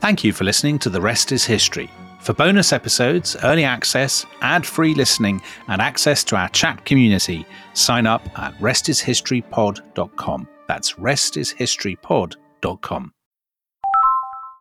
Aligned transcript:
Thank 0.00 0.24
you 0.24 0.32
for 0.32 0.44
listening 0.44 0.78
to 0.78 0.88
The 0.88 0.98
Rest 1.00 1.30
is 1.30 1.44
History. 1.44 1.90
For 2.20 2.32
bonus 2.32 2.72
episodes, 2.72 3.36
early 3.44 3.64
access, 3.64 4.24
ad 4.40 4.64
free 4.64 4.94
listening, 4.94 5.42
and 5.68 5.82
access 5.82 6.24
to 6.24 6.36
our 6.36 6.48
chat 6.48 6.86
community, 6.86 7.44
sign 7.74 8.06
up 8.06 8.22
at 8.38 8.54
restishistorypod.com. 8.60 10.48
That's 10.66 10.94
restishistorypod.com. 10.94 13.12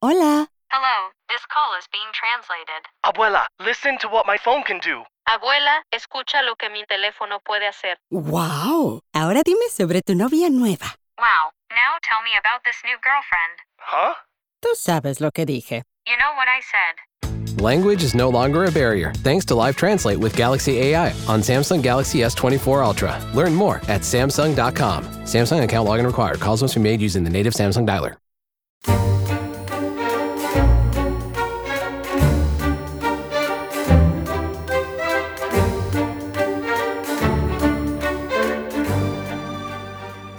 Hola. 0.01 0.47
Hello, 0.71 1.07
this 1.29 1.45
call 1.47 1.73
is 1.79 1.87
being 1.93 2.11
translated. 2.13 2.83
Abuela, 3.05 3.45
listen 3.65 3.97
to 3.99 4.09
what 4.09 4.25
my 4.27 4.35
phone 4.35 4.63
can 4.63 4.79
do. 4.79 5.03
Abuela, 5.29 5.83
escucha 5.93 6.43
lo 6.45 6.55
que 6.55 6.69
mi 6.69 6.83
teléfono 6.83 7.39
puede 7.47 7.65
hacer. 7.65 7.95
¡Wow! 8.11 8.99
Ahora 9.13 9.41
dime 9.45 9.69
sobre 9.69 10.01
tu 10.01 10.15
novia 10.15 10.49
nueva. 10.49 10.95
Wow, 11.17 11.51
now 11.71 11.97
tell 12.03 12.21
me 12.23 12.31
about 12.37 12.61
this 12.65 12.75
new 12.83 12.97
girlfriend. 13.01 13.59
Huh? 13.79 14.15
Tú 14.61 14.69
sabes 14.75 15.21
lo 15.21 15.31
que 15.31 15.45
dije. 15.45 15.83
You 16.05 16.15
know 16.17 16.33
what 16.35 16.47
I 16.47 16.61
said. 16.71 17.59
Language 17.61 18.03
is 18.03 18.15
no 18.15 18.29
longer 18.29 18.65
a 18.65 18.71
barrier 18.71 19.11
thanks 19.17 19.45
to 19.45 19.55
Live 19.55 19.75
Translate 19.75 20.17
with 20.17 20.35
Galaxy 20.35 20.79
AI 20.79 21.11
on 21.27 21.41
Samsung 21.41 21.81
Galaxy 21.81 22.19
S24 22.19 22.83
Ultra. 22.83 23.21
Learn 23.33 23.53
more 23.53 23.77
at 23.87 24.01
Samsung.com. 24.01 25.03
Samsung 25.25 25.63
account 25.63 25.87
login 25.87 26.05
required. 26.05 26.39
Calls 26.39 26.61
must 26.61 26.75
be 26.75 26.81
made 26.81 27.01
using 27.01 27.23
the 27.23 27.29
native 27.29 27.53
Samsung 27.53 27.87
dialer. 27.87 28.15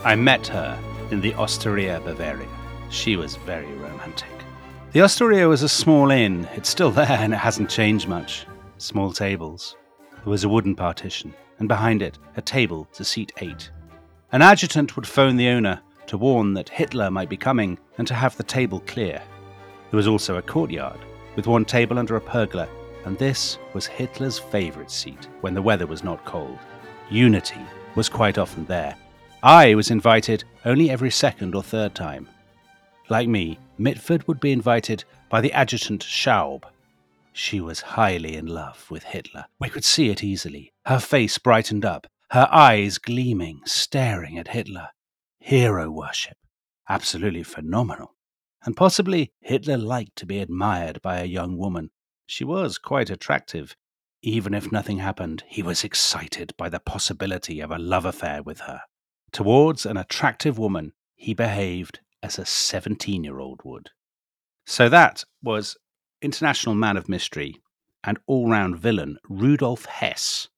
I 0.03 0.15
met 0.17 0.47
her 0.49 0.79
in 1.11 1.21
the 1.21 1.35
Osteria 1.35 2.01
Bavaria. 2.01 2.49
She 2.91 3.17
was 3.17 3.37
very 3.37 3.67
romantic. 3.67 3.80
The 4.93 5.03
Osteria 5.03 5.49
was 5.49 5.63
a 5.63 5.69
small 5.69 6.11
inn. 6.11 6.49
It's 6.57 6.69
still 6.69 6.91
there 6.91 7.07
and 7.07 7.33
it 7.33 7.37
hasn't 7.37 7.71
changed 7.71 8.09
much. 8.09 8.45
Small 8.79 9.13
tables. 9.13 9.77
There 10.25 10.31
was 10.33 10.43
a 10.43 10.49
wooden 10.49 10.75
partition, 10.75 11.33
and 11.61 11.69
behind 11.69 12.03
it, 12.03 12.19
a 12.37 12.43
table 12.43 12.89
to 12.95 13.05
seat 13.05 13.33
eight. 13.37 13.71
An 14.33 14.43
adjutant 14.43 14.97
would 14.97 15.07
phone 15.07 15.37
the 15.37 15.47
owner 15.47 15.81
to 16.09 16.19
warn 16.19 16.55
that 16.55 16.69
Hitler 16.69 17.09
might 17.09 17.29
be 17.29 17.37
coming 17.37 17.79
and 17.99 18.09
to 18.09 18.15
have 18.15 18.37
the 18.37 18.43
table 18.43 18.81
clear. 18.81 19.23
There 19.91 19.97
was 19.97 20.09
also 20.09 20.39
a 20.39 20.43
courtyard 20.43 20.99
with 21.37 21.47
one 21.47 21.65
table 21.65 21.97
under 21.97 22.17
a 22.17 22.21
pergola, 22.21 22.69
and 23.05 23.17
this 23.17 23.59
was 23.75 23.87
Hitler's 23.87 24.41
favourite 24.41 24.91
seat 24.91 25.29
when 25.41 25.55
the 25.55 25.63
weather 25.63 25.87
was 25.87 26.03
not 26.03 26.25
cold. 26.25 26.59
Unity 27.11 27.61
was 27.95 28.09
quite 28.09 28.39
often 28.39 28.65
there. 28.65 28.97
I 29.45 29.77
was 29.77 29.93
invited 29.93 30.43
only 30.65 30.91
every 30.91 31.13
second 31.13 31.55
or 31.55 31.63
third 31.63 31.95
time. 31.95 32.29
Like 33.11 33.29
me, 33.29 33.59
Mitford 33.77 34.29
would 34.29 34.39
be 34.39 34.53
invited 34.53 35.03
by 35.29 35.41
the 35.41 35.53
adjutant 35.53 36.05
Schaub. 36.05 36.65
She 37.33 37.61
was 37.61 37.81
highly 37.81 38.37
in 38.37 38.47
love 38.47 38.89
with 38.89 39.03
Hitler. 39.03 39.47
We 39.59 39.69
could 39.69 39.85
see 39.85 40.11
it 40.11 40.23
easily. 40.23 40.73
Her 40.87 41.01
face 41.01 41.37
brightened 41.37 41.85
up, 41.85 42.07
her 42.31 42.49
eyes 42.53 42.99
gleaming, 42.99 43.63
staring 43.65 44.39
at 44.39 44.49
Hitler. 44.49 44.91
Hero 45.41 45.91
worship. 45.91 46.37
Absolutely 46.89 47.43
phenomenal. 47.43 48.15
And 48.63 48.77
possibly 48.77 49.33
Hitler 49.41 49.77
liked 49.77 50.15
to 50.17 50.27
be 50.27 50.39
admired 50.39 51.03
by 51.03 51.19
a 51.19 51.25
young 51.25 51.59
woman. 51.59 51.91
She 52.27 52.45
was 52.45 52.79
quite 52.79 53.11
attractive. 53.11 53.75
Even 54.23 54.55
if 54.55 54.71
nothing 54.71 54.99
happened, 54.99 55.43
he 55.49 55.63
was 55.65 55.83
excited 55.83 56.55
by 56.57 56.69
the 56.69 56.79
possibility 56.79 57.59
of 57.59 57.73
a 57.73 57.79
love 57.79 58.05
affair 58.05 58.41
with 58.43 58.61
her. 58.61 58.83
Towards 59.33 59.85
an 59.85 59.97
attractive 59.97 60.59
woman, 60.59 60.93
he 61.17 61.35
behaved 61.35 62.01
as 62.23 62.39
a 62.39 62.45
17 62.45 63.25
year 63.25 63.39
old 63.39 63.61
would. 63.65 63.91
So 64.67 64.89
that 64.89 65.25
was 65.43 65.77
international 66.23 66.75
man 66.75 66.97
of 66.97 67.09
mystery 67.09 67.57
and 68.05 68.19
all 68.27 68.49
round 68.49 68.79
villain 68.79 69.19
Rudolf 69.29 69.85
Hess 69.87 70.49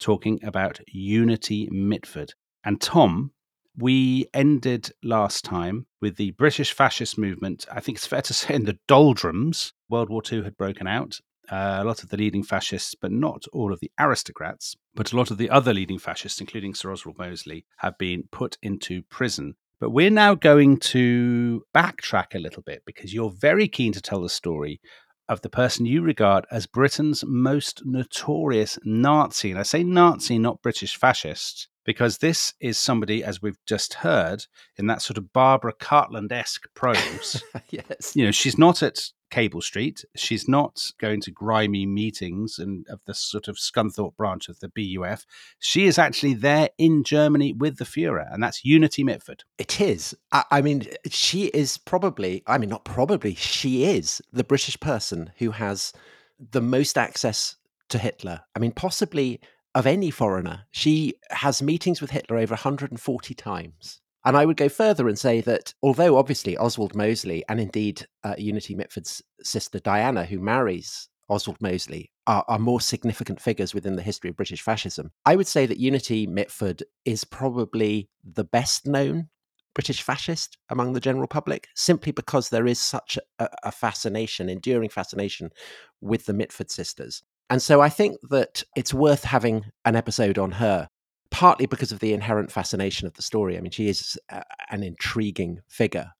talking 0.00 0.40
about 0.42 0.80
Unity 0.88 1.68
Mitford. 1.70 2.34
And 2.64 2.80
Tom, 2.80 3.32
we 3.76 4.26
ended 4.34 4.90
last 5.02 5.44
time 5.44 5.86
with 6.00 6.16
the 6.16 6.32
British 6.32 6.72
fascist 6.72 7.16
movement. 7.16 7.64
I 7.70 7.80
think 7.80 7.98
it's 7.98 8.06
fair 8.06 8.22
to 8.22 8.34
say 8.34 8.54
in 8.54 8.64
the 8.64 8.78
doldrums. 8.86 9.72
World 9.88 10.10
War 10.10 10.22
II 10.30 10.42
had 10.42 10.56
broken 10.56 10.86
out. 10.86 11.18
Uh, 11.50 11.78
a 11.80 11.84
lot 11.84 12.02
of 12.02 12.08
the 12.08 12.16
leading 12.16 12.42
fascists, 12.42 12.94
but 12.94 13.12
not 13.12 13.44
all 13.52 13.72
of 13.72 13.80
the 13.80 13.90
aristocrats, 13.98 14.76
but 14.94 15.12
a 15.12 15.16
lot 15.16 15.30
of 15.30 15.38
the 15.38 15.50
other 15.50 15.74
leading 15.74 15.98
fascists, 15.98 16.40
including 16.40 16.72
Sir 16.72 16.92
Oswald 16.92 17.18
Mosley, 17.18 17.66
have 17.78 17.98
been 17.98 18.24
put 18.30 18.56
into 18.62 19.02
prison. 19.02 19.56
But 19.82 19.90
we're 19.90 20.10
now 20.10 20.36
going 20.36 20.76
to 20.76 21.64
backtrack 21.74 22.36
a 22.36 22.38
little 22.38 22.62
bit 22.62 22.84
because 22.86 23.12
you're 23.12 23.32
very 23.32 23.66
keen 23.66 23.92
to 23.94 24.00
tell 24.00 24.22
the 24.22 24.28
story 24.28 24.80
of 25.28 25.40
the 25.40 25.48
person 25.48 25.86
you 25.86 26.02
regard 26.02 26.46
as 26.52 26.68
Britain's 26.68 27.24
most 27.26 27.82
notorious 27.84 28.78
Nazi. 28.84 29.50
And 29.50 29.58
I 29.58 29.64
say 29.64 29.82
Nazi, 29.82 30.38
not 30.38 30.62
British 30.62 30.96
fascist, 30.96 31.66
because 31.84 32.18
this 32.18 32.54
is 32.60 32.78
somebody, 32.78 33.24
as 33.24 33.42
we've 33.42 33.58
just 33.66 33.94
heard, 33.94 34.46
in 34.76 34.86
that 34.86 35.02
sort 35.02 35.18
of 35.18 35.32
Barbara 35.32 35.74
Cartland 35.74 36.30
esque 36.30 36.72
prose. 36.74 37.42
yes. 37.70 38.14
you 38.14 38.24
know, 38.24 38.30
she's 38.30 38.56
not 38.56 38.84
at 38.84 39.00
Cable 39.32 39.62
Street. 39.62 40.04
She's 40.14 40.46
not 40.46 40.92
going 40.98 41.20
to 41.22 41.30
grimy 41.32 41.86
meetings 41.86 42.58
and 42.58 42.86
of 42.88 43.00
the 43.06 43.14
sort 43.14 43.48
of 43.48 43.56
Scunthorpe 43.56 44.14
branch 44.16 44.48
of 44.48 44.60
the 44.60 44.68
BUF. 44.68 45.26
She 45.58 45.86
is 45.86 45.98
actually 45.98 46.34
there 46.34 46.68
in 46.78 47.02
Germany 47.02 47.52
with 47.52 47.78
the 47.78 47.84
Fuhrer, 47.84 48.32
and 48.32 48.42
that's 48.42 48.64
Unity 48.64 49.02
Mitford. 49.02 49.42
It 49.58 49.80
is. 49.80 50.14
I, 50.30 50.44
I 50.50 50.60
mean, 50.60 50.86
she 51.08 51.46
is 51.46 51.78
probably, 51.78 52.44
I 52.46 52.58
mean, 52.58 52.68
not 52.68 52.84
probably, 52.84 53.34
she 53.34 53.84
is 53.84 54.20
the 54.32 54.44
British 54.44 54.78
person 54.78 55.32
who 55.38 55.52
has 55.52 55.92
the 56.38 56.60
most 56.60 56.98
access 56.98 57.56
to 57.88 57.98
Hitler. 57.98 58.42
I 58.54 58.58
mean, 58.58 58.72
possibly 58.72 59.40
of 59.74 59.86
any 59.86 60.10
foreigner. 60.10 60.64
She 60.70 61.14
has 61.30 61.62
meetings 61.62 62.02
with 62.02 62.10
Hitler 62.10 62.36
over 62.36 62.52
140 62.52 63.34
times. 63.34 64.01
And 64.24 64.36
I 64.36 64.46
would 64.46 64.56
go 64.56 64.68
further 64.68 65.08
and 65.08 65.18
say 65.18 65.40
that 65.42 65.74
although 65.82 66.16
obviously 66.16 66.56
Oswald 66.56 66.94
Mosley 66.94 67.44
and 67.48 67.60
indeed 67.60 68.06
uh, 68.22 68.34
Unity 68.38 68.74
Mitford's 68.74 69.22
sister 69.42 69.80
Diana, 69.80 70.24
who 70.24 70.38
marries 70.38 71.08
Oswald 71.28 71.60
Mosley, 71.60 72.12
are, 72.26 72.44
are, 72.46 72.58
more 72.58 72.80
significant 72.80 73.40
figures 73.40 73.74
within 73.74 73.96
the 73.96 74.02
history 74.02 74.30
of 74.30 74.36
British 74.36 74.62
fascism, 74.62 75.10
I 75.26 75.34
would 75.34 75.48
say 75.48 75.66
that 75.66 75.78
Unity 75.78 76.26
Mitford 76.26 76.84
is 77.04 77.24
probably 77.24 78.08
the 78.22 78.44
best 78.44 78.86
known 78.86 79.28
British 79.74 80.02
fascist 80.02 80.56
among 80.68 80.92
the 80.92 81.00
general 81.00 81.26
public, 81.26 81.68
simply 81.74 82.12
because 82.12 82.48
there 82.48 82.66
is 82.66 82.78
such 82.78 83.18
a, 83.38 83.48
a 83.64 83.72
fascination, 83.72 84.48
enduring 84.48 84.90
fascination 84.90 85.50
with 86.00 86.26
the 86.26 86.34
Mitford 86.34 86.70
sisters. 86.70 87.22
And 87.50 87.60
so 87.60 87.80
I 87.80 87.88
think 87.88 88.16
that 88.30 88.62
it's 88.76 88.94
worth 88.94 89.24
having 89.24 89.64
an 89.84 89.96
episode 89.96 90.38
on 90.38 90.52
her 90.52 90.88
partly 91.32 91.66
because 91.66 91.90
of 91.90 91.98
the 91.98 92.12
inherent 92.12 92.52
fascination 92.52 93.06
of 93.06 93.14
the 93.14 93.22
story. 93.22 93.56
I 93.56 93.60
mean, 93.60 93.72
she 93.72 93.88
is 93.88 94.18
a, 94.28 94.44
an 94.70 94.84
intriguing 94.84 95.60
figure, 95.66 96.12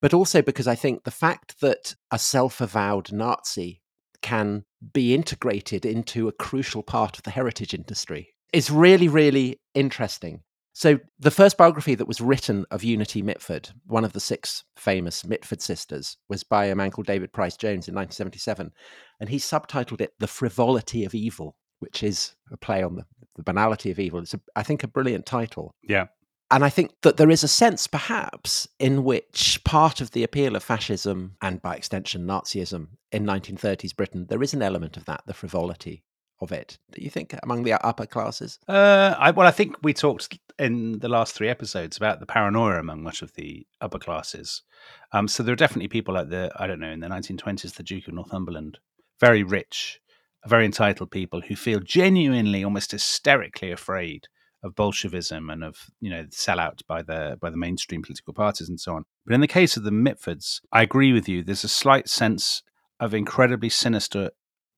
but 0.00 0.14
also 0.14 0.40
because 0.40 0.66
I 0.66 0.76
think 0.76 1.04
the 1.04 1.10
fact 1.10 1.60
that 1.60 1.96
a 2.10 2.18
self 2.18 2.60
avowed 2.60 3.12
Nazi 3.12 3.82
can 4.22 4.64
be 4.92 5.12
integrated 5.12 5.84
into 5.84 6.28
a 6.28 6.32
crucial 6.32 6.82
part 6.82 7.18
of 7.18 7.24
the 7.24 7.30
heritage 7.30 7.74
industry 7.74 8.34
is 8.52 8.70
really, 8.70 9.08
really 9.08 9.60
interesting. 9.74 10.40
So, 10.72 10.98
the 11.20 11.30
first 11.30 11.56
biography 11.56 11.94
that 11.94 12.08
was 12.08 12.20
written 12.20 12.64
of 12.70 12.82
Unity 12.82 13.22
Mitford, 13.22 13.68
one 13.86 14.04
of 14.04 14.12
the 14.12 14.20
six 14.20 14.64
famous 14.76 15.24
Mitford 15.24 15.62
sisters, 15.62 16.16
was 16.28 16.42
by 16.42 16.66
a 16.66 16.74
man 16.74 16.90
called 16.90 17.06
David 17.06 17.32
Pryce-Jones 17.32 17.86
in 17.86 17.94
1977. 17.94 18.72
And 19.20 19.28
he 19.28 19.36
subtitled 19.36 20.00
it 20.00 20.14
The 20.18 20.26
Frivolity 20.26 21.04
of 21.04 21.14
Evil, 21.14 21.56
which 21.84 22.02
is 22.02 22.34
a 22.50 22.56
play 22.56 22.82
on 22.82 22.96
the 22.96 23.04
the 23.36 23.42
banality 23.42 23.90
of 23.90 23.98
evil. 23.98 24.20
It's, 24.20 24.34
a, 24.34 24.40
I 24.56 24.62
think, 24.62 24.82
a 24.82 24.88
brilliant 24.88 25.26
title. 25.26 25.74
Yeah. 25.82 26.06
And 26.50 26.64
I 26.64 26.70
think 26.70 26.92
that 27.02 27.16
there 27.16 27.30
is 27.30 27.42
a 27.42 27.48
sense, 27.48 27.86
perhaps, 27.86 28.68
in 28.78 29.02
which 29.02 29.60
part 29.64 30.00
of 30.00 30.12
the 30.12 30.22
appeal 30.22 30.54
of 30.56 30.62
fascism 30.62 31.36
and 31.42 31.60
by 31.60 31.74
extension 31.74 32.26
Nazism 32.26 32.88
in 33.10 33.24
1930s 33.24 33.96
Britain, 33.96 34.26
there 34.28 34.42
is 34.42 34.54
an 34.54 34.62
element 34.62 34.96
of 34.96 35.04
that, 35.06 35.22
the 35.26 35.34
frivolity 35.34 36.04
of 36.40 36.52
it. 36.52 36.78
Do 36.92 37.02
you 37.02 37.10
think 37.10 37.34
among 37.42 37.64
the 37.64 37.72
upper 37.84 38.06
classes? 38.06 38.58
Uh, 38.68 39.14
I, 39.18 39.30
well, 39.30 39.48
I 39.48 39.52
think 39.52 39.76
we 39.82 39.94
talked 39.94 40.38
in 40.58 40.98
the 40.98 41.08
last 41.08 41.34
three 41.34 41.48
episodes 41.48 41.96
about 41.96 42.20
the 42.20 42.26
paranoia 42.26 42.78
among 42.78 43.02
much 43.02 43.22
of 43.22 43.32
the 43.34 43.66
upper 43.80 43.98
classes. 43.98 44.62
Um, 45.12 45.26
so 45.26 45.42
there 45.42 45.54
are 45.54 45.56
definitely 45.56 45.88
people 45.88 46.14
like 46.14 46.28
the, 46.28 46.52
I 46.56 46.66
don't 46.66 46.80
know, 46.80 46.90
in 46.90 47.00
the 47.00 47.08
1920s, 47.08 47.74
the 47.74 47.82
Duke 47.82 48.06
of 48.06 48.14
Northumberland, 48.14 48.78
very 49.18 49.42
rich, 49.42 50.00
very 50.46 50.64
entitled 50.64 51.10
people 51.10 51.40
who 51.42 51.56
feel 51.56 51.80
genuinely, 51.80 52.64
almost 52.64 52.92
hysterically 52.92 53.70
afraid 53.70 54.26
of 54.62 54.74
Bolshevism 54.74 55.50
and 55.50 55.62
of 55.62 55.90
you 56.00 56.10
know 56.10 56.24
sellout 56.24 56.80
by 56.88 57.02
the 57.02 57.36
by 57.40 57.50
the 57.50 57.56
mainstream 57.56 58.02
political 58.02 58.32
parties 58.32 58.68
and 58.68 58.80
so 58.80 58.94
on. 58.94 59.04
But 59.26 59.34
in 59.34 59.40
the 59.40 59.46
case 59.46 59.76
of 59.76 59.84
the 59.84 59.90
Mitfords, 59.90 60.60
I 60.72 60.82
agree 60.82 61.12
with 61.12 61.28
you. 61.28 61.42
There's 61.42 61.64
a 61.64 61.68
slight 61.68 62.08
sense 62.08 62.62
of 63.00 63.14
incredibly 63.14 63.68
sinister 63.68 64.30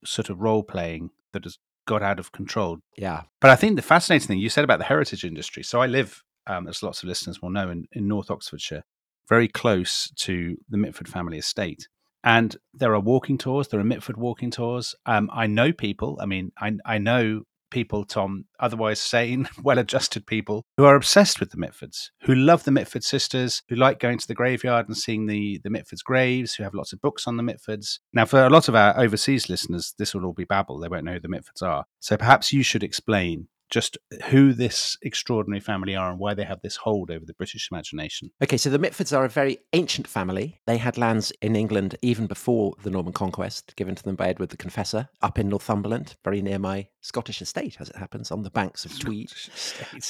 sort 0.04 0.30
of 0.30 0.40
role 0.40 0.62
playing 0.62 1.10
that 1.32 1.44
has 1.44 1.58
got 1.86 2.02
out 2.02 2.18
of 2.18 2.32
control. 2.32 2.78
Yeah. 2.96 3.22
But 3.40 3.50
I 3.50 3.56
think 3.56 3.76
the 3.76 3.82
fascinating 3.82 4.26
thing 4.26 4.38
you 4.38 4.48
said 4.48 4.64
about 4.64 4.78
the 4.78 4.84
heritage 4.84 5.24
industry. 5.24 5.62
So 5.62 5.80
I 5.80 5.86
live, 5.86 6.22
um, 6.46 6.66
as 6.68 6.82
lots 6.82 7.02
of 7.02 7.08
listeners 7.08 7.40
will 7.40 7.50
know, 7.50 7.70
in, 7.70 7.86
in 7.92 8.08
North 8.08 8.30
Oxfordshire, 8.30 8.82
very 9.28 9.48
close 9.48 10.10
to 10.16 10.56
the 10.68 10.76
Mitford 10.76 11.08
family 11.08 11.38
estate. 11.38 11.88
And 12.26 12.56
there 12.74 12.92
are 12.92 13.00
walking 13.00 13.38
tours. 13.38 13.68
There 13.68 13.78
are 13.78 13.84
Mitford 13.84 14.16
walking 14.16 14.50
tours. 14.50 14.96
Um, 15.06 15.30
I 15.32 15.46
know 15.46 15.72
people. 15.72 16.18
I 16.20 16.26
mean, 16.26 16.50
I 16.58 16.72
I 16.84 16.98
know 16.98 17.42
people, 17.70 18.04
Tom, 18.04 18.46
otherwise 18.60 19.00
sane, 19.00 19.48
well-adjusted 19.62 20.26
people 20.26 20.64
who 20.76 20.84
are 20.84 20.96
obsessed 20.96 21.40
with 21.40 21.50
the 21.50 21.56
Mitfords, 21.56 22.10
who 22.22 22.34
love 22.34 22.64
the 22.64 22.70
Mitford 22.70 23.04
sisters, 23.04 23.62
who 23.68 23.76
like 23.76 24.00
going 24.00 24.18
to 24.18 24.26
the 24.26 24.34
graveyard 24.34 24.88
and 24.88 24.96
seeing 24.96 25.26
the 25.26 25.60
the 25.62 25.70
Mitfords' 25.70 26.04
graves, 26.04 26.54
who 26.54 26.64
have 26.64 26.74
lots 26.74 26.92
of 26.92 27.00
books 27.00 27.28
on 27.28 27.36
the 27.36 27.44
Mitfords. 27.44 28.00
Now, 28.12 28.24
for 28.24 28.44
a 28.44 28.50
lot 28.50 28.68
of 28.68 28.74
our 28.74 28.98
overseas 28.98 29.48
listeners, 29.48 29.94
this 29.96 30.12
will 30.12 30.24
all 30.24 30.32
be 30.32 30.44
babble. 30.44 30.80
They 30.80 30.88
won't 30.88 31.04
know 31.04 31.14
who 31.14 31.20
the 31.20 31.28
Mitfords 31.28 31.62
are. 31.62 31.84
So 32.00 32.16
perhaps 32.16 32.52
you 32.52 32.64
should 32.64 32.82
explain 32.82 33.46
just 33.70 33.98
who 34.26 34.52
this 34.52 34.96
extraordinary 35.02 35.60
family 35.60 35.96
are 35.96 36.10
and 36.10 36.18
why 36.18 36.34
they 36.34 36.44
have 36.44 36.60
this 36.62 36.76
hold 36.76 37.10
over 37.10 37.24
the 37.24 37.34
British 37.34 37.68
imagination. 37.70 38.30
Okay, 38.42 38.56
so 38.56 38.70
the 38.70 38.78
Mitfords 38.78 39.16
are 39.16 39.24
a 39.24 39.28
very 39.28 39.58
ancient 39.72 40.06
family. 40.06 40.60
They 40.66 40.78
had 40.78 40.98
lands 40.98 41.32
in 41.42 41.56
England 41.56 41.96
even 42.02 42.26
before 42.26 42.74
the 42.82 42.90
Norman 42.90 43.12
conquest, 43.12 43.74
given 43.76 43.94
to 43.94 44.02
them 44.02 44.16
by 44.16 44.28
Edward 44.28 44.50
the 44.50 44.56
Confessor, 44.56 45.08
up 45.22 45.38
in 45.38 45.48
Northumberland, 45.48 46.16
very 46.24 46.42
near 46.42 46.58
my 46.58 46.88
Scottish 47.00 47.42
estate, 47.42 47.76
as 47.80 47.90
it 47.90 47.96
happens, 47.96 48.30
on 48.30 48.42
the 48.42 48.50
banks 48.50 48.84
of 48.84 48.98
Tweed. 48.98 49.32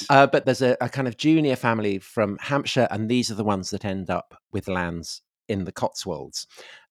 Uh, 0.09 0.27
but 0.27 0.45
there's 0.45 0.61
a, 0.61 0.77
a 0.81 0.89
kind 0.89 1.07
of 1.07 1.17
junior 1.17 1.55
family 1.55 1.99
from 1.99 2.37
Hampshire, 2.39 2.87
and 2.91 3.09
these 3.09 3.31
are 3.31 3.35
the 3.35 3.43
ones 3.43 3.71
that 3.71 3.85
end 3.85 4.09
up 4.09 4.35
with 4.51 4.67
lands 4.67 5.21
in 5.47 5.63
the 5.63 5.71
Cotswolds. 5.71 6.47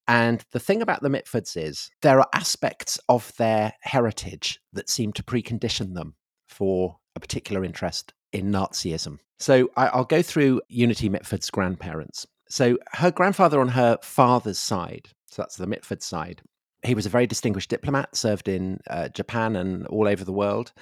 And 0.09 0.45
the 0.53 0.61
thing 0.61 0.83
about 0.83 1.03
the 1.03 1.09
Mitfords 1.09 1.57
is 1.57 1.91
there 2.03 2.21
are 2.21 2.29
aspects 2.33 2.99
of 3.09 3.33
their 3.39 3.73
heritage 3.81 4.61
that 4.73 4.89
seem 4.89 5.13
to 5.15 5.23
precondition 5.23 5.95
them 5.95 6.15
for 6.47 6.99
a 7.15 7.21
particular 7.21 7.65
interest 7.65 8.13
in 8.33 8.53
Nazism. 8.53 9.19
So 9.39 9.69
I, 9.77 9.97
will 9.97 10.05
go 10.05 10.23
through 10.23 10.61
Unity 10.69 11.09
Mitford's 11.09 11.51
grandparents. 11.51 12.27
So 12.49 12.79
her 12.93 13.11
grandfather 13.11 13.61
on 13.61 13.69
her 13.69 13.99
father's 14.03 14.59
side, 14.59 15.09
so 15.27 15.43
that's 15.43 15.57
the 15.57 15.67
Mitford 15.67 16.03
side, 16.03 16.43
he 16.85 16.95
was 16.95 17.07
a 17.07 17.11
very 17.11 17.27
distinguished 17.27 17.71
diplomat, 17.71 18.15
served 18.15 18.49
in 18.49 18.81
uh, 18.89 19.09
Japan 19.09 19.57
and 19.57 19.87
all 19.89 20.07
over 20.07 20.25
the 20.25 20.33
world. 20.33 20.73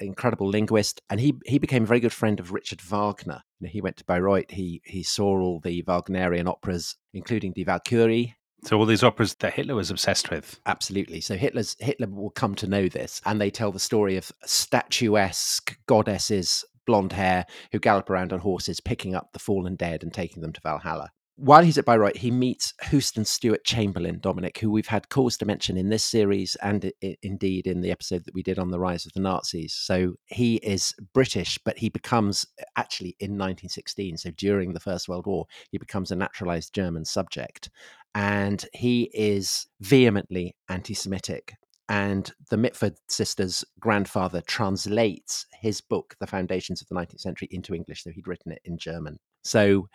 Incredible 0.00 0.48
linguist, 0.48 1.02
and 1.10 1.20
he 1.20 1.34
he 1.44 1.58
became 1.58 1.82
a 1.82 1.86
very 1.86 2.00
good 2.00 2.14
friend 2.14 2.40
of 2.40 2.52
Richard 2.52 2.80
Wagner. 2.80 3.42
You 3.58 3.66
know, 3.66 3.70
he 3.70 3.82
went 3.82 3.98
to 3.98 4.04
Bayreuth. 4.04 4.50
He 4.50 4.80
he 4.86 5.02
saw 5.02 5.38
all 5.38 5.60
the 5.60 5.82
Wagnerian 5.82 6.48
operas, 6.48 6.96
including 7.12 7.52
Die 7.52 7.64
Walküre, 7.64 8.32
so 8.64 8.78
all 8.78 8.86
these 8.86 9.02
operas 9.02 9.34
that 9.34 9.54
Hitler 9.54 9.74
was 9.74 9.90
obsessed 9.90 10.30
with. 10.30 10.60
Absolutely. 10.66 11.20
So 11.20 11.36
Hitler's 11.36 11.76
Hitler 11.80 12.06
will 12.06 12.30
come 12.30 12.54
to 12.56 12.66
know 12.66 12.88
this, 12.88 13.20
and 13.24 13.40
they 13.40 13.50
tell 13.50 13.72
the 13.72 13.78
story 13.78 14.16
of 14.16 14.30
statuesque 14.44 15.78
goddesses, 15.86 16.64
blonde 16.86 17.12
hair, 17.12 17.46
who 17.72 17.78
gallop 17.78 18.08
around 18.08 18.32
on 18.32 18.40
horses, 18.40 18.80
picking 18.80 19.14
up 19.14 19.32
the 19.32 19.38
fallen 19.38 19.74
dead 19.74 20.02
and 20.02 20.12
taking 20.12 20.42
them 20.42 20.52
to 20.52 20.60
Valhalla. 20.60 21.10
While 21.36 21.62
he's 21.62 21.78
at 21.78 21.86
Bayreuth, 21.86 22.16
he 22.16 22.30
meets 22.30 22.74
Houston 22.90 23.24
Stewart 23.24 23.64
Chamberlain, 23.64 24.18
Dominic, 24.20 24.58
who 24.58 24.70
we've 24.70 24.86
had 24.86 25.08
cause 25.08 25.38
to 25.38 25.46
mention 25.46 25.78
in 25.78 25.88
this 25.88 26.04
series 26.04 26.56
and 26.56 26.92
I- 27.02 27.16
indeed 27.22 27.66
in 27.66 27.80
the 27.80 27.90
episode 27.90 28.24
that 28.26 28.34
we 28.34 28.42
did 28.42 28.58
on 28.58 28.70
the 28.70 28.78
rise 28.78 29.06
of 29.06 29.12
the 29.14 29.20
Nazis. 29.20 29.72
So 29.72 30.14
he 30.26 30.56
is 30.56 30.94
British, 31.14 31.58
but 31.64 31.78
he 31.78 31.88
becomes 31.88 32.44
uh, 32.60 32.64
actually 32.76 33.16
in 33.18 33.30
1916, 33.32 34.18
so 34.18 34.30
during 34.32 34.72
the 34.72 34.80
First 34.80 35.08
World 35.08 35.26
War, 35.26 35.46
he 35.70 35.78
becomes 35.78 36.10
a 36.10 36.16
naturalized 36.16 36.74
German 36.74 37.04
subject 37.04 37.70
and 38.14 38.66
he 38.74 39.10
is 39.14 39.66
vehemently 39.80 40.54
anti 40.68 40.94
Semitic. 40.94 41.54
And 41.88 42.30
the 42.48 42.56
Mitford 42.56 42.94
sisters' 43.08 43.64
grandfather 43.80 44.40
translates 44.42 45.46
his 45.60 45.80
book, 45.80 46.14
The 46.20 46.26
Foundations 46.26 46.80
of 46.80 46.88
the 46.88 46.94
19th 46.94 47.20
Century, 47.20 47.48
into 47.50 47.74
English, 47.74 48.04
though 48.04 48.12
he'd 48.12 48.28
written 48.28 48.52
it 48.52 48.62
in 48.64 48.78
German. 48.78 49.18
So, 49.44 49.88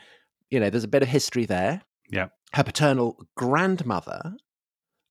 you 0.50 0.60
know, 0.60 0.70
there's 0.70 0.84
a 0.84 0.90
bit 0.90 1.04
of 1.04 1.10
history 1.10 1.46
there. 1.46 1.82
Yeah. 2.10 2.28
Her 2.54 2.64
paternal 2.64 3.18
grandmother 3.36 4.36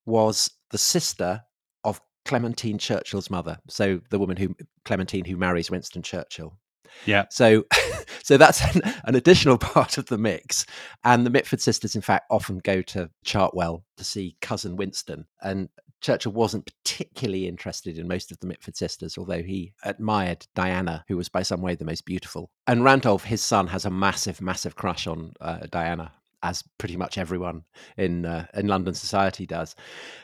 was 0.06 0.50
the 0.70 0.78
sister 0.78 1.42
of 1.84 2.00
Clementine 2.24 2.78
Churchill's 2.78 3.30
mother. 3.30 3.58
So 3.68 4.00
the 4.10 4.18
woman 4.18 4.36
who 4.36 4.54
Clementine 4.84 5.24
who 5.24 5.36
marries 5.36 5.70
Winston 5.70 6.02
Churchill. 6.02 6.56
Yeah. 7.04 7.26
So, 7.30 7.64
so 8.22 8.36
that's 8.36 8.62
an, 8.74 8.82
an, 9.04 9.14
additional 9.14 9.58
part 9.74 9.98
of 9.98 10.06
the 10.06 10.18
mix. 10.18 10.64
And 11.04 11.26
the 11.26 11.30
Mitford 11.30 11.60
sisters, 11.60 11.94
in 11.94 12.02
fact, 12.02 12.26
often 12.30 12.58
go 12.58 12.82
to 12.82 13.10
Chartwell 13.24 13.82
to 13.96 14.04
see 14.04 14.36
cousin 14.40 14.76
Winston. 14.76 15.26
And 15.42 15.68
Churchill 16.00 16.32
wasn't 16.32 16.66
particularly 16.66 17.48
interested 17.48 17.98
in 17.98 18.08
most 18.08 18.30
of 18.30 18.38
the 18.40 18.46
Mitford 18.46 18.76
sisters, 18.76 19.16
although 19.18 19.42
he 19.42 19.72
admired 19.84 20.46
Diana, 20.54 21.04
who 21.08 21.16
was 21.16 21.28
by 21.28 21.42
some 21.42 21.62
way 21.62 21.74
the 21.74 21.84
most 21.84 22.04
beautiful. 22.04 22.50
And 22.66 22.84
Randolph, 22.84 23.24
his 23.24 23.42
son, 23.42 23.68
has 23.68 23.84
a 23.84 23.90
massive, 23.90 24.40
massive 24.40 24.76
crush 24.76 25.06
on 25.06 25.32
uh, 25.40 25.66
Diana 25.70 26.12
as 26.42 26.62
pretty 26.78 26.96
much 26.96 27.18
everyone 27.18 27.64
in 27.96 28.26
uh, 28.26 28.46
in 28.54 28.68
London 28.68 28.94
society 28.94 29.46
does. 29.46 29.74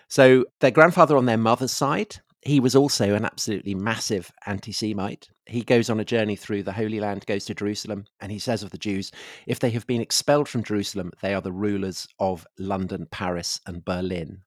So 0.09 0.45
their 0.61 0.71
grandfather 0.71 1.17
on 1.17 1.27
their 1.27 1.39
mother's 1.39 1.73
side 1.73 2.21
he 2.43 2.59
was 2.59 2.75
also 2.75 3.15
an 3.15 3.25
absolutely 3.25 3.75
massive 3.75 4.33
anti 4.47 4.73
Semite. 4.73 5.29
He 5.47 5.63
goes 5.63 5.89
on 5.89 6.01
a 6.01 6.05
journey 6.05 6.35
through 6.35 6.65
the 6.65 6.73
Holy 6.73 6.99
Land, 6.99 7.25
goes 7.27 7.45
to 7.47 7.55
Jerusalem, 7.55 8.05
and 8.21 8.33
he 8.33 8.39
says 8.39 8.63
of 8.63 8.71
the 8.71 8.79
Jews, 8.79 9.13
if 9.47 9.61
they 9.61 9.71
have 9.71 9.87
been 9.87 10.01
expelled 10.01 10.49
from 10.49 10.65
Jerusalem, 10.65 11.13
they 11.23 11.35
are 11.35 11.41
the 11.41 11.53
rulers 11.53 12.09
of 12.19 12.47
London, 12.59 13.07
Paris, 13.11 13.61
and 13.67 13.85
Berlin. 13.85 14.43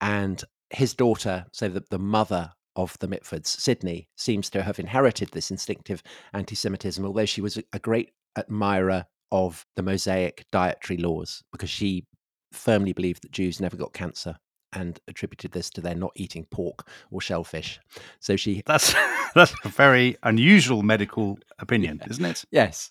And 0.00 0.42
his 0.70 0.94
daughter, 0.94 1.46
so 1.52 1.68
the, 1.68 1.84
the 1.90 1.98
mother 1.98 2.52
of 2.74 2.96
the 3.00 3.08
Mitfords, 3.08 3.46
Sydney, 3.46 4.08
seems 4.16 4.50
to 4.50 4.62
have 4.62 4.78
inherited 4.78 5.30
this 5.32 5.50
instinctive 5.50 6.02
anti 6.32 6.54
Semitism, 6.54 7.04
although 7.04 7.24
she 7.24 7.40
was 7.40 7.58
a 7.72 7.78
great 7.78 8.10
admirer 8.36 9.06
of 9.32 9.66
the 9.76 9.82
Mosaic 9.82 10.44
dietary 10.52 10.98
laws 10.98 11.42
because 11.52 11.70
she 11.70 12.06
firmly 12.52 12.92
believed 12.92 13.22
that 13.22 13.32
Jews 13.32 13.60
never 13.60 13.76
got 13.76 13.92
cancer 13.92 14.36
and 14.72 15.00
attributed 15.08 15.52
this 15.52 15.70
to 15.70 15.80
their 15.80 15.94
not 15.94 16.12
eating 16.16 16.46
pork 16.50 16.88
or 17.10 17.20
shellfish. 17.20 17.80
So 18.20 18.36
she 18.36 18.62
That's 18.66 18.94
that's 19.34 19.54
a 19.64 19.68
very 19.68 20.16
unusual 20.22 20.82
medical 20.82 21.38
opinion, 21.58 22.00
isn't 22.10 22.24
it? 22.24 22.44
Yes. 22.50 22.90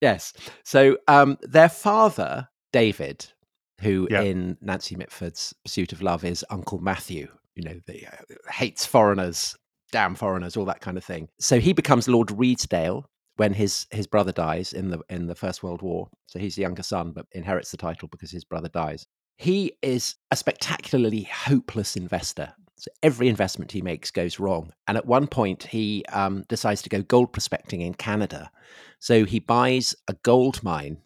Yes. 0.00 0.32
So 0.64 0.98
um 1.08 1.38
their 1.42 1.68
father, 1.68 2.48
David, 2.72 3.26
who 3.82 4.08
Yeah. 4.10 4.22
in 4.22 4.56
Nancy 4.60 4.96
Mitford's 4.96 5.54
Pursuit 5.64 5.92
of 5.92 6.02
Love 6.02 6.24
is 6.24 6.44
Uncle 6.50 6.78
Matthew, 6.78 7.28
you 7.54 7.62
know, 7.64 7.80
the 7.86 8.06
uh, 8.06 8.50
hates 8.50 8.86
foreigners, 8.86 9.56
damn 9.90 10.14
foreigners, 10.14 10.56
all 10.56 10.64
that 10.66 10.80
kind 10.80 10.96
of 10.96 11.04
thing. 11.04 11.28
So 11.38 11.60
he 11.60 11.72
becomes 11.72 12.08
Lord 12.08 12.28
Redesdale 12.28 13.04
when 13.36 13.52
his 13.54 13.86
his 13.90 14.06
brother 14.06 14.32
dies 14.32 14.72
in 14.72 14.90
the 14.90 15.00
in 15.08 15.26
the 15.26 15.34
First 15.34 15.62
World 15.62 15.82
War. 15.82 16.08
So 16.26 16.38
he's 16.38 16.54
the 16.54 16.62
younger 16.62 16.82
son, 16.82 17.12
but 17.12 17.26
inherits 17.32 17.70
the 17.70 17.76
title 17.76 18.08
because 18.08 18.30
his 18.30 18.44
brother 18.44 18.68
dies. 18.68 19.06
He 19.36 19.72
is 19.82 20.14
a 20.30 20.36
spectacularly 20.36 21.22
hopeless 21.22 21.96
investor. 21.96 22.54
So 22.76 22.90
every 23.02 23.28
investment 23.28 23.72
he 23.72 23.80
makes 23.80 24.10
goes 24.10 24.38
wrong. 24.40 24.72
And 24.88 24.96
at 24.96 25.06
one 25.06 25.26
point, 25.28 25.62
he 25.64 26.04
um, 26.12 26.44
decides 26.48 26.82
to 26.82 26.88
go 26.88 27.02
gold 27.02 27.32
prospecting 27.32 27.80
in 27.80 27.94
Canada. 27.94 28.50
So 28.98 29.24
he 29.24 29.38
buys 29.38 29.94
a 30.08 30.14
gold 30.22 30.62
mine 30.64 30.98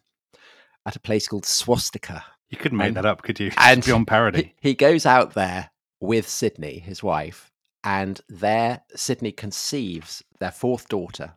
at 0.85 0.95
a 0.95 0.99
place 0.99 1.27
called 1.27 1.45
Swastika. 1.45 2.25
You 2.49 2.57
couldn't 2.57 2.77
make 2.77 2.87
And- 2.87 2.97
that 2.97 3.05
up, 3.05 3.21
could 3.23 3.39
you? 3.39 3.47
It's 3.51 3.55
and 3.59 3.83
beyond 3.83 4.07
parody. 4.07 4.53
He, 4.61 4.69
he 4.69 4.73
goes 4.75 5.05
out 5.05 5.33
there 5.33 5.71
with 5.99 6.27
Sydney, 6.27 6.79
his 6.79 7.01
wife, 7.03 7.51
and 7.83 8.21
there 8.29 8.81
Sydney 8.95 9.31
conceives 9.31 10.23
their 10.39 10.51
fourth 10.51 10.87
daughter 10.87 11.33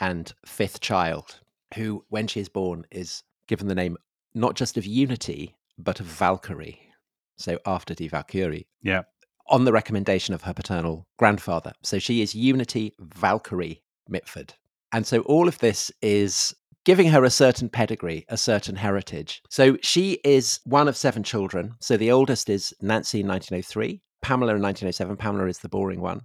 and 0.00 0.32
fifth 0.46 0.80
child, 0.80 1.40
who, 1.74 2.04
when 2.08 2.26
she 2.26 2.40
is 2.40 2.48
born, 2.48 2.84
is 2.90 3.22
given 3.46 3.66
the 3.68 3.74
name 3.74 3.96
not 4.34 4.54
just 4.56 4.76
of 4.76 4.86
Unity, 4.86 5.56
but 5.78 6.00
of 6.00 6.06
Valkyrie. 6.06 6.80
So 7.36 7.58
after 7.66 7.94
Die 7.94 8.08
Walküre, 8.08 8.64
Yeah. 8.82 9.02
on 9.48 9.64
the 9.64 9.72
recommendation 9.72 10.34
of 10.34 10.42
her 10.42 10.54
paternal 10.54 11.06
grandfather. 11.18 11.72
So 11.82 11.98
she 11.98 12.22
is 12.22 12.34
Unity 12.34 12.94
Valkyrie 13.00 13.82
Mitford. 14.08 14.54
And 14.92 15.06
so 15.06 15.20
all 15.22 15.48
of 15.48 15.58
this 15.58 15.90
is 16.00 16.54
giving 16.84 17.08
her 17.08 17.24
a 17.24 17.30
certain 17.30 17.68
pedigree, 17.68 18.24
a 18.28 18.36
certain 18.36 18.76
heritage. 18.76 19.42
So 19.50 19.76
she 19.82 20.18
is 20.24 20.60
one 20.64 20.88
of 20.88 20.96
seven 20.96 21.22
children. 21.22 21.74
So 21.80 21.96
the 21.96 22.10
oldest 22.10 22.48
is 22.50 22.74
Nancy 22.80 23.20
in 23.20 23.28
1903, 23.28 24.00
Pamela 24.20 24.54
in 24.56 24.62
1907. 24.62 25.16
Pamela 25.16 25.46
is 25.48 25.58
the 25.58 25.68
boring 25.68 26.00
one. 26.00 26.22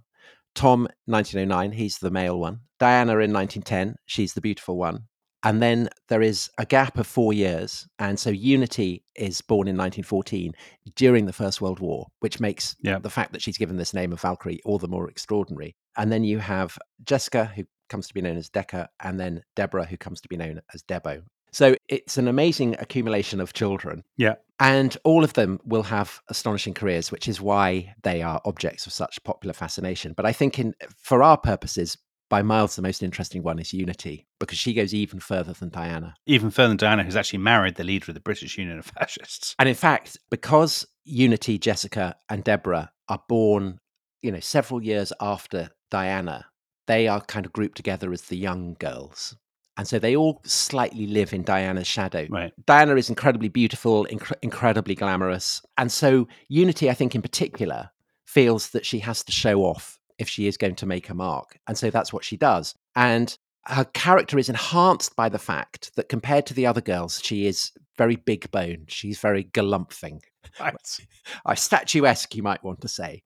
Tom 0.54 0.88
1909, 1.06 1.72
he's 1.72 1.98
the 1.98 2.10
male 2.10 2.38
one. 2.38 2.60
Diana 2.80 3.12
in 3.18 3.32
1910, 3.32 3.96
she's 4.06 4.34
the 4.34 4.40
beautiful 4.40 4.76
one. 4.76 5.04
And 5.44 5.62
then 5.62 5.88
there 6.08 6.22
is 6.22 6.50
a 6.58 6.66
gap 6.66 6.98
of 6.98 7.06
four 7.06 7.32
years. 7.32 7.86
And 8.00 8.18
so 8.18 8.30
Unity 8.30 9.04
is 9.14 9.40
born 9.40 9.68
in 9.68 9.76
1914 9.76 10.52
during 10.96 11.26
the 11.26 11.32
First 11.32 11.60
World 11.60 11.78
War, 11.78 12.08
which 12.18 12.40
makes 12.40 12.74
Yeah. 12.82 12.98
the 12.98 13.10
fact 13.10 13.32
that 13.32 13.42
she's 13.42 13.58
given 13.58 13.76
this 13.76 13.94
name 13.94 14.12
of 14.12 14.20
Valkyrie 14.20 14.60
all 14.64 14.78
the 14.78 14.88
more 14.88 15.08
extraordinary. 15.08 15.76
And 15.96 16.10
then 16.10 16.24
you 16.24 16.40
have 16.40 16.76
Jessica, 17.04 17.52
who 17.54 17.64
comes 17.88 18.08
to 18.08 18.14
be 18.14 18.20
known 18.20 18.36
as 18.36 18.48
Decca, 18.48 18.88
and 19.00 19.18
then 19.18 19.42
Deborah, 19.56 19.86
who 19.86 19.96
comes 19.96 20.20
to 20.22 20.28
be 20.28 20.36
known 20.36 20.60
as 20.74 20.82
Debo. 20.82 21.22
So 21.50 21.74
it's 21.88 22.18
an 22.18 22.28
amazing 22.28 22.76
accumulation 22.78 23.40
of 23.40 23.52
children. 23.52 24.04
Yeah. 24.16 24.34
And 24.60 24.96
all 25.04 25.24
of 25.24 25.32
them 25.34 25.60
will 25.64 25.84
have 25.84 26.20
astonishing 26.28 26.74
careers, 26.74 27.10
which 27.10 27.28
is 27.28 27.40
why 27.40 27.94
they 28.02 28.22
are 28.22 28.40
objects 28.44 28.86
of 28.86 28.92
such 28.92 29.22
popular 29.24 29.52
fascination. 29.52 30.12
But 30.16 30.26
I 30.26 30.32
think, 30.32 30.58
in 30.58 30.74
for 30.96 31.22
our 31.22 31.38
purposes, 31.38 31.96
by 32.28 32.42
miles 32.42 32.76
the 32.76 32.82
most 32.82 33.02
interesting 33.02 33.42
one 33.42 33.58
is 33.58 33.72
Unity 33.72 34.26
because 34.38 34.58
she 34.58 34.74
goes 34.74 34.92
even 34.92 35.20
further 35.20 35.52
than 35.52 35.70
Diana. 35.70 36.14
Even 36.26 36.50
further 36.50 36.68
than 36.68 36.76
Diana, 36.76 37.04
who's 37.04 37.16
actually 37.16 37.38
married 37.38 37.76
the 37.76 37.84
leader 37.84 38.10
of 38.10 38.14
the 38.14 38.20
British 38.20 38.58
Union 38.58 38.78
of 38.78 38.84
Fascists. 38.98 39.54
And 39.58 39.68
in 39.68 39.74
fact, 39.74 40.18
because 40.30 40.86
Unity, 41.04 41.58
Jessica, 41.58 42.16
and 42.28 42.44
Deborah 42.44 42.90
are 43.08 43.22
born, 43.28 43.78
you 44.22 44.30
know, 44.30 44.40
several 44.40 44.82
years 44.82 45.12
after 45.20 45.70
Diana, 45.90 46.46
they 46.88 47.06
are 47.06 47.20
kind 47.20 47.46
of 47.46 47.52
grouped 47.52 47.76
together 47.76 48.12
as 48.12 48.22
the 48.22 48.36
young 48.36 48.74
girls. 48.80 49.36
And 49.76 49.86
so 49.86 50.00
they 50.00 50.16
all 50.16 50.40
slightly 50.44 51.06
live 51.06 51.32
in 51.32 51.44
Diana's 51.44 51.86
shadow. 51.86 52.26
Right. 52.28 52.52
Diana 52.66 52.96
is 52.96 53.08
incredibly 53.08 53.48
beautiful, 53.48 54.06
inc- 54.10 54.32
incredibly 54.42 54.96
glamorous. 54.96 55.62
And 55.76 55.92
so 55.92 56.26
Unity, 56.48 56.90
I 56.90 56.94
think 56.94 57.14
in 57.14 57.22
particular, 57.22 57.90
feels 58.26 58.70
that 58.70 58.84
she 58.84 58.98
has 58.98 59.22
to 59.24 59.32
show 59.32 59.60
off 59.60 60.00
if 60.18 60.28
she 60.28 60.48
is 60.48 60.56
going 60.56 60.74
to 60.76 60.86
make 60.86 61.08
a 61.08 61.14
mark. 61.14 61.60
And 61.68 61.78
so 61.78 61.90
that's 61.90 62.12
what 62.12 62.24
she 62.24 62.36
does. 62.36 62.74
And 62.96 63.38
her 63.66 63.84
character 63.84 64.36
is 64.38 64.48
enhanced 64.48 65.14
by 65.14 65.28
the 65.28 65.38
fact 65.38 65.94
that 65.94 66.08
compared 66.08 66.46
to 66.46 66.54
the 66.54 66.66
other 66.66 66.80
girls, 66.80 67.20
she 67.22 67.46
is 67.46 67.70
very 67.96 68.16
big 68.16 68.50
boned. 68.50 68.90
She's 68.90 69.20
very 69.20 69.44
galumphing. 69.44 70.20
Right. 70.58 70.74
Statuesque, 71.54 72.34
you 72.34 72.42
might 72.42 72.64
want 72.64 72.80
to 72.80 72.88
say. 72.88 73.22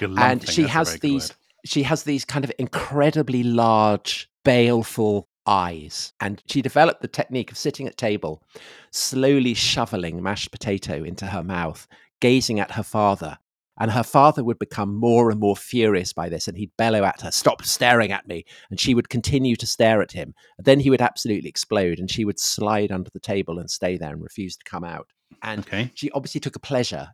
and 0.00 0.48
she 0.48 0.64
has 0.68 0.98
these 1.00 1.30
word. 1.30 1.36
She 1.68 1.82
has 1.84 2.02
these 2.04 2.24
kind 2.24 2.44
of 2.44 2.52
incredibly 2.58 3.42
large 3.42 4.28
baleful 4.44 5.28
eyes 5.46 6.12
and 6.20 6.42
she 6.46 6.60
developed 6.60 7.02
the 7.02 7.08
technique 7.08 7.52
of 7.52 7.58
sitting 7.58 7.86
at 7.86 7.96
table 7.96 8.42
slowly 8.90 9.54
shoveling 9.54 10.22
mashed 10.22 10.50
potato 10.50 11.04
into 11.04 11.26
her 11.26 11.42
mouth 11.42 11.86
gazing 12.20 12.58
at 12.58 12.72
her 12.72 12.82
father 12.82 13.38
and 13.78 13.90
her 13.90 14.02
father 14.02 14.42
would 14.42 14.58
become 14.58 14.94
more 14.98 15.30
and 15.30 15.38
more 15.38 15.54
furious 15.56 16.12
by 16.12 16.28
this 16.28 16.48
and 16.48 16.56
he'd 16.56 16.72
bellow 16.76 17.04
at 17.04 17.20
her 17.20 17.30
stop 17.30 17.62
staring 17.64 18.10
at 18.10 18.26
me 18.26 18.44
and 18.70 18.80
she 18.80 18.94
would 18.94 19.08
continue 19.08 19.54
to 19.54 19.66
stare 19.66 20.02
at 20.02 20.12
him 20.12 20.34
And 20.58 20.64
then 20.64 20.80
he 20.80 20.90
would 20.90 21.02
absolutely 21.02 21.48
explode 21.48 21.98
and 22.00 22.10
she 22.10 22.24
would 22.24 22.40
slide 22.40 22.90
under 22.90 23.10
the 23.10 23.20
table 23.20 23.58
and 23.58 23.70
stay 23.70 23.96
there 23.96 24.12
and 24.12 24.22
refuse 24.22 24.56
to 24.56 24.64
come 24.64 24.82
out 24.82 25.08
and 25.42 25.60
Okay. 25.60 25.90
she 25.94 26.10
obviously 26.10 26.40
took 26.40 26.56
a 26.56 26.60
pleasure 26.60 27.10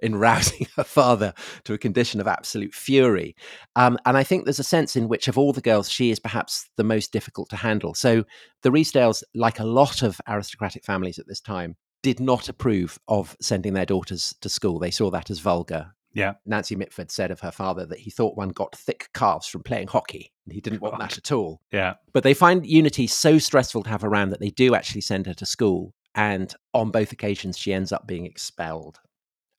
in 0.00 0.16
rousing 0.16 0.66
her 0.76 0.84
father 0.84 1.34
to 1.64 1.74
a 1.74 1.78
condition 1.78 2.20
of 2.20 2.26
absolute 2.26 2.74
fury. 2.74 3.36
Um, 3.76 3.98
and 4.06 4.16
I 4.16 4.22
think 4.22 4.44
there's 4.44 4.58
a 4.58 4.64
sense 4.64 4.96
in 4.96 5.08
which, 5.08 5.28
of 5.28 5.38
all 5.38 5.52
the 5.52 5.60
girls, 5.60 5.90
she 5.90 6.10
is 6.10 6.18
perhaps 6.18 6.68
the 6.76 6.84
most 6.84 7.12
difficult 7.12 7.48
to 7.50 7.56
handle. 7.56 7.94
So 7.94 8.24
the 8.62 8.70
Redesdales, 8.70 9.22
like 9.34 9.60
a 9.60 9.64
lot 9.64 10.02
of 10.02 10.20
aristocratic 10.28 10.84
families 10.84 11.18
at 11.18 11.26
this 11.26 11.40
time, 11.40 11.76
did 12.02 12.20
not 12.20 12.48
approve 12.48 12.98
of 13.08 13.36
sending 13.40 13.72
their 13.72 13.86
daughters 13.86 14.34
to 14.42 14.48
school. 14.48 14.78
They 14.78 14.90
saw 14.90 15.10
that 15.10 15.30
as 15.30 15.38
vulgar. 15.38 15.94
Yeah. 16.14 16.34
Nancy 16.46 16.76
Mitford 16.76 17.10
said 17.10 17.30
of 17.30 17.40
her 17.40 17.50
father 17.50 17.84
that 17.86 17.98
he 17.98 18.10
thought 18.10 18.36
one 18.36 18.50
got 18.50 18.76
thick 18.76 19.08
calves 19.14 19.46
from 19.46 19.62
playing 19.62 19.88
hockey. 19.88 20.32
And 20.46 20.54
he 20.54 20.60
didn't 20.60 20.80
want 20.80 20.98
that 20.98 21.18
at 21.18 21.32
all. 21.32 21.60
Yeah. 21.72 21.94
But 22.12 22.22
they 22.22 22.34
find 22.34 22.64
Unity 22.64 23.06
so 23.06 23.38
stressful 23.38 23.82
to 23.82 23.90
have 23.90 24.04
around 24.04 24.30
that 24.30 24.40
they 24.40 24.50
do 24.50 24.74
actually 24.74 25.00
send 25.00 25.26
her 25.26 25.34
to 25.34 25.46
school. 25.46 25.92
And 26.14 26.54
on 26.72 26.90
both 26.90 27.10
occasions, 27.10 27.58
she 27.58 27.72
ends 27.72 27.90
up 27.90 28.06
being 28.06 28.26
expelled. 28.26 29.00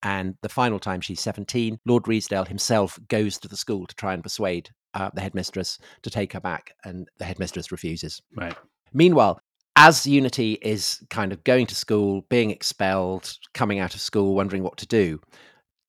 And 0.06 0.36
the 0.44 0.50
final 0.50 0.78
time 0.78 1.02
she's 1.02 1.20
17, 1.20 1.80
Lord 1.88 2.04
Redesdale 2.04 2.48
himself 2.48 3.00
goes 3.08 3.40
to 3.40 3.48
the 3.48 3.58
school 3.58 3.88
to 3.88 3.96
try 3.96 4.14
and 4.14 4.22
persuade 4.22 4.70
uh, 4.94 5.10
the 5.16 5.22
headmistress 5.22 5.80
to 6.04 6.12
take 6.12 6.32
her 6.34 6.40
back. 6.40 6.76
And 6.84 7.10
the 7.18 7.26
headmistress 7.26 7.72
refuses. 7.72 8.22
Right. 8.38 8.56
Meanwhile, 8.94 9.42
as 9.76 10.06
Unity 10.06 10.60
is 10.62 11.04
kind 11.10 11.34
of 11.34 11.44
going 11.44 11.66
to 11.66 11.76
school, 11.76 12.24
being 12.30 12.52
expelled, 12.52 13.36
coming 13.56 13.80
out 13.80 13.96
of 13.96 14.00
school, 14.00 14.36
wondering 14.36 14.62
what 14.62 14.78
to 14.78 14.86
do, 14.86 15.20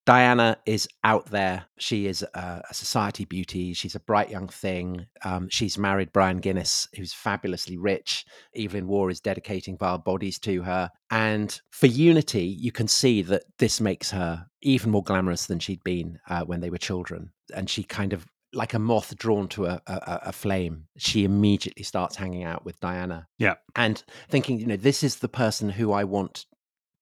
Diana 0.07 0.57
is 0.67 0.89
out 1.03 1.27
there. 1.27 1.67
She 1.79 2.07
is 2.07 2.23
a, 2.23 2.63
society 2.73 3.25
beauty. 3.25 3.75
She's 3.75 3.97
a 3.97 4.01
bright 4.01 4.31
young 4.31 4.47
thing. 4.47 5.07
Um, 5.25 5.49
she's 5.49 5.77
married 5.77 6.13
Brian 6.13 6.39
Guinness, 6.39 6.89
who's 6.95 7.13
fabulously 7.13 7.77
rich. 7.77 8.25
Evelyn 8.57 8.87
Waugh 8.87 9.09
is 9.09 9.21
dedicating 9.21 9.77
vile 9.77 9.99
bodies 9.99 10.39
to 10.41 10.63
her. 10.63 10.91
And 11.11 11.61
for 11.71 11.87
Unity, 11.89 12.45
you 12.45 12.71
can 12.71 12.87
see 12.87 13.21
that 13.23 13.43
this 13.59 13.81
makes 13.81 14.13
her 14.13 14.47
even 14.63 14.93
more 14.93 15.03
glamorous 15.03 15.47
than 15.47 15.59
she'd 15.59 15.83
been 15.83 16.21
uh, 16.29 16.45
when 16.45 16.61
they 16.61 16.71
were 16.71 16.79
children. 16.79 17.33
And 17.53 17.69
she 17.69 17.83
kind 17.83 18.13
of 18.13 18.27
like 18.53 18.75
a 18.75 18.79
moth 18.79 19.17
drawn 19.17 19.49
to 19.49 19.67
a, 19.67 19.83
a, 19.87 20.21
a 20.27 20.33
flame, 20.33 20.85
she 20.97 21.25
immediately 21.25 21.83
starts 21.83 22.17
hanging 22.17 22.45
out 22.45 22.65
with 22.65 22.81
Diana. 22.81 23.27
Yeah. 23.39 23.55
And 23.75 24.03
thinking, 24.29 24.59
you 24.61 24.67
know, 24.67 24.77
this 24.77 25.03
is 25.03 25.17
the 25.17 25.29
person 25.29 25.69
who 25.69 25.93
I 25.93 26.05
want 26.05 26.47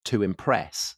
to 0.07 0.23
impress. 0.23 0.97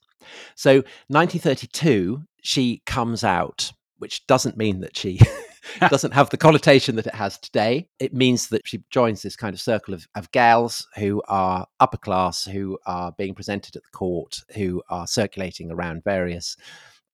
So 0.54 0.82
1932, 1.08 2.22
she 2.42 2.82
comes 2.86 3.24
out, 3.24 3.72
which 3.98 4.26
doesn't 4.26 4.56
mean 4.56 4.80
that 4.80 4.96
she 4.96 5.20
doesn't 5.90 6.14
have 6.14 6.30
the 6.30 6.36
connotation 6.36 6.96
that 6.96 7.06
it 7.06 7.14
has 7.14 7.38
today. 7.38 7.88
It 7.98 8.14
means 8.14 8.48
that 8.48 8.66
she 8.66 8.84
joins 8.90 9.22
this 9.22 9.36
kind 9.36 9.54
of 9.54 9.60
circle 9.60 9.94
of, 9.94 10.06
of 10.14 10.30
gals 10.32 10.86
who 10.96 11.22
are 11.28 11.66
upper 11.80 11.96
class, 11.96 12.44
who 12.44 12.78
are 12.86 13.12
being 13.12 13.34
presented 13.34 13.76
at 13.76 13.82
the 13.82 13.90
court, 13.90 14.42
who 14.54 14.82
are 14.88 15.06
circulating 15.06 15.70
around 15.70 16.04
various 16.04 16.56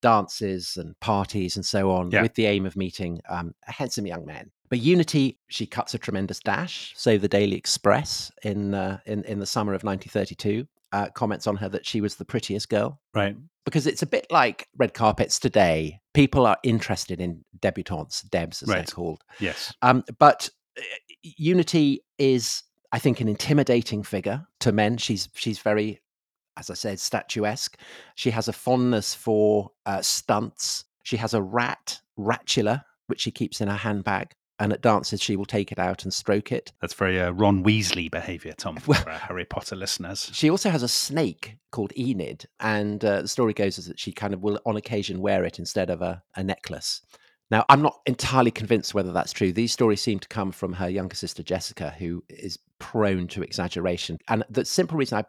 dances 0.01 0.77
and 0.77 0.99
parties 1.01 1.57
and 1.57 1.65
so 1.65 1.91
on 1.91 2.11
Yeah. 2.11 2.23
with 2.23 2.35
the 2.35 2.47
aim 2.47 2.67
of 2.67 2.77
meeting 2.77 3.21
um, 3.29 3.55
a 3.69 3.73
handsome 3.73 4.07
young 4.07 4.27
man. 4.27 4.51
But 4.69 4.81
Unity, 4.81 5.39
she 5.49 5.67
cuts 5.67 5.95
a 5.95 5.99
tremendous 5.99 6.41
dash. 6.41 6.93
So 6.97 7.19
the 7.19 7.29
Daily 7.29 7.57
Express 7.57 8.33
in 8.43 8.75
uh, 8.75 8.99
in 9.07 9.23
in 9.25 9.39
the 9.39 9.47
summer 9.47 9.75
of 9.75 9.85
1932 9.85 10.67
uh, 10.93 11.09
comments 11.11 11.47
on 11.47 11.57
her 11.57 11.69
that 11.69 11.87
she 11.87 12.01
was 12.01 12.17
the 12.17 12.25
prettiest 12.25 12.69
girl 12.69 13.01
Right. 13.15 13.37
because 13.65 13.87
it's 13.87 14.03
a 14.03 14.07
bit 14.07 14.27
like 14.31 14.69
red 14.77 14.95
carpets 14.95 15.39
today. 15.39 16.01
People 16.15 16.47
are 16.47 16.59
interested 16.63 17.21
in 17.21 17.45
debutantes, 17.61 18.23
debs 18.31 18.63
as 18.63 18.69
Right. 18.69 18.87
they're 18.87 18.95
called. 18.95 19.23
Yes. 19.41 19.73
Um, 19.83 20.05
but 20.19 20.49
uh, 20.79 20.83
Unity 21.23 22.03
is, 22.19 22.63
I 22.93 22.99
think, 22.99 23.21
an 23.21 23.29
intimidating 23.29 24.03
figure 24.03 24.47
to 24.61 24.73
men. 24.73 24.97
She's 24.99 25.29
she's 25.35 25.59
very, 25.59 26.01
as 26.57 26.69
I 26.71 26.75
said, 26.75 26.99
statuesque. 27.01 27.79
She 28.17 28.31
has 28.31 28.49
a 28.49 28.53
fondness 28.53 29.15
for 29.15 29.71
uh, 29.87 30.03
stunts. 30.03 30.85
She 31.05 31.17
has 31.17 31.35
a 31.35 31.43
rat, 31.43 32.01
ratula, 32.19 32.85
which 33.07 33.21
she 33.21 33.31
keeps 33.31 33.61
in 33.61 33.69
her 33.69 33.77
handbag. 33.77 34.33
And 34.63 34.73
at 34.73 34.81
dances, 34.81 35.21
she 35.21 35.35
will 35.35 35.45
take 35.45 35.73
it 35.73 35.81
out 35.81 36.05
and 36.05 36.15
stroke 36.15 36.53
it. 36.53 36.71
That's 36.81 36.95
very 36.95 37.21
uh, 37.21 37.33
Ron 37.33 37.65
Weasley 37.65 38.09
behavior, 38.09 38.53
Tom, 38.57 38.77
for 38.81 38.93
Well- 38.93 39.19
Harry 39.19 39.45
Potter 39.45 39.75
listeners. 39.75 40.31
She 40.33 40.49
also 40.49 40.71
has 40.71 40.85
a 40.85 40.89
snake 40.89 41.57
called 41.73 41.93
Enid, 41.99 42.47
and 42.61 43.05
uh, 43.05 43.23
the 43.23 43.29
story 43.29 43.55
goes 43.55 43.77
is 43.77 43.87
that 43.87 43.99
she 43.99 44.13
kind 44.13 44.33
of 44.33 44.41
will, 44.41 44.61
on 44.65 44.77
occasion, 44.77 45.21
wear 45.21 45.43
it 45.45 45.59
instead 45.59 45.91
of 45.91 46.01
a, 46.01 46.23
a 46.37 46.45
necklace. 46.45 47.03
Now, 47.51 47.65
I'm 47.69 47.83
not 47.83 47.99
entirely 48.07 48.53
convinced 48.53 48.95
whether 48.95 49.11
that's 49.13 49.33
true. 49.33 49.53
These 49.53 49.73
stories 49.73 50.01
seem 50.01 50.21
to 50.21 50.29
come 50.29 50.53
from 50.53 50.75
her 50.75 50.89
younger 50.89 51.17
sister 51.17 51.43
Jessica, 51.43 51.95
who 51.99 52.23
is 52.29 52.57
prone 52.79 53.27
to 53.29 53.43
exaggeration. 53.43 54.19
And 54.29 54.45
the 54.49 54.65
simple 54.65 54.97
reason 54.97 55.19
I, 55.19 55.25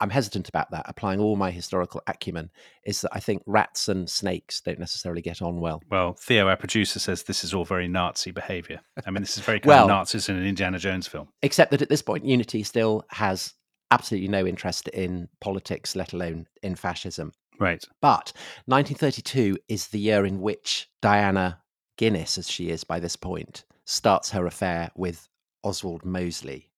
I'm 0.00 0.10
hesitant 0.10 0.48
about 0.48 0.70
that, 0.70 0.86
applying 0.88 1.20
all 1.20 1.36
my 1.36 1.50
historical 1.50 2.02
acumen, 2.06 2.50
is 2.84 3.02
that 3.02 3.10
I 3.12 3.20
think 3.20 3.42
rats 3.46 3.88
and 3.88 4.08
snakes 4.08 4.60
don't 4.60 4.78
necessarily 4.78 5.20
get 5.20 5.42
on 5.42 5.60
well. 5.60 5.82
Well, 5.90 6.14
Theo, 6.14 6.48
our 6.48 6.56
producer, 6.56 6.98
says 6.98 7.22
this 7.24 7.44
is 7.44 7.52
all 7.52 7.64
very 7.64 7.86
Nazi 7.86 8.30
behavior. 8.30 8.80
I 9.06 9.10
mean, 9.10 9.22
this 9.22 9.36
is 9.36 9.44
very 9.44 9.60
kind 9.60 9.68
Well- 9.68 9.84
of 9.84 9.88
Nazis 9.88 10.28
in 10.28 10.36
an 10.36 10.46
Indiana 10.46 10.78
Jones 10.78 11.06
film. 11.06 11.28
Except 11.42 11.70
that 11.72 11.82
at 11.82 11.88
this 11.88 12.02
point, 12.02 12.24
Unity 12.24 12.62
still 12.62 13.04
has 13.10 13.52
absolutely 13.90 14.28
no 14.28 14.46
interest 14.46 14.88
in 14.88 15.28
politics, 15.40 15.94
let 15.96 16.12
alone 16.12 16.46
in 16.62 16.76
fascism. 16.76 17.32
Right. 17.58 17.84
But 18.00 18.32
1932 18.66 19.58
is 19.68 19.88
the 19.88 19.98
year 19.98 20.24
in 20.24 20.40
which 20.40 20.88
Diana 21.02 21.60
Guinness, 21.98 22.38
as 22.38 22.48
she 22.48 22.70
is 22.70 22.84
by 22.84 23.00
this 23.00 23.16
point, 23.16 23.64
starts 23.84 24.30
her 24.30 24.46
affair 24.46 24.90
with 24.96 25.28
Oswald 25.62 26.04
Mosley. 26.04 26.69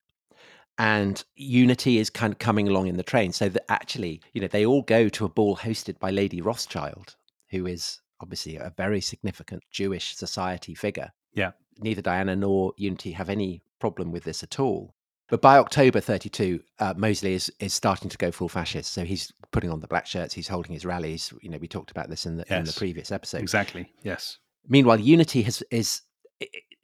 And 0.83 1.23
Unity 1.37 1.99
is 1.99 2.11
kind 2.11 2.33
of 2.33 2.41
coming 2.41 2.67
along 2.67 2.89
in 2.89 2.97
the 2.97 3.05
train. 3.05 3.33
So 3.33 3.49
that 3.49 3.71
actually, 3.71 4.21
you 4.33 4.41
know, 4.41 4.49
they 4.49 4.67
all 4.67 4.83
go 4.83 5.09
to 5.11 5.25
a 5.25 5.29
ball 5.29 5.57
hosted 5.57 6.01
by 6.01 6.11
Lady 6.11 6.41
Rothschild, 6.41 7.15
who 7.51 7.67
is 7.67 8.01
obviously 8.21 8.57
a 8.57 8.73
very 8.77 9.01
significant 9.01 9.62
Jewish 9.71 10.17
society 10.17 10.75
figure. 10.75 11.12
Yeah. 11.35 11.53
Neither 11.79 12.03
Diana 12.03 12.35
nor 12.35 12.73
Unity 12.77 13.12
have 13.12 13.29
any 13.29 13.62
problem 13.79 14.11
with 14.11 14.25
this 14.25 14.43
at 14.43 14.59
all. 14.59 14.93
But 15.29 15.41
by 15.41 15.57
October 15.59 16.01
32, 16.01 16.61
uh, 16.81 16.95
Mosley 16.97 17.35
is, 17.35 17.53
is 17.61 17.73
starting 17.73 18.11
to 18.11 18.19
go 18.19 18.33
full 18.33 18.49
fascist. 18.49 18.93
So 18.93 19.05
he's 19.05 19.33
putting 19.53 19.71
on 19.71 19.79
the 19.79 19.87
black 19.87 20.07
shirts, 20.07 20.35
he's 20.35 20.49
holding 20.49 20.73
his 20.73 20.85
rallies. 20.85 21.33
You 21.43 21.51
know, 21.51 21.59
we 21.59 21.69
talked 21.69 21.93
about 21.93 22.11
this 22.11 22.27
in 22.27 22.39
the, 22.39 22.55
in 22.55 22.65
the 22.65 22.73
previous 22.73 23.12
episode. 23.12 23.41
Exactly. 23.41 23.93
Yes. 24.03 24.39
Meanwhile, 24.67 24.99
Unity 24.99 25.43
has 25.43 25.62
is 25.71 26.03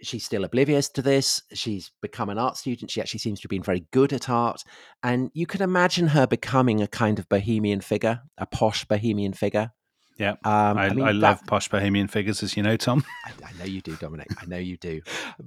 she's 0.02 0.24
still 0.24 0.44
oblivious 0.44 0.88
to 0.90 1.02
this. 1.02 1.42
She's 1.52 1.90
become 2.00 2.28
an 2.28 2.38
art 2.38 2.56
student. 2.56 2.90
She 2.90 3.00
actually 3.00 3.20
seems 3.20 3.40
to 3.40 3.44
have 3.44 3.50
been 3.50 3.62
very 3.62 3.86
good 3.90 4.12
at 4.12 4.28
art, 4.28 4.62
and 5.02 5.30
you 5.34 5.46
can 5.46 5.62
imagine 5.62 6.08
her 6.08 6.26
becoming 6.26 6.80
a 6.80 6.88
kind 6.88 7.18
of 7.18 7.28
bohemian 7.28 7.80
figure, 7.80 8.22
a 8.36 8.46
posh 8.46 8.84
bohemian 8.84 9.32
figure. 9.32 9.72
Yeah. 10.18 10.32
Um, 10.44 10.78
I, 10.78 10.88
mean, 10.90 11.04
I 11.04 11.12
that- 11.12 11.18
love 11.18 11.40
posh 11.46 11.68
bohemian 11.68 12.08
figures, 12.08 12.42
as 12.42 12.56
you 12.56 12.62
know, 12.62 12.76
Tom. 12.76 13.04
I, 13.26 13.32
I 13.46 13.58
know 13.58 13.64
you 13.64 13.80
do, 13.80 13.96
Dominic. 13.96 14.28
I 14.40 14.46
know 14.46 14.58
you 14.58 14.76
do. 14.76 15.00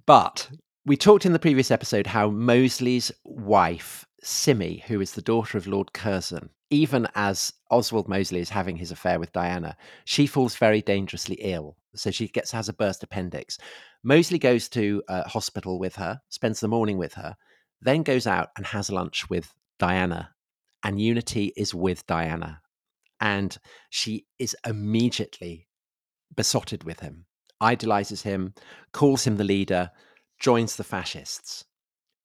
But 0.05 0.49
we 0.85 0.97
talked 0.97 1.25
in 1.25 1.33
the 1.33 1.39
previous 1.39 1.71
episode 1.71 2.07
how 2.07 2.29
Mosley's 2.29 3.11
wife, 3.23 4.05
Cimmie, 4.23 4.83
who 4.83 5.01
is 5.01 5.11
the 5.11 5.21
daughter 5.21 5.57
of 5.57 5.67
Lord 5.67 5.93
Curzon, 5.93 6.49
even 6.69 7.07
as 7.15 7.53
Oswald 7.69 8.07
Mosley 8.07 8.39
is 8.39 8.49
having 8.49 8.77
his 8.77 8.91
affair 8.91 9.19
with 9.19 9.33
Diana, 9.33 9.75
she 10.05 10.25
falls 10.25 10.55
very 10.55 10.81
dangerously 10.81 11.35
ill. 11.41 11.75
So 11.93 12.09
she 12.09 12.29
gets 12.29 12.51
has 12.51 12.69
a 12.69 12.73
burst 12.73 13.03
appendix. 13.03 13.57
Mosley 14.03 14.39
goes 14.39 14.67
to 14.69 15.03
a 15.07 15.27
hospital 15.27 15.77
with 15.79 15.95
her, 15.95 16.21
spends 16.29 16.59
the 16.59 16.67
morning 16.67 16.97
with 16.97 17.13
her, 17.13 17.35
then 17.81 18.03
goes 18.03 18.27
out 18.27 18.49
and 18.57 18.65
has 18.65 18.89
lunch 18.91 19.29
with 19.29 19.53
Diana. 19.79 20.31
And 20.83 20.99
Unity 20.99 21.53
is 21.55 21.75
with 21.75 22.05
Diana. 22.07 22.61
And 23.19 23.55
she 23.89 24.25
is 24.39 24.55
immediately 24.65 25.67
besotted 26.35 26.83
with 26.83 27.01
him, 27.01 27.25
idolizes 27.59 28.23
him, 28.23 28.55
calls 28.91 29.25
him 29.25 29.37
the 29.37 29.43
leader, 29.43 29.91
joins 30.39 30.75
the 30.75 30.83
fascists, 30.83 31.65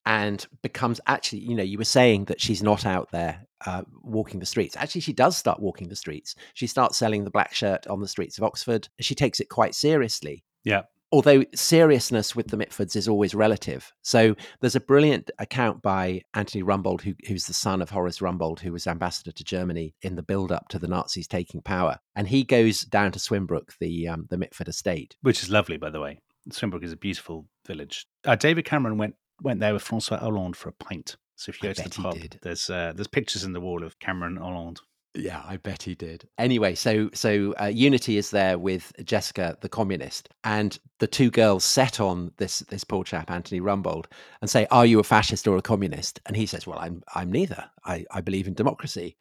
and 0.06 0.47
becomes 0.62 1.00
actually, 1.06 1.40
you 1.40 1.54
know, 1.54 1.62
you 1.62 1.76
were 1.76 1.85
saying 1.85 2.26
that 2.26 2.40
she's 2.40 2.62
not 2.62 2.87
out 2.87 3.11
there 3.11 3.47
uh, 3.66 3.83
walking 4.02 4.40
the 4.40 4.47
streets. 4.47 4.76
Actually, 4.76 5.00
she 5.02 5.12
does 5.12 5.37
start 5.37 5.61
walking 5.61 5.88
the 5.88 5.97
streets. 5.97 6.35
She 6.54 6.66
starts 6.66 6.97
selling 6.97 7.25
the 7.25 7.30
black 7.30 7.52
shirt 7.52 7.87
on 7.88 8.00
the 8.00 8.09
streets 8.09 8.38
of 8.38 8.45
Oxford. 8.45 8.88
She 9.00 9.14
takes 9.14 9.40
it 9.40 9.50
quite 9.50 9.75
seriously. 9.75 10.45
Yeah. 10.64 10.83
Although 11.16 11.44
seriousness 11.54 12.37
with 12.37 12.49
the 12.49 12.58
Mitfords 12.58 12.94
is 12.94 13.08
always 13.08 13.35
relative. 13.35 13.90
So 14.02 14.37
there's 14.61 14.76
a 14.76 14.80
brilliant 14.80 15.30
account 15.38 15.80
by 15.80 16.20
Anthony 16.35 16.62
Rumbold, 16.62 17.00
who, 17.00 17.14
who's 17.26 17.46
the 17.46 17.54
son 17.54 17.80
of 17.80 17.88
Horace 17.88 18.18
Rumbold, 18.18 18.61
who 18.61 18.70
was 18.70 18.87
ambassador 18.87 19.32
to 19.32 19.42
Germany 19.42 19.94
in 20.02 20.16
the 20.16 20.23
build 20.23 20.52
up 20.52 20.68
to 20.68 20.78
the 20.78 20.87
Nazis 20.87 21.26
taking 21.26 21.62
power. 21.62 22.00
And 22.14 22.28
he 22.28 22.44
goes 22.44 22.82
down 22.82 23.12
to 23.12 23.18
Swinbrook, 23.18 23.73
the, 23.80 24.08
um, 24.08 24.26
the 24.28 24.37
Mitford 24.37 24.68
estate. 24.68 25.16
Which 25.23 25.42
is 25.42 25.49
lovely, 25.49 25.78
by 25.78 25.88
the 25.88 26.00
way. 26.00 26.20
Swinbrook 26.50 26.85
is 26.85 26.92
a 26.92 26.99
beautiful 26.99 27.46
village. 27.66 28.06
Uh, 28.26 28.37
David 28.37 28.66
Cameron 28.66 28.99
went 28.99 29.14
went 29.40 29.61
there 29.61 29.73
with 29.73 29.82
Francois 29.82 30.18
Hollande 30.18 30.54
for 30.54 30.68
a 30.68 30.73
pint. 30.73 31.16
So 31.37 31.49
if 31.49 31.62
you 31.62 31.70
I 31.70 31.73
go 31.73 31.82
to 31.82 31.88
the 31.88 32.02
pub, 32.02 32.18
there's 32.42 32.68
uh, 32.68 32.92
there's 32.94 33.06
pictures 33.06 33.42
in 33.42 33.54
the 33.54 33.61
wall 33.62 33.82
of 33.82 33.99
Cameron 34.00 34.37
Hollande. 34.37 34.80
Yeah, 35.16 35.42
I 35.46 35.56
bet 35.56 35.82
he 35.82 35.94
did. 35.94 36.28
Anyway, 36.38 36.75
so 36.75 37.11
so 37.14 37.54
uh, 37.61 37.66
Unity 37.66 38.18
is 38.18 38.30
there 38.30 38.58
with 38.58 38.92
Jessica, 39.04 39.56
the 39.61 39.68
communist, 39.68 40.28
and 40.44 40.78
the 40.99 41.06
two 41.06 41.30
girls 41.30 41.64
set 41.64 42.00
on 42.00 42.32
this 42.37 42.61
this 42.61 42.85
poor 42.85 43.02
chap, 43.02 43.30
Anthony 43.30 43.61
Rumbold, 43.61 44.06
and 44.40 44.50
say, 44.50 44.66
"Are 44.70 44.85
you 44.87 44.99
a 45.00 45.04
fascist 45.04 45.49
or 45.49 45.56
a 45.56 45.62
communist?" 45.62 46.20
And 46.26 46.37
he 46.37 46.44
says, 46.46 46.66
"Well, 46.66 46.78
I'm 46.78 47.02
I'm 47.14 47.32
neither. 47.32 47.64
I, 47.85 48.04
I 48.11 48.20
believe 48.20 48.46
in 48.46 48.54
democracy." 48.54 49.16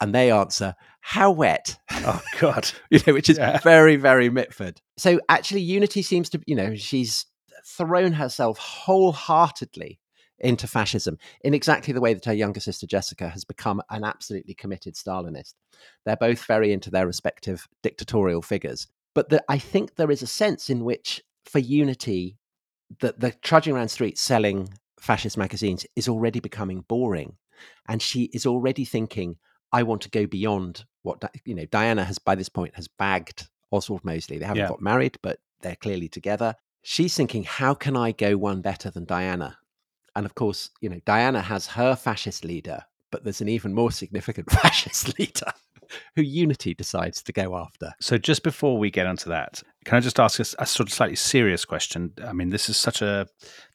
And 0.00 0.14
they 0.14 0.30
answer, 0.30 0.74
"How 1.00 1.30
wet?" 1.32 1.78
Oh 1.90 2.22
God. 2.38 2.70
you 2.90 3.00
know, 3.06 3.14
which 3.14 3.28
is 3.28 3.38
Yeah. 3.38 3.58
very 3.60 3.96
very 3.96 4.30
Mitford. 4.30 4.80
So 4.96 5.20
actually, 5.28 5.62
Unity 5.62 6.02
seems 6.02 6.30
to, 6.30 6.40
you 6.46 6.54
know, 6.54 6.76
she's 6.76 7.26
thrown 7.66 8.12
herself 8.12 8.58
wholeheartedly 8.58 9.98
into 10.38 10.66
fascism 10.66 11.18
in 11.42 11.54
exactly 11.54 11.92
the 11.92 12.00
way 12.00 12.12
that 12.14 12.24
her 12.24 12.32
younger 12.32 12.60
sister 12.60 12.86
Jessica 12.86 13.28
has 13.28 13.44
become 13.44 13.80
an 13.90 14.04
absolutely 14.04 14.54
committed 14.54 14.94
Stalinist. 14.94 15.54
They're 16.04 16.16
both 16.16 16.44
very 16.44 16.72
into 16.72 16.90
their 16.90 17.06
respective 17.06 17.66
dictatorial 17.82 18.42
figures. 18.42 18.88
But 19.14 19.28
the, 19.28 19.44
I 19.48 19.58
think 19.58 19.94
there 19.94 20.10
is 20.10 20.22
a 20.22 20.26
sense 20.26 20.68
in 20.70 20.84
which, 20.84 21.22
for 21.44 21.60
Unity, 21.60 22.36
that 23.00 23.20
the 23.20 23.30
trudging 23.30 23.74
around 23.74 23.88
streets 23.88 24.20
selling 24.20 24.74
fascist 24.98 25.38
magazines 25.38 25.86
is 25.94 26.08
already 26.08 26.40
becoming 26.40 26.80
boring. 26.88 27.36
And 27.88 28.02
she 28.02 28.24
is 28.32 28.46
already 28.46 28.84
thinking, 28.84 29.36
I 29.72 29.84
want 29.84 30.02
to 30.02 30.10
go 30.10 30.26
beyond 30.26 30.84
what, 31.02 31.22
you 31.44 31.54
know, 31.54 31.66
Diana 31.66 32.04
has 32.04 32.18
by 32.18 32.34
this 32.34 32.48
point 32.48 32.74
has 32.74 32.88
bagged 32.88 33.48
Oswald 33.70 34.04
Mosley. 34.04 34.38
They 34.38 34.46
haven't 34.46 34.62
Yeah. 34.62 34.68
got 34.68 34.80
married, 34.80 35.18
but 35.22 35.38
they're 35.60 35.76
clearly 35.76 36.08
together. 36.08 36.56
She's 36.82 37.14
thinking, 37.14 37.44
how 37.44 37.74
can 37.74 37.96
I 37.96 38.12
go 38.12 38.36
one 38.36 38.60
better 38.60 38.90
than 38.90 39.04
Diana? 39.04 39.58
And 40.16 40.26
of 40.26 40.34
course, 40.34 40.70
you 40.80 40.88
know, 40.88 41.00
Diana 41.04 41.40
has 41.40 41.66
her 41.68 41.96
fascist 41.96 42.44
leader, 42.44 42.84
but 43.10 43.24
there's 43.24 43.40
an 43.40 43.48
even 43.48 43.74
more 43.74 43.90
significant 43.90 44.50
fascist 44.50 45.18
leader 45.18 45.52
who 46.16 46.22
Unity 46.22 46.74
decides 46.74 47.22
to 47.22 47.32
go 47.32 47.56
after. 47.56 47.92
So 48.00 48.18
just 48.18 48.42
before 48.42 48.78
we 48.78 48.90
get 48.90 49.06
onto 49.06 49.30
that, 49.30 49.62
can 49.84 49.96
I 49.96 50.00
just 50.00 50.18
ask 50.18 50.40
us 50.40 50.54
a 50.58 50.66
sort 50.66 50.88
of 50.88 50.94
slightly 50.94 51.16
serious 51.16 51.64
question? 51.64 52.12
I 52.26 52.32
mean, 52.32 52.50
this 52.50 52.68
is 52.68 52.76
such 52.76 53.02
a 53.02 53.26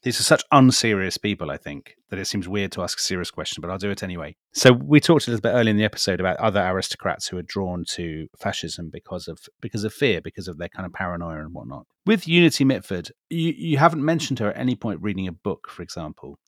these 0.03 0.19
are 0.19 0.23
such 0.23 0.43
unserious 0.51 1.17
people, 1.17 1.51
I 1.51 1.57
think, 1.57 1.95
that 2.09 2.19
it 2.19 2.25
seems 2.25 2.47
weird 2.47 2.71
to 2.73 2.81
ask 2.81 2.99
a 2.99 3.01
serious 3.01 3.31
question, 3.31 3.61
but 3.61 3.69
I'll 3.69 3.77
do 3.77 3.91
it 3.91 4.01
anyway. 4.01 4.35
So 4.53 4.71
we 4.71 4.99
talked 4.99 5.27
a 5.27 5.31
little 5.31 5.41
bit 5.41 5.49
earlier 5.55 5.71
in 5.71 5.77
the 5.77 5.83
episode 5.83 6.19
about 6.19 6.37
other 6.37 6.61
aristocrats 6.61 7.27
who 7.27 7.37
are 7.37 7.43
drawn 7.43 7.83
to 7.89 8.27
fascism 8.39 8.89
because 8.91 9.27
of 9.27 9.39
because 9.61 9.83
of 9.83 9.93
fear, 9.93 10.21
because 10.21 10.47
of 10.47 10.57
their 10.57 10.69
kind 10.69 10.85
of 10.85 10.93
paranoia 10.93 11.41
and 11.41 11.53
whatnot. 11.53 11.85
With 12.05 12.27
Unity 12.27 12.63
Mitford, 12.63 13.11
you, 13.29 13.53
you 13.55 13.77
haven't 13.77 14.03
mentioned 14.03 14.39
her 14.39 14.51
at 14.51 14.57
any 14.57 14.75
point 14.75 15.01
reading 15.01 15.27
a 15.27 15.31
book, 15.31 15.69
for 15.69 15.83
example. 15.83 16.39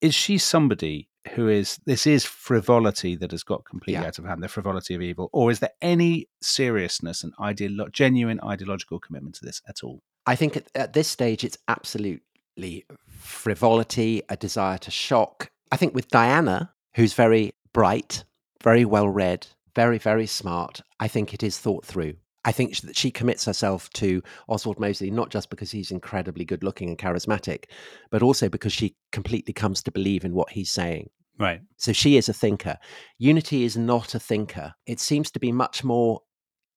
Is 0.00 0.14
she 0.14 0.38
somebody 0.38 1.08
who 1.34 1.48
is 1.48 1.78
this 1.84 2.06
is 2.06 2.24
frivolity 2.24 3.14
that 3.16 3.32
has 3.32 3.42
got 3.42 3.64
completely 3.64 4.00
Yeah. 4.00 4.08
out 4.08 4.18
of 4.18 4.24
hand, 4.24 4.42
the 4.42 4.48
frivolity 4.48 4.94
of 4.94 5.02
evil, 5.02 5.28
or 5.32 5.50
is 5.50 5.58
there 5.60 5.72
any 5.82 6.28
seriousness 6.40 7.22
and 7.24 7.34
ideolo- 7.36 7.92
genuine 7.92 8.40
ideological 8.42 8.98
commitment 9.00 9.34
to 9.36 9.44
this 9.44 9.60
at 9.68 9.82
all? 9.82 10.02
I 10.26 10.36
think 10.36 10.56
at, 10.56 10.68
at 10.74 10.92
this 10.92 11.08
stage, 11.08 11.44
it's 11.44 11.58
absolutely 11.68 12.84
frivolity, 13.08 14.22
a 14.28 14.36
desire 14.36 14.78
to 14.78 14.90
shock. 14.90 15.50
I 15.72 15.76
think 15.76 15.94
with 15.94 16.08
Diana, 16.08 16.72
who's 16.94 17.14
very 17.14 17.52
bright, 17.72 18.24
very 18.62 18.84
well 18.84 19.08
read, 19.08 19.46
very, 19.74 19.98
very 19.98 20.26
smart, 20.26 20.80
I 20.98 21.08
think 21.08 21.34
it 21.34 21.42
is 21.42 21.58
thought 21.58 21.84
through. 21.84 22.14
I 22.48 22.52
think 22.52 22.74
that 22.80 22.96
she 22.96 23.10
commits 23.10 23.44
herself 23.44 23.90
to 23.90 24.22
Oswald 24.48 24.80
Mosley 24.80 25.10
not 25.10 25.28
just 25.28 25.50
because 25.50 25.70
he's 25.70 25.90
incredibly 25.90 26.46
good 26.46 26.64
looking 26.64 26.88
and 26.88 26.96
charismatic, 26.96 27.64
but 28.10 28.22
also 28.22 28.48
because 28.48 28.72
she 28.72 28.96
completely 29.12 29.52
comes 29.52 29.82
to 29.82 29.90
believe 29.90 30.24
in 30.24 30.32
what 30.32 30.48
he's 30.48 30.70
saying. 30.70 31.10
Right. 31.38 31.60
So 31.76 31.92
she 31.92 32.16
is 32.16 32.26
a 32.26 32.32
thinker. 32.32 32.78
Unity 33.18 33.64
is 33.64 33.76
not 33.76 34.14
a 34.14 34.18
thinker. 34.18 34.72
It 34.86 34.98
seems 34.98 35.30
to 35.32 35.38
be 35.38 35.52
much 35.52 35.84
more 35.84 36.22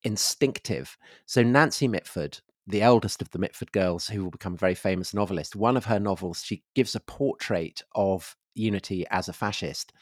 instinctive. 0.04 0.98
So 1.26 1.42
Nancy 1.42 1.88
Mitford, 1.88 2.42
the 2.68 2.82
eldest 2.82 3.22
of 3.22 3.30
the 3.30 3.40
Mitford 3.40 3.72
girls, 3.72 4.10
who 4.10 4.26
will 4.26 4.32
become 4.32 4.56
a 4.56 4.58
very 4.58 4.76
famous 4.76 5.14
novelist, 5.14 5.56
one 5.56 5.78
of 5.78 5.86
her 5.86 6.02
novels, 6.02 6.44
she 6.44 6.64
gives 6.76 6.96
a 6.96 7.00
portrait 7.00 7.82
of 7.96 8.36
Unity 8.54 9.06
as 9.12 9.28
a 9.30 9.34
fascist 9.34 9.94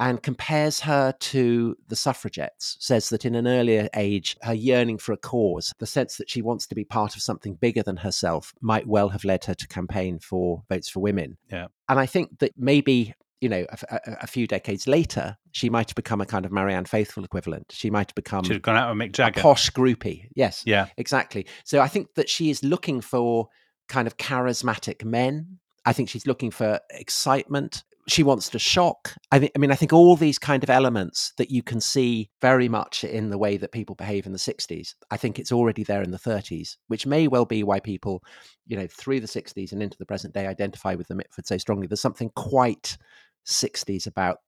and 0.00 0.22
compares 0.24 0.80
her 0.80 1.12
to 1.20 1.76
the 1.86 1.94
suffragettes. 1.94 2.76
Says 2.80 3.10
that 3.10 3.24
in 3.24 3.36
an 3.36 3.46
earlier 3.46 3.88
age, 3.94 4.36
her 4.42 4.52
yearning 4.54 4.98
for 4.98 5.12
a 5.12 5.16
cause, 5.16 5.72
the 5.78 5.86
sense 5.86 6.16
that 6.16 6.28
she 6.28 6.42
wants 6.42 6.66
to 6.66 6.74
be 6.74 6.84
part 6.84 7.14
of 7.14 7.22
something 7.22 7.54
bigger 7.54 7.82
than 7.82 7.96
herself, 7.98 8.52
might 8.60 8.88
well 8.88 9.08
have 9.10 9.22
led 9.24 9.44
her 9.44 9.54
to 9.54 9.68
campaign 9.68 10.18
for 10.18 10.64
votes 10.68 10.88
for 10.88 10.98
women. 10.98 11.36
Yeah. 11.52 11.66
And 11.88 12.00
I 12.00 12.06
think 12.06 12.40
that 12.40 12.52
maybe 12.56 13.14
you 13.40 13.48
know, 13.50 13.66
a, 13.68 13.78
a- 14.06 14.16
a 14.22 14.26
few 14.26 14.46
decades 14.46 14.86
later, 14.88 15.36
she 15.52 15.68
might 15.68 15.90
have 15.90 15.96
become 15.96 16.20
a 16.22 16.26
kind 16.26 16.46
of 16.46 16.52
Marianne 16.52 16.86
Faithfull 16.86 17.24
equivalent. 17.24 17.66
She 17.70 17.90
might 17.90 18.08
have 18.08 18.14
become 18.14 18.42
have 18.44 18.62
gone 18.62 18.76
out 18.76 18.88
with 18.96 18.98
Mick 19.04 19.10
a 19.10 19.12
Jagger. 19.12 19.40
posh 19.42 19.70
groupie. 19.70 20.28
Yes, 20.34 20.62
Yeah. 20.64 20.86
exactly. 20.96 21.46
So 21.64 21.80
I 21.80 21.88
think 21.88 22.14
that 22.14 22.30
she 22.30 22.48
is 22.48 22.64
looking 22.64 23.02
for 23.02 23.48
kind 23.88 24.06
of 24.06 24.16
charismatic 24.16 25.04
men. 25.04 25.58
I 25.84 25.92
think 25.92 26.08
she's 26.08 26.26
looking 26.26 26.50
for 26.50 26.80
excitement. 26.90 27.84
She 28.06 28.22
wants 28.22 28.50
to 28.50 28.58
shock. 28.58 29.14
I 29.32 29.38
think. 29.38 29.52
I 29.54 29.58
mean, 29.58 29.70
I 29.70 29.76
think 29.76 29.92
all 29.92 30.16
these 30.16 30.38
kind 30.38 30.62
of 30.62 30.70
elements 30.70 31.32
that 31.38 31.50
you 31.50 31.62
can 31.62 31.80
see 31.80 32.30
very 32.40 32.68
much 32.68 33.02
in 33.02 33.30
the 33.30 33.38
way 33.38 33.56
that 33.56 33.72
people 33.72 33.94
behave 33.94 34.26
in 34.26 34.32
the 34.32 34.38
'60s. 34.38 34.94
I 35.10 35.16
think 35.16 35.38
it's 35.38 35.52
already 35.52 35.84
there 35.84 36.02
in 36.02 36.10
the 36.10 36.18
'30s, 36.18 36.76
which 36.88 37.06
may 37.06 37.28
well 37.28 37.46
be 37.46 37.62
why 37.62 37.80
people, 37.80 38.22
you 38.66 38.76
know, 38.76 38.86
through 38.86 39.20
the 39.20 39.26
'60s 39.26 39.72
and 39.72 39.82
into 39.82 39.96
the 39.98 40.06
present 40.06 40.34
day, 40.34 40.46
identify 40.46 40.94
with 40.94 41.08
the 41.08 41.14
Mitford 41.14 41.46
so 41.46 41.56
strongly. 41.56 41.86
There's 41.86 42.00
something 42.00 42.30
quite 42.36 42.98
'60s 43.46 44.06
about 44.06 44.38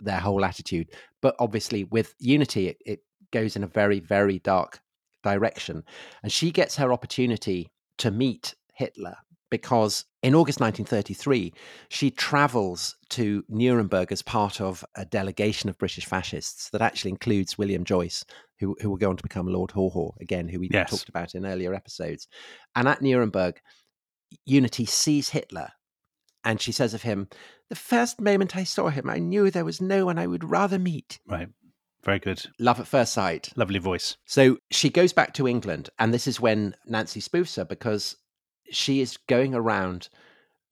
their 0.00 0.20
whole 0.20 0.44
attitude. 0.44 0.88
But 1.20 1.34
obviously, 1.38 1.84
with 1.84 2.14
Unity, 2.18 2.68
it, 2.68 2.76
it 2.84 3.00
goes 3.32 3.56
in 3.56 3.64
a 3.64 3.68
very, 3.68 4.00
very 4.00 4.38
dark 4.40 4.80
direction. 5.22 5.84
And 6.22 6.30
she 6.30 6.50
gets 6.50 6.76
her 6.76 6.92
opportunity 6.92 7.70
to 7.98 8.10
meet 8.10 8.54
Hitler 8.74 9.16
because 9.52 10.04
in 10.22 10.34
August 10.34 10.58
1933, 10.60 11.52
she 11.88 12.10
travels 12.10 12.96
to 13.10 13.44
Nuremberg 13.48 14.10
as 14.10 14.22
part 14.22 14.60
of 14.60 14.84
a 14.96 15.04
delegation 15.04 15.68
of 15.68 15.78
British 15.78 16.06
fascists 16.06 16.70
that 16.70 16.82
actually 16.82 17.10
includes 17.12 17.56
William 17.58 17.84
Joyce, 17.84 18.24
who, 18.58 18.74
who 18.80 18.90
will 18.90 18.96
go 18.96 19.10
on 19.10 19.16
to 19.16 19.22
become 19.22 19.46
Lord 19.46 19.70
Haw 19.72 19.90
Haw, 19.90 20.10
again, 20.20 20.48
who 20.48 20.58
we 20.58 20.70
Yes. 20.72 20.90
talked 20.90 21.08
about 21.08 21.34
in 21.34 21.46
earlier 21.46 21.74
episodes. 21.74 22.26
And 22.74 22.88
at 22.88 23.02
Nuremberg, 23.02 23.60
Unity 24.46 24.86
sees 24.86 25.28
Hitler 25.28 25.68
and 26.44 26.60
she 26.60 26.72
says 26.72 26.94
of 26.94 27.02
him, 27.02 27.28
The 27.68 27.76
first 27.76 28.20
moment 28.20 28.56
I 28.56 28.64
saw 28.64 28.88
him, 28.88 29.08
I 29.08 29.18
knew 29.18 29.50
there 29.50 29.64
was 29.64 29.80
no 29.80 30.06
one 30.06 30.18
I 30.18 30.26
would 30.26 30.48
rather 30.50 30.78
meet. 30.78 31.20
Right. 31.26 31.48
Very 32.04 32.18
good. 32.18 32.44
Love 32.58 32.80
at 32.80 32.88
first 32.88 33.12
sight. 33.12 33.50
Lovely 33.54 33.78
voice. 33.78 34.16
So 34.26 34.58
she 34.72 34.90
goes 34.90 35.12
back 35.12 35.34
to 35.34 35.46
England, 35.46 35.88
and 35.98 36.12
this 36.12 36.26
is 36.26 36.40
when 36.40 36.74
Nancy 36.86 37.20
spoofs 37.20 37.56
her 37.56 37.64
because 37.64 38.16
she 38.72 39.00
is 39.00 39.16
going 39.28 39.54
around 39.54 40.08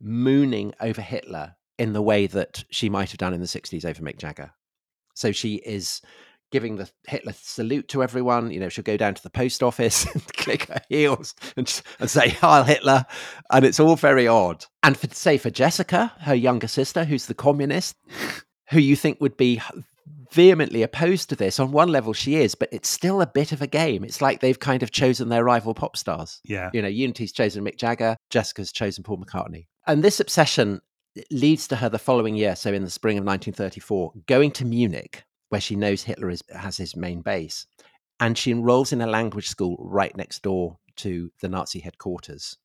mooning 0.00 0.72
over 0.80 1.02
Hitler 1.02 1.56
in 1.78 1.92
the 1.92 2.02
way 2.02 2.26
that 2.26 2.64
she 2.70 2.88
might 2.88 3.10
have 3.10 3.18
done 3.18 3.34
in 3.34 3.40
the 3.40 3.46
60s 3.46 3.84
over 3.84 4.02
Mick 4.02 4.18
Jagger. 4.18 4.52
So 5.14 5.32
she 5.32 5.56
is 5.56 6.00
giving 6.50 6.76
the 6.76 6.90
Hitler 7.06 7.32
salute 7.32 7.88
to 7.88 8.02
everyone. 8.02 8.50
You 8.50 8.60
know, 8.60 8.68
she'll 8.68 8.84
go 8.84 8.96
down 8.96 9.14
to 9.14 9.22
the 9.22 9.30
post 9.30 9.62
office 9.62 10.06
and 10.14 10.24
click 10.34 10.64
her 10.64 10.82
heels 10.88 11.34
and, 11.56 11.82
and 11.98 12.10
say, 12.10 12.30
Heil 12.30 12.64
Hitler. 12.64 13.06
And 13.50 13.64
it's 13.64 13.80
all 13.80 13.96
very 13.96 14.26
odd. 14.26 14.64
And 14.82 14.96
for 14.96 15.08
say 15.08 15.38
for 15.38 15.50
Jessica, 15.50 16.12
her 16.20 16.34
younger 16.34 16.68
sister, 16.68 17.04
who's 17.04 17.26
the 17.26 17.34
communist, 17.34 17.96
who 18.70 18.80
you 18.80 18.96
think 18.96 19.20
would 19.20 19.36
be 19.36 19.60
vehemently 20.32 20.82
opposed 20.82 21.28
to 21.28 21.36
this. 21.36 21.58
On 21.60 21.72
one 21.72 21.88
level, 21.88 22.12
she 22.12 22.36
is, 22.36 22.54
but 22.54 22.68
it's 22.72 22.88
still 22.88 23.20
a 23.20 23.26
bit 23.26 23.52
of 23.52 23.62
a 23.62 23.66
game. 23.66 24.04
It's 24.04 24.20
like 24.20 24.40
they've 24.40 24.58
kind 24.58 24.82
of 24.82 24.90
chosen 24.90 25.28
their 25.28 25.44
rival 25.44 25.74
pop 25.74 25.96
stars. 25.96 26.40
Yeah. 26.44 26.70
You 26.72 26.82
know, 26.82 26.88
Unity's 26.88 27.32
chosen 27.32 27.64
Mick 27.64 27.76
Jagger, 27.76 28.16
Jessica's 28.30 28.72
chosen 28.72 29.04
Paul 29.04 29.18
McCartney. 29.18 29.66
And 29.86 30.02
this 30.02 30.20
obsession 30.20 30.80
leads 31.30 31.66
to 31.68 31.76
her 31.76 31.88
the 31.88 31.98
following 31.98 32.36
year, 32.36 32.56
so 32.56 32.72
in 32.72 32.84
the 32.84 32.90
spring 32.90 33.18
of 33.18 33.24
1934, 33.24 34.12
going 34.26 34.50
to 34.52 34.64
Munich, 34.64 35.24
where 35.48 35.60
she 35.60 35.76
knows 35.76 36.02
Hitler 36.02 36.30
is, 36.30 36.42
has 36.50 36.76
his 36.76 36.96
main 36.96 37.22
base. 37.22 37.66
And 38.20 38.36
she 38.36 38.50
enrolls 38.50 38.92
in 38.92 39.00
a 39.00 39.06
language 39.06 39.48
school 39.48 39.76
right 39.80 40.14
next 40.16 40.42
door 40.42 40.76
to 40.96 41.30
the 41.40 41.48
Nazi 41.48 41.80
headquarters. 41.80 42.58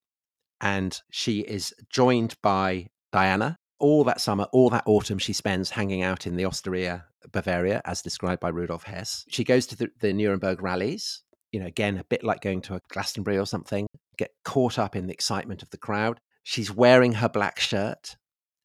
And 0.62 1.00
she 1.10 1.40
is 1.40 1.74
joined 1.90 2.36
by 2.44 2.88
Diana. 3.12 3.58
All 3.80 4.04
that 4.06 4.22
summer, 4.22 4.48
all 4.52 4.70
that 4.70 4.84
autumn, 4.86 5.18
she 5.18 5.34
spends 5.34 5.70
hanging 5.70 6.02
out 6.02 6.28
in 6.28 6.36
the 6.36 6.46
Osteria, 6.46 7.06
Bavaria, 7.32 7.82
as 7.86 8.02
described 8.02 8.42
by 8.42 8.50
Rudolf 8.50 8.84
Hess. 8.84 9.26
She 9.30 9.44
goes 9.44 9.66
to 9.68 9.76
the, 9.76 9.90
the 10.00 10.14
Nuremberg 10.14 10.62
rallies, 10.62 11.22
you 11.52 11.60
know, 11.60 11.68
again, 11.68 11.98
a 11.98 12.04
bit 12.04 12.24
like 12.24 12.42
going 12.42 12.62
to 12.64 12.76
a 12.76 12.82
Glastonbury 12.90 13.38
or 13.38 13.46
something, 13.46 13.88
get 14.18 14.32
caught 14.44 14.78
up 14.78 14.96
in 14.96 15.08
the 15.08 15.14
excitement 15.14 15.64
of 15.64 15.70
the 15.70 15.78
crowd. 15.78 16.20
She's 16.44 16.70
wearing 16.70 17.14
her 17.14 17.30
black 17.30 17.60
shirt. 17.60 18.18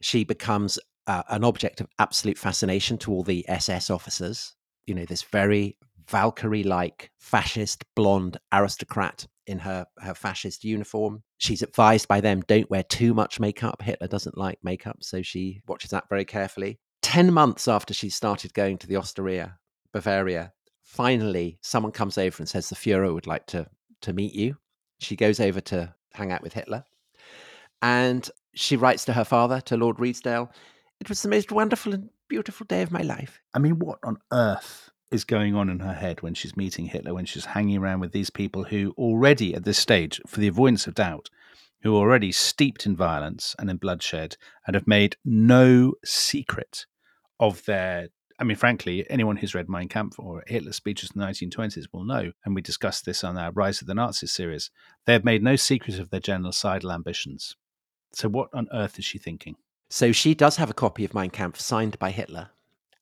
She 0.03 0.25
becomes 0.25 0.79
uh, 1.07 1.23
an 1.29 1.45
object 1.45 1.81
of 1.81 1.89
absolute 1.99 2.39
fascination 2.39 2.99
to 2.99 3.13
all 3.13 3.23
the 3.23 3.49
SS 3.49 3.91
officers. 3.91 4.55
You 4.87 4.95
know, 4.95 5.05
this 5.05 5.23
very 5.23 5.77
Valkyrie 6.09 6.65
like 6.65 7.11
fascist 7.19 7.85
blonde 7.95 8.39
aristocrat 8.53 9.27
in 9.47 9.61
her, 9.61 9.87
her 9.99 10.15
fascist 10.15 10.65
uniform. 10.65 11.23
She's 11.39 11.63
advised 11.63 12.09
by 12.09 12.21
them 12.21 12.43
don't 12.43 12.71
wear 12.71 12.83
too 12.83 13.15
much 13.15 13.41
makeup. 13.41 13.83
Hitler 13.83 14.09
doesn't 14.09 14.37
like 14.37 14.59
makeup, 14.63 14.99
so 15.01 15.23
she 15.23 15.61
watches 15.67 15.91
that 15.91 16.09
very 16.09 16.25
carefully. 16.25 16.81
10 17.03 17.33
months 17.33 17.69
after 17.69 17.95
she 17.95 18.11
started 18.11 18.55
going 18.55 18.79
to 18.79 18.87
the 18.87 18.97
Osteria, 18.97 19.59
Bavaria, 19.93 20.53
finally 20.83 21.59
someone 21.63 21.93
comes 21.93 22.19
over 22.19 22.37
and 22.39 22.49
says 22.49 22.69
the 22.69 22.77
Fuhrer 22.77 23.13
would 23.13 23.27
like 23.27 23.47
to, 23.47 23.67
to 24.03 24.13
meet 24.13 24.35
you. 24.35 24.57
She 24.99 25.17
goes 25.17 25.41
over 25.41 25.61
to 25.63 25.95
hang 26.13 26.33
out 26.33 26.43
with 26.43 26.53
Hitler. 26.53 26.85
And 27.83 28.29
she 28.55 28.77
writes 28.77 29.05
to 29.07 29.13
her 29.13 29.25
father, 29.25 29.61
to 29.63 29.77
Lord 29.77 29.97
Redesdale, 29.97 30.51
it 31.01 31.09
was 31.09 31.23
the 31.23 31.29
most 31.29 31.51
wonderful 31.51 31.95
and 31.95 32.11
beautiful 32.29 32.67
day 32.67 32.83
of 32.83 32.93
my 32.93 33.03
life. 33.03 33.41
I 33.55 33.59
mean, 33.59 33.79
what 33.79 33.99
on 34.03 34.19
earth 34.33 34.91
is 35.11 35.25
going 35.25 35.55
on 35.55 35.69
in 35.69 35.81
her 35.81 35.95
head 35.95 36.23
when 36.23 36.35
she's 36.35 36.57
meeting 36.57 36.87
Hitler, 36.87 37.15
when 37.15 37.25
she's 37.25 37.47
hanging 37.47 37.79
around 37.79 38.01
with 38.01 38.13
these 38.13 38.31
people 38.31 38.65
who 38.65 38.95
already 38.99 39.55
at 39.55 39.65
this 39.65 39.79
stage, 39.79 40.21
for 40.27 40.41
the 40.41 40.49
avoidance 40.49 40.87
of 40.87 40.95
doubt, 40.95 41.31
who 41.83 41.97
are 41.97 42.01
already 42.01 42.31
steeped 42.31 42.87
in 42.87 42.95
violence 42.95 43.57
and 43.59 43.71
in 43.71 43.77
bloodshed 43.77 44.37
and 44.67 44.75
have 44.75 44.87
made 44.87 45.17
no 45.25 45.95
secret 46.05 46.87
of 47.41 47.65
their 47.65 48.09
I 48.41 48.45
mean, 48.45 48.57
frankly, 48.57 49.05
anyone 49.11 49.37
who's 49.37 49.55
read 49.55 49.69
Mein 49.69 49.87
Kampf 49.89 50.19
or 50.19 50.43
Hitler's 50.47 50.77
speeches 50.77 51.11
in 51.15 51.21
the 51.21 51.27
1920s 51.27 51.89
will 51.93 52.05
know, 52.05 52.33
and 52.43 52.55
we 52.55 52.63
discussed 52.63 53.05
this 53.05 53.23
on 53.23 53.37
our 53.37 53.53
Rise 53.53 53.83
of 53.83 53.87
the 53.87 53.93
Nazis 53.93 54.33
series, 54.33 54.71
they 55.05 55.13
have 55.13 55.27
made 55.27 55.43
no 55.43 55.57
secret 55.57 55.99
of 55.99 56.09
their 56.09 56.21
genocidal 56.21 56.95
ambitions. 56.95 57.57
So, 58.15 58.31
what 58.31 58.49
on 58.55 58.67
earth 58.73 58.99
is 58.99 59.05
she 59.05 59.19
thinking? 59.19 59.57
So, 59.91 60.11
she 60.11 60.35
does 60.35 60.57
have 60.57 60.71
a 60.71 60.75
copy 60.75 61.05
of 61.05 61.13
Mein 61.13 61.29
Kampf 61.29 61.61
signed 61.61 61.99
by 61.99 62.13
Hitler 62.13 62.49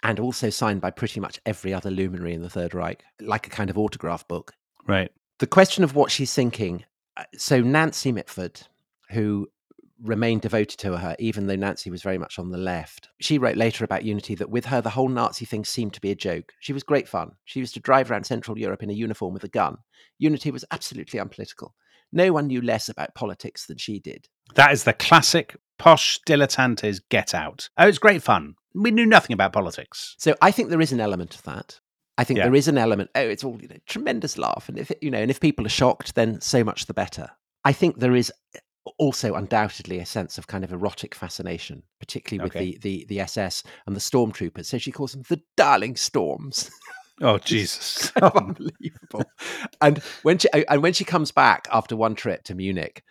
and 0.03 0.19
also 0.19 0.51
signed 0.51 0.81
by 0.81 0.91
pretty 0.91 1.21
much 1.21 1.41
every 1.47 1.73
other 1.73 1.91
luminary 1.91 2.35
in 2.35 2.43
the 2.43 2.51
Third 2.51 2.75
Reich, 2.75 3.05
like 3.21 3.47
a 3.47 3.51
kind 3.51 3.71
of 3.71 3.79
autograph 3.79 4.27
book. 4.27 4.55
Right. 4.89 5.13
The 5.39 5.47
question 5.47 5.85
of 5.85 5.95
what 5.95 6.11
she's 6.11 6.35
thinking 6.35 6.85
uh, 7.17 7.25
so, 7.37 7.61
Nancy 7.61 8.11
Mitford, 8.11 8.63
who 9.11 9.49
remained 10.03 10.43
devoted 10.43 10.79
to 10.81 10.97
her, 10.97 11.17
even 11.19 11.47
though 11.47 11.57
Nancy 11.57 11.91
was 11.91 12.03
very 12.03 12.19
much 12.19 12.39
on 12.39 12.51
the 12.51 12.59
left. 12.59 13.09
She 13.21 13.39
wrote 13.39 13.57
later 13.57 13.85
about 13.85 14.05
Unity 14.05 14.35
that 14.37 14.51
with 14.51 14.67
her, 14.67 14.81
the 14.81 14.91
whole 14.91 15.09
Nazi 15.09 15.45
thing 15.45 15.65
seemed 15.65 15.95
to 15.95 16.01
be 16.01 16.11
a 16.11 16.15
joke. 16.15 16.53
She 16.61 16.73
was 16.73 16.83
great 16.83 17.09
fun. 17.09 17.33
She 17.45 17.61
used 17.61 17.75
to 17.75 17.81
drive 17.81 18.11
around 18.11 18.25
Central 18.25 18.59
Europe 18.59 18.83
in 18.83 18.91
a 18.91 18.95
uniform 18.95 19.35
with 19.35 19.45
a 19.45 19.49
gun. 19.49 19.79
Unity 20.19 20.51
was 20.51 20.65
absolutely 20.71 21.19
unpolitical. 21.19 21.75
No 22.13 22.33
one 22.33 22.47
knew 22.47 22.61
less 22.63 22.89
about 22.89 23.15
politics 23.15 23.67
than 23.67 23.77
she 23.77 23.99
did. 23.99 24.29
That 24.55 24.73
is 24.73 24.85
the 24.85 24.93
classic 24.95 25.57
posh 25.79 26.21
dilettantes 26.27 27.01
get 27.11 27.35
out. 27.35 27.69
Oh, 27.77 27.87
it's 27.89 27.99
great 27.99 28.23
fun. 28.23 28.55
We 28.75 28.91
knew 28.91 29.07
nothing 29.07 29.35
about 29.35 29.53
politics. 29.53 30.15
So 30.19 30.35
I 30.41 30.51
think 30.51 30.71
there 30.71 30.81
is 30.81 30.93
an 30.93 31.01
element 31.01 31.35
of 31.35 31.43
that. 31.43 31.81
I 32.17 32.25
think 32.25 32.39
Yeah. 32.39 32.45
there 32.45 32.55
is 32.55 32.67
an 32.69 32.79
element. 32.79 33.11
Oh, 33.15 33.21
it's 33.21 33.45
all 33.45 33.59
you 33.61 33.69
know, 33.69 33.77
tremendous 33.87 34.39
laugh, 34.39 34.69
and 34.69 34.79
if 34.79 34.91
you 35.01 35.11
know, 35.11 35.19
and 35.21 35.31
if 35.31 35.39
people 35.41 35.67
are 35.67 35.71
shocked, 35.71 36.15
then 36.15 36.41
so 36.41 36.65
much 36.65 36.87
the 36.87 36.95
better. 36.95 37.31
I 37.65 37.73
think 37.73 37.99
there 37.99 38.15
is 38.17 38.33
also 38.99 39.35
undoubtedly 39.35 39.99
a 39.99 40.07
sense 40.07 40.39
of 40.39 40.47
kind 40.47 40.65
of 40.65 40.73
erotic 40.73 41.15
fascination, 41.15 41.83
particularly 42.01 42.45
with 42.45 42.57
Okay. 42.57 42.73
the, 42.73 42.79
the 42.79 43.07
the 43.09 43.21
SS 43.21 43.63
and 43.87 43.95
the 43.97 44.01
stormtroopers. 44.01 44.67
So 44.67 44.79
she 44.79 44.93
calls 44.93 45.13
them 45.13 45.23
the 45.29 45.41
darling 45.57 45.97
storms. 45.97 46.71
Oh, 47.21 47.39
Jesus. 47.45 47.75
so 47.75 48.11
oh. 48.23 48.31
unbelievable. 48.35 49.25
And 49.81 49.99
when 50.23 50.39
she 50.39 50.49
and 50.53 50.83
when 50.83 50.93
she 50.93 51.05
comes 51.05 51.33
back 51.33 51.67
after 51.73 51.97
one 51.97 52.15
trip 52.15 52.45
to 52.45 52.55
Munich, 52.55 53.03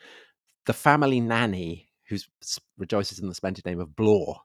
the 0.66 0.74
family 0.74 1.20
nanny, 1.20 1.90
who 2.10 2.18
rejoices 2.78 3.20
in 3.20 3.28
the 3.28 3.36
splendid 3.36 3.66
name 3.66 3.80
of 3.80 3.90
Blor, 3.90 4.38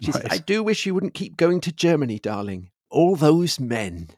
she 0.00 0.12
says, 0.12 0.26
"I 0.30 0.38
do 0.38 0.62
wish 0.62 0.86
you 0.86 0.94
wouldn't 0.94 1.14
keep 1.14 1.36
going 1.36 1.60
to 1.62 1.72
Germany, 1.72 2.18
darling. 2.18 2.70
All 2.90 3.16
those 3.16 3.60
men." 3.60 4.10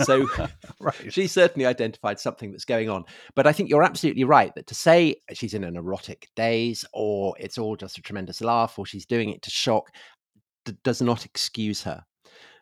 So 0.04 0.26
right. 0.80 1.12
she 1.12 1.26
certainly 1.26 1.66
identified 1.66 2.18
something 2.18 2.50
that's 2.50 2.64
going 2.64 2.88
on. 2.88 3.04
But 3.34 3.46
I 3.46 3.52
think 3.52 3.68
you're 3.68 3.82
absolutely 3.82 4.24
right 4.24 4.54
that 4.54 4.66
to 4.68 4.74
say 4.74 5.16
she's 5.32 5.54
in 5.54 5.64
an 5.64 5.76
erotic 5.76 6.28
daze 6.34 6.84
or 6.92 7.34
it's 7.38 7.58
all 7.58 7.76
just 7.76 7.98
a 7.98 8.02
tremendous 8.02 8.40
laugh 8.40 8.78
or 8.78 8.86
she's 8.86 9.06
doing 9.06 9.30
it 9.30 9.42
to 9.42 9.50
shock 9.50 9.90
d- 10.64 10.76
does 10.82 11.02
not 11.02 11.24
excuse 11.24 11.82
her 11.82 12.04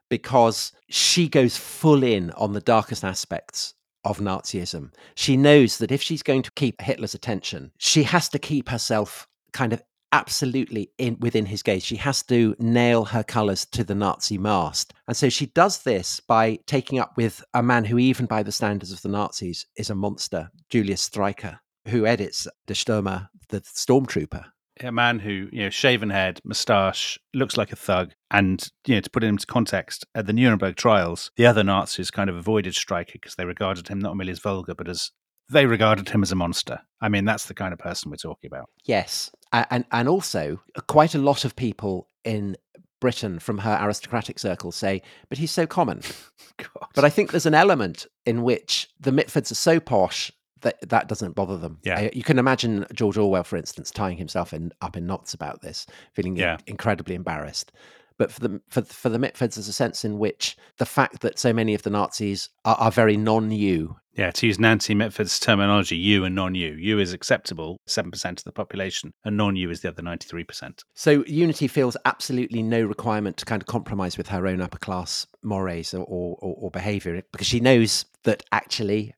because 0.09 0.73
she 0.89 1.29
goes 1.29 1.57
full 1.57 2.03
in 2.03 2.31
on 2.33 2.53
the 2.53 2.61
darkest 2.61 3.05
aspects 3.05 3.75
of 4.05 4.19
Nazism. 4.19 4.93
She 5.15 5.37
knows 5.37 5.79
that 5.79 5.93
if 5.93 6.03
she's 6.03 6.23
going 6.23 6.43
to 6.43 6.53
keep 6.53 6.81
Hitler's 6.81 7.15
attention, 7.15 7.71
she 7.79 8.03
has 8.05 8.29
to 8.31 8.39
keep 8.39 8.69
herself 8.69 9.29
kind 9.53 9.73
of 9.73 9.83
absolutely 10.13 10.91
in 10.99 11.17
within 11.21 11.47
his 11.47 11.63
gaze. 11.63 11.85
She 11.85 11.97
has 11.97 12.23
to 12.25 12.55
nail 12.59 13.05
her 13.05 13.23
colours 13.23 13.65
to 13.67 13.85
the 13.85 13.95
Nazi 13.95 14.39
mast. 14.39 14.93
And 15.07 15.17
so 15.17 15.29
she 15.29 15.47
does 15.47 15.83
this 15.83 16.21
by 16.21 16.59
taking 16.67 16.99
up 16.99 17.17
with 17.17 17.45
a 17.55 17.63
man 17.63 17.85
who, 17.85 17.99
even 17.99 18.27
by 18.27 18.43
the 18.43 18.53
standards 18.53 18.93
of 18.93 19.03
the 19.03 19.09
Nazis, 19.09 19.67
is 19.77 19.91
a 19.91 19.95
monster, 19.95 20.51
Julius 20.69 21.09
Streicher, 21.09 21.59
who 21.89 22.07
edits 22.07 22.47
Der 22.67 22.75
Stürmer, 22.75 23.29
the 23.49 23.61
stormtrooper. 23.61 24.45
a 24.81 24.93
man 24.93 25.19
who, 25.19 25.49
you 25.53 25.65
know, 25.65 25.71
shaven 25.71 26.11
head, 26.11 26.41
moustache, 26.45 27.19
looks 27.35 27.57
like 27.57 27.73
a 27.73 27.77
thug. 27.77 28.13
And, 28.31 28.67
you 28.87 28.95
know, 28.95 29.01
to 29.01 29.11
put 29.11 29.25
it 29.25 29.29
into 29.29 29.47
context, 29.47 30.07
at 30.15 30.27
the 30.27 30.33
Nuremberg 30.33 30.77
trials, 30.77 31.31
the 31.37 31.47
other 31.47 31.63
Nazis 31.65 32.11
kind 32.11 32.31
of 32.31 32.37
avoided 32.37 32.75
Streicher 32.75 33.15
because 33.15 33.35
they 33.35 33.45
regarded 33.45 33.89
him 33.89 33.99
not 33.99 34.17
merely 34.17 34.33
as 34.33 34.39
vulgar, 34.39 34.75
but 34.75 34.89
as 34.89 35.11
they 35.51 35.67
regarded 35.67 36.09
him 36.09 36.23
as 36.23 36.31
a 36.33 36.37
monster. 36.37 36.81
I 37.01 37.09
mean, 37.09 37.25
that's 37.25 37.47
the 37.47 37.55
kind 37.55 37.73
of 37.73 37.79
person 37.79 38.11
we're 38.11 38.17
talking 38.17 38.49
about. 38.49 38.71
Yes, 38.85 39.31
and 39.53 39.85
and 39.91 40.09
also 40.09 40.61
quite 40.87 41.15
a 41.15 41.19
lot 41.19 41.45
of 41.45 41.57
people 41.57 42.09
in 42.25 42.57
Britain 43.01 43.39
from 43.39 43.59
her 43.59 43.79
aristocratic 43.81 44.39
circles 44.39 44.77
say, 44.77 45.03
"But 45.29 45.39
he's 45.39 45.51
so 45.51 45.67
common." 45.67 46.03
God. 46.59 46.89
But 46.95 47.05
I 47.05 47.11
think 47.11 47.31
there's 47.31 47.47
an 47.47 47.55
element 47.55 48.07
in 48.27 48.43
which 48.43 48.89
the 49.01 49.11
Mitfords 49.11 49.51
are 49.51 49.55
so 49.57 49.81
posh 49.81 50.31
that 50.61 50.77
that 50.91 51.09
doesn't 51.09 51.35
bother 51.35 51.57
them. 51.57 51.79
Yeah. 51.83 52.11
You 52.13 52.23
can 52.23 52.39
imagine 52.39 52.85
George 52.93 53.17
Orwell, 53.17 53.45
for 53.45 53.57
instance, 53.57 53.91
tying 53.91 54.19
himself 54.19 54.53
in, 54.53 54.73
up 54.83 54.95
in 54.95 55.07
knots 55.07 55.33
about 55.33 55.63
this, 55.63 55.87
feeling 56.13 56.37
Yeah. 56.37 56.59
incredibly 56.67 57.15
embarrassed. 57.15 57.73
But 58.19 58.31
for 58.31 58.41
the 58.41 58.61
for, 58.69 58.83
for 58.83 59.09
the 59.09 59.17
Mitfords, 59.17 59.55
there's 59.55 59.69
a 59.69 59.73
sense 59.73 60.05
in 60.05 60.19
which 60.19 60.59
the 60.77 60.85
fact 60.85 61.21
that 61.23 61.39
so 61.39 61.55
many 61.55 61.73
of 61.73 61.81
the 61.83 61.89
Nazis 61.89 62.51
are, 62.67 62.77
are 62.77 62.91
very 62.91 63.17
non-you 63.17 63.97
Yeah, 64.13 64.31
to 64.33 64.47
use 64.47 64.59
Nancy 64.59 64.95
Mitford's 64.95 65.39
terminology, 65.39 65.97
you 65.97 66.25
and 66.25 66.35
non 66.35 66.55
you. 66.55 66.73
You 66.73 66.99
is 66.99 67.13
acceptable, 67.13 67.79
7% 67.89 68.25
of 68.25 68.45
the 68.45 68.53
population, 68.53 69.13
and 69.25 69.37
non 69.37 69.57
you 69.57 69.71
is 69.71 69.81
the 69.81 69.89
other 69.89 70.03
93%. 70.03 70.83
So 70.95 71.25
Unity 71.27 71.69
feels 71.69 71.97
absolutely 72.05 72.63
no 72.63 72.83
requirement 72.83 73.37
to 73.39 73.45
kind 73.45 73.63
of 73.63 73.67
compromise 73.67 74.19
with 74.19 74.29
her 74.29 74.47
own 74.47 74.61
upper 74.61 74.79
class 74.79 75.27
mores 75.43 75.95
or, 75.95 76.05
or, 76.05 76.37
or 76.41 76.71
behavior 76.71 77.23
because 77.33 77.47
she 77.47 77.61
knows 77.61 78.05
that 78.25 78.43
actually 78.53 79.15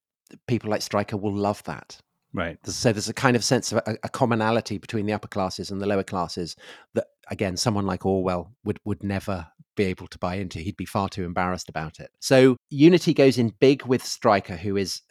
people 0.46 0.70
like 0.70 0.80
Streicher 0.80 1.20
will 1.20 1.34
love 1.34 1.62
that. 1.64 1.98
Right. 2.34 2.58
So 2.66 2.92
there's 2.92 3.08
a 3.08 3.14
kind 3.14 3.36
of 3.36 3.44
sense 3.44 3.72
of 3.72 3.78
a, 3.86 3.98
a 4.02 4.08
commonality 4.08 4.78
between 4.78 5.06
the 5.06 5.12
upper 5.12 5.28
classes 5.28 5.70
and 5.70 5.82
the 5.82 5.86
lower 5.86 6.02
classes 6.02 6.56
that, 6.94 7.08
again, 7.28 7.56
someone 7.56 7.86
like 7.86 8.06
Orwell 8.06 8.54
would 8.64 8.80
would 8.84 9.02
never 9.02 9.48
be 9.76 9.84
able 9.84 10.06
to 10.06 10.18
buy 10.18 10.36
into. 10.36 10.58
He'd 10.58 10.76
be 10.76 10.86
far 10.86 11.08
too 11.08 11.24
embarrassed 11.24 11.68
about 11.68 12.00
it. 12.00 12.10
So 12.20 12.56
Unity 12.70 13.14
goes 13.14 13.38
in 13.38 13.54
big 13.60 13.84
with 13.84 14.02
Streicher, 14.02 14.58
who 14.58 14.76
is, 14.76 15.02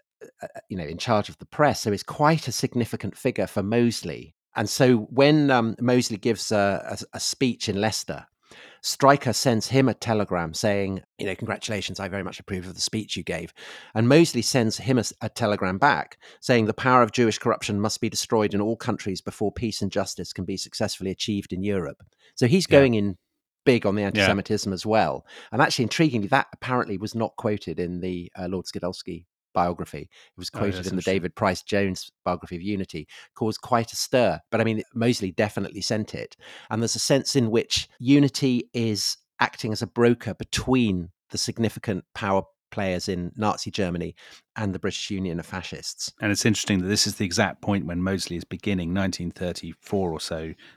uh, 0.42 0.48
you 0.70 0.78
know, 0.78 0.84
in 0.84 0.98
charge 0.98 1.30
of 1.30 1.38
the 1.38 1.46
press, 1.46 1.82
so 1.82 1.92
is 1.92 2.04
quite 2.04 2.48
a 2.48 2.52
significant 2.52 3.16
figure 3.16 3.48
for 3.48 3.64
Mosley. 3.64 4.36
And 4.56 4.70
so 4.70 4.98
when 5.10 5.50
um, 5.50 5.76
Mosley 5.80 6.18
gives 6.18 6.52
a, 6.52 6.98
a, 7.14 7.18
a 7.18 7.20
speech 7.20 7.70
in 7.70 7.80
Leicester, 7.80 8.26
Streicher 8.84 9.36
sends 9.36 9.68
him 9.68 9.88
a 9.88 9.94
telegram 9.94 10.54
saying, 10.54 11.02
you 11.20 11.28
know, 11.28 11.36
congratulations, 11.36 12.00
I 12.00 12.08
very 12.08 12.24
much 12.24 12.40
approve 12.40 12.66
of 12.68 12.74
the 12.74 12.82
speech 12.82 13.16
you 13.16 13.24
gave. 13.24 13.54
And 13.94 14.10
Mosley 14.10 14.42
sends 14.42 14.78
him 14.78 14.98
a, 14.98 15.04
a 15.22 15.30
telegram 15.30 15.78
back 15.78 16.18
saying 16.40 16.66
the 16.66 16.74
power 16.74 17.04
of 17.04 17.12
Jewish 17.12 17.38
corruption 17.38 17.80
must 17.80 18.02
be 18.02 18.10
destroyed 18.10 18.54
in 18.54 18.62
all 18.62 18.76
countries 18.76 19.22
before 19.22 19.52
peace 19.52 19.82
and 19.82 19.92
justice 19.92 20.34
can 20.34 20.46
be 20.46 20.58
successfully 20.58 21.12
achieved 21.12 21.54
in 21.54 21.64
Europe. 21.64 22.04
So 22.36 22.48
he's 22.48 22.66
Yeah. 22.68 22.80
going 22.80 22.96
in 22.96 23.18
big 23.64 23.86
on 23.86 23.94
the 23.94 24.02
anti-Semitism 24.02 24.74
as 24.74 24.86
well. 24.88 25.26
And 25.52 25.62
actually, 25.62 25.86
intriguingly, 25.86 26.30
that 26.30 26.48
apparently 26.52 26.98
was 26.98 27.14
not 27.14 27.36
quoted 27.36 27.80
in 27.80 28.00
the 28.00 28.32
uh, 28.36 28.48
Lord 28.48 28.66
Skidelsky 28.66 29.26
biography. 29.54 30.10
It 30.10 30.38
was 30.38 30.50
Oh, 30.54 30.60
quoted 30.60 30.76
that's 30.76 30.90
in 30.90 30.96
the. 30.96 31.02
David 31.02 31.36
Pryce-Jones 31.36 32.12
biography 32.24 32.56
of 32.56 32.62
Unity, 32.62 33.08
caused 33.36 33.62
quite 33.62 33.92
a 33.92 33.96
stir. 33.96 34.40
But 34.52 34.62
I 34.62 34.64
mean, 34.64 34.84
Mosley 34.94 35.32
definitely 35.32 35.82
sent 35.82 36.14
it. 36.16 36.36
And 36.70 36.82
there's 36.82 36.96
a 36.96 37.00
sense 37.00 37.36
in 37.36 37.52
which 37.52 37.90
Unity 38.00 38.70
is 38.74 39.18
acting 39.40 39.72
as 39.72 39.82
a 39.82 39.88
broker 39.88 40.34
between 40.34 41.10
the 41.32 41.38
significant 41.38 42.06
power 42.14 42.44
players 42.72 43.10
in 43.10 43.32
Nazi 43.36 43.70
Germany 43.70 44.16
and 44.56 44.74
the 44.74 44.80
British 44.80 45.12
Union 45.12 45.40
of 45.40 45.46
Fascists. 45.46 46.12
And 46.22 46.32
it's 46.32 46.46
interesting 46.46 46.80
that 46.80 46.88
this 46.88 47.06
is 47.06 47.16
the 47.16 47.26
exact 47.26 47.62
point 47.62 47.86
when 47.86 48.02
Mosley 48.02 48.38
is 48.38 48.44
beginning, 48.44 48.94
1934 48.94 50.12
or 50.12 50.20
so, 50.20 50.36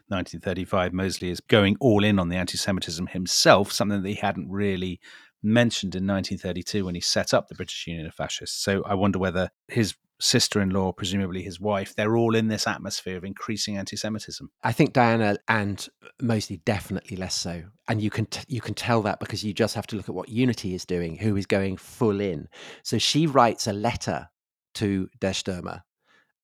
1935. 0.08 0.92
Mosley 0.92 1.30
is 1.30 1.40
going 1.40 1.76
all 1.80 2.04
in 2.04 2.18
on 2.18 2.28
the 2.28 2.37
anti 2.37 2.58
Semitism 2.58 3.06
himself, 3.08 3.72
something 3.72 4.02
that 4.02 4.08
he 4.08 4.16
hadn't 4.16 4.50
really 4.50 5.00
mentioned 5.44 5.94
in 5.94 6.07
1932 6.07 6.85
when 6.85 6.94
he 6.94 7.00
set 7.00 7.35
up 7.35 7.48
the 7.48 7.54
British 7.54 7.87
Union 7.87 8.07
of 8.07 8.14
Fascists. 8.14 8.62
So 8.62 8.83
I 8.85 8.94
wonder 8.94 9.18
whether 9.18 9.50
his 9.68 9.94
sister 10.20 10.61
in 10.61 10.70
law, 10.70 10.92
presumably 10.92 11.42
his 11.42 11.61
wife, 11.61 11.94
they're 11.94 12.16
all 12.16 12.35
in 12.35 12.48
this 12.48 12.66
atmosphere 12.66 13.16
of 13.16 13.24
increasing 13.24 13.76
anti 13.76 13.96
Semitism. 13.96 14.50
I 14.62 14.72
think 14.72 14.92
Diana 14.92 15.37
and 15.48 15.87
Mosley 16.20 16.59
definitely 16.64 17.16
less 17.16 17.35
so, 17.35 17.64
and 17.88 18.00
you 18.00 18.11
can 18.11 18.26
t- 18.26 18.44
you 18.48 18.61
can 18.61 18.74
tell 18.74 19.02
that 19.02 19.20
because 19.20 19.44
you 19.44 19.52
just 19.52 19.74
have 19.74 19.87
to 19.88 19.96
look 19.96 20.09
at 20.09 20.14
what 20.14 20.28
Unity 20.28 20.74
is 20.74 20.85
doing, 20.85 21.16
who 21.16 21.37
is 21.37 21.46
going 21.46 21.76
full 21.76 22.20
in. 22.20 22.48
So 22.83 22.98
she 22.98 23.26
writes 23.26 23.66
a 23.66 23.72
letter 23.72 24.28
to 24.74 25.09
Der 25.20 25.30
Stürmer 25.30 25.83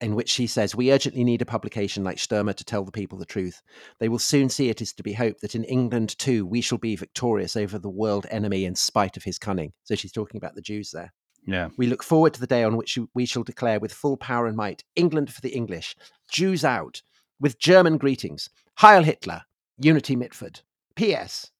in 0.00 0.14
which 0.14 0.28
she 0.28 0.46
says, 0.46 0.74
We 0.74 0.92
urgently 0.92 1.24
need 1.24 1.42
a 1.42 1.46
publication 1.46 2.02
like 2.04 2.18
Sturmer 2.18 2.52
to 2.54 2.64
tell 2.64 2.84
the 2.84 2.92
people 2.92 3.18
the 3.18 3.24
truth. 3.24 3.62
They 3.98 4.08
will 4.08 4.18
soon 4.18 4.48
see 4.48 4.68
it 4.68 4.80
is 4.80 4.92
to 4.94 5.02
be 5.02 5.12
hoped 5.12 5.40
that 5.42 5.54
in 5.54 5.64
England 5.64 6.18
too 6.18 6.46
we 6.46 6.60
shall 6.60 6.78
be 6.78 6.96
victorious 6.96 7.56
over 7.56 7.78
the 7.78 7.90
world 7.90 8.26
enemy 8.30 8.64
in 8.64 8.74
spite 8.74 9.16
of 9.16 9.24
his 9.24 9.38
cunning. 9.38 9.72
So 9.84 9.94
she's 9.94 10.12
talking 10.12 10.38
about 10.38 10.54
the 10.54 10.62
Jews 10.62 10.90
there. 10.90 11.12
Yeah. 11.46 11.68
We 11.76 11.86
look 11.86 12.02
forward 12.02 12.34
to 12.34 12.40
the 12.40 12.46
day 12.46 12.64
on 12.64 12.76
which 12.76 12.98
we 13.14 13.26
shall 13.26 13.42
declare 13.42 13.80
with 13.80 13.92
full 13.92 14.16
power 14.16 14.46
and 14.46 14.56
might 14.56 14.84
England 14.96 15.32
for 15.32 15.40
the 15.40 15.54
English, 15.54 15.96
Jews 16.30 16.64
out, 16.64 17.02
with 17.40 17.58
German 17.58 17.96
greetings. 17.96 18.50
Heil 18.78 19.02
Hitler, 19.02 19.42
Unity 19.78 20.16
Mitford. 20.16 20.60
P.S. 20.96 21.50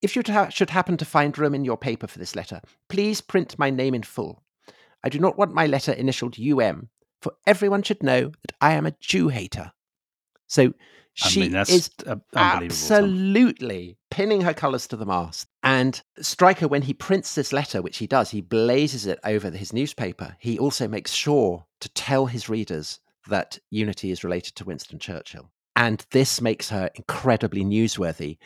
If 0.00 0.16
you 0.16 0.22
ha- 0.26 0.48
should 0.48 0.70
happen 0.70 0.96
to 0.96 1.04
find 1.04 1.36
room 1.36 1.54
in 1.54 1.64
your 1.64 1.76
paper 1.76 2.06
for 2.06 2.18
this 2.18 2.36
letter, 2.36 2.60
please 2.88 3.20
print 3.20 3.58
my 3.58 3.68
name 3.68 3.94
in 3.94 4.02
full. 4.02 4.42
I 5.04 5.08
do 5.08 5.18
not 5.18 5.36
want 5.36 5.54
my 5.54 5.66
letter 5.66 5.92
initialed 5.92 6.38
UM, 6.38 6.88
for 7.22 7.32
everyone 7.46 7.82
should 7.82 8.02
know 8.02 8.32
that 8.42 8.56
I 8.60 8.72
am 8.72 8.86
a 8.86 8.94
Jew 9.00 9.28
hater. 9.28 9.72
So 10.46 10.72
she 11.14 11.40
I 11.40 11.44
mean, 11.44 11.52
that's 11.52 11.70
is 11.70 11.90
unbelievable. 12.06 12.24
Tom. 12.32 12.62
absolutely 12.64 13.98
pinning 14.10 14.40
her 14.42 14.54
colours 14.54 14.86
to 14.88 14.96
the 14.96 15.06
mast. 15.06 15.48
And 15.62 16.00
Streicher, 16.20 16.70
when 16.70 16.82
he 16.82 16.94
prints 16.94 17.34
this 17.34 17.52
letter, 17.52 17.82
which 17.82 17.98
he 17.98 18.06
does, 18.06 18.30
he 18.30 18.40
blazes 18.40 19.06
it 19.06 19.18
over 19.24 19.50
his 19.50 19.72
newspaper. 19.72 20.36
He 20.38 20.58
also 20.58 20.86
makes 20.86 21.12
sure 21.12 21.66
to 21.80 21.88
tell 21.90 22.26
his 22.26 22.48
readers 22.48 23.00
that 23.28 23.58
Unity 23.70 24.10
is 24.10 24.24
related 24.24 24.54
to 24.56 24.64
Winston 24.64 24.98
Churchill. 24.98 25.50
And 25.74 26.04
this 26.10 26.40
makes 26.40 26.70
her 26.70 26.90
incredibly 26.94 27.64
newsworthy 27.64 28.38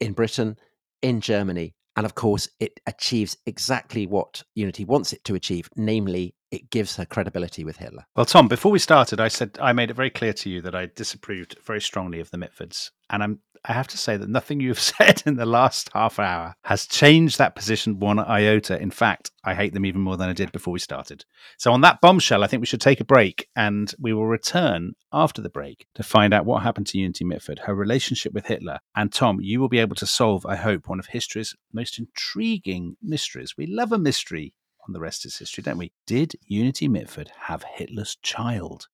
in 0.00 0.12
Britain, 0.12 0.58
in 1.02 1.20
Germany. 1.20 1.74
And 1.96 2.04
of 2.04 2.14
course, 2.14 2.48
it 2.58 2.80
achieves 2.86 3.36
exactly 3.46 4.06
what 4.06 4.42
Unity 4.54 4.84
wants 4.84 5.12
it 5.12 5.24
to 5.24 5.34
achieve, 5.34 5.68
namely, 5.76 6.34
it 6.50 6.70
gives 6.70 6.96
her 6.96 7.04
credibility 7.04 7.64
with 7.64 7.76
Hitler. 7.76 8.04
Well, 8.16 8.26
Tom, 8.26 8.48
before 8.48 8.70
we 8.72 8.78
started, 8.78 9.20
I 9.20 9.28
said 9.28 9.58
I 9.60 9.72
made 9.72 9.90
it 9.90 9.94
very 9.94 10.10
clear 10.10 10.32
to 10.34 10.50
you 10.50 10.60
that 10.62 10.74
I 10.74 10.88
disapproved 10.94 11.56
very 11.64 11.80
strongly 11.80 12.20
of 12.20 12.30
the 12.30 12.38
Mitfords, 12.38 12.90
and 13.10 13.22
I'm 13.22 13.40
I 13.66 13.72
have 13.72 13.88
to 13.88 13.98
say 13.98 14.18
that 14.18 14.28
nothing 14.28 14.60
you've 14.60 14.80
said 14.94 15.22
in 15.24 15.36
the 15.36 15.46
last 15.46 15.90
half 15.94 16.18
hour 16.18 16.54
has 16.64 16.86
changed 16.86 17.38
that 17.38 17.54
position 17.54 17.98
one 17.98 18.18
iota. 18.18 18.80
In 18.80 18.90
fact, 18.90 19.30
I 19.42 19.54
hate 19.54 19.72
them 19.72 19.86
even 19.86 20.02
more 20.02 20.16
than 20.16 20.28
I 20.28 20.34
did 20.34 20.52
before 20.52 20.72
we 20.72 20.78
started. 20.78 21.24
So, 21.56 21.72
on 21.72 21.80
that 21.80 22.00
bombshell, 22.00 22.44
I 22.44 22.46
think 22.46 22.60
we 22.60 22.66
should 22.66 22.80
take 22.80 23.00
a 23.00 23.04
break, 23.04 23.48
and 23.56 23.94
we 23.98 24.12
will 24.12 24.26
return 24.26 24.92
after 25.12 25.40
the 25.40 25.48
break 25.48 25.86
to 25.94 26.02
find 26.02 26.34
out 26.34 26.44
what 26.44 26.62
happened 26.62 26.86
to 26.88 26.98
Unity 26.98 27.24
Mitford, 27.24 27.60
her 27.60 27.74
relationship 27.74 28.32
with 28.32 28.46
Hitler, 28.46 28.80
and 28.94 29.12
Tom, 29.12 29.40
you 29.40 29.60
will 29.60 29.68
be 29.68 29.78
able 29.78 29.96
to 29.96 30.06
solve, 30.06 30.44
I 30.46 30.56
hope, 30.56 30.88
one 30.88 30.98
of 30.98 31.06
history's 31.06 31.54
most 31.72 31.98
intriguing 31.98 32.96
mysteries. 33.02 33.54
We 33.56 33.66
love 33.66 33.92
a 33.92 33.98
mystery 33.98 34.54
on 34.86 34.92
the 34.92 35.00
rest 35.00 35.24
is 35.24 35.38
history, 35.38 35.62
don't 35.62 35.78
we? 35.78 35.92
Did 36.06 36.34
Unity 36.46 36.88
Mitford 36.88 37.30
have 37.46 37.64
Hitler's 37.64 38.16
child? 38.22 38.88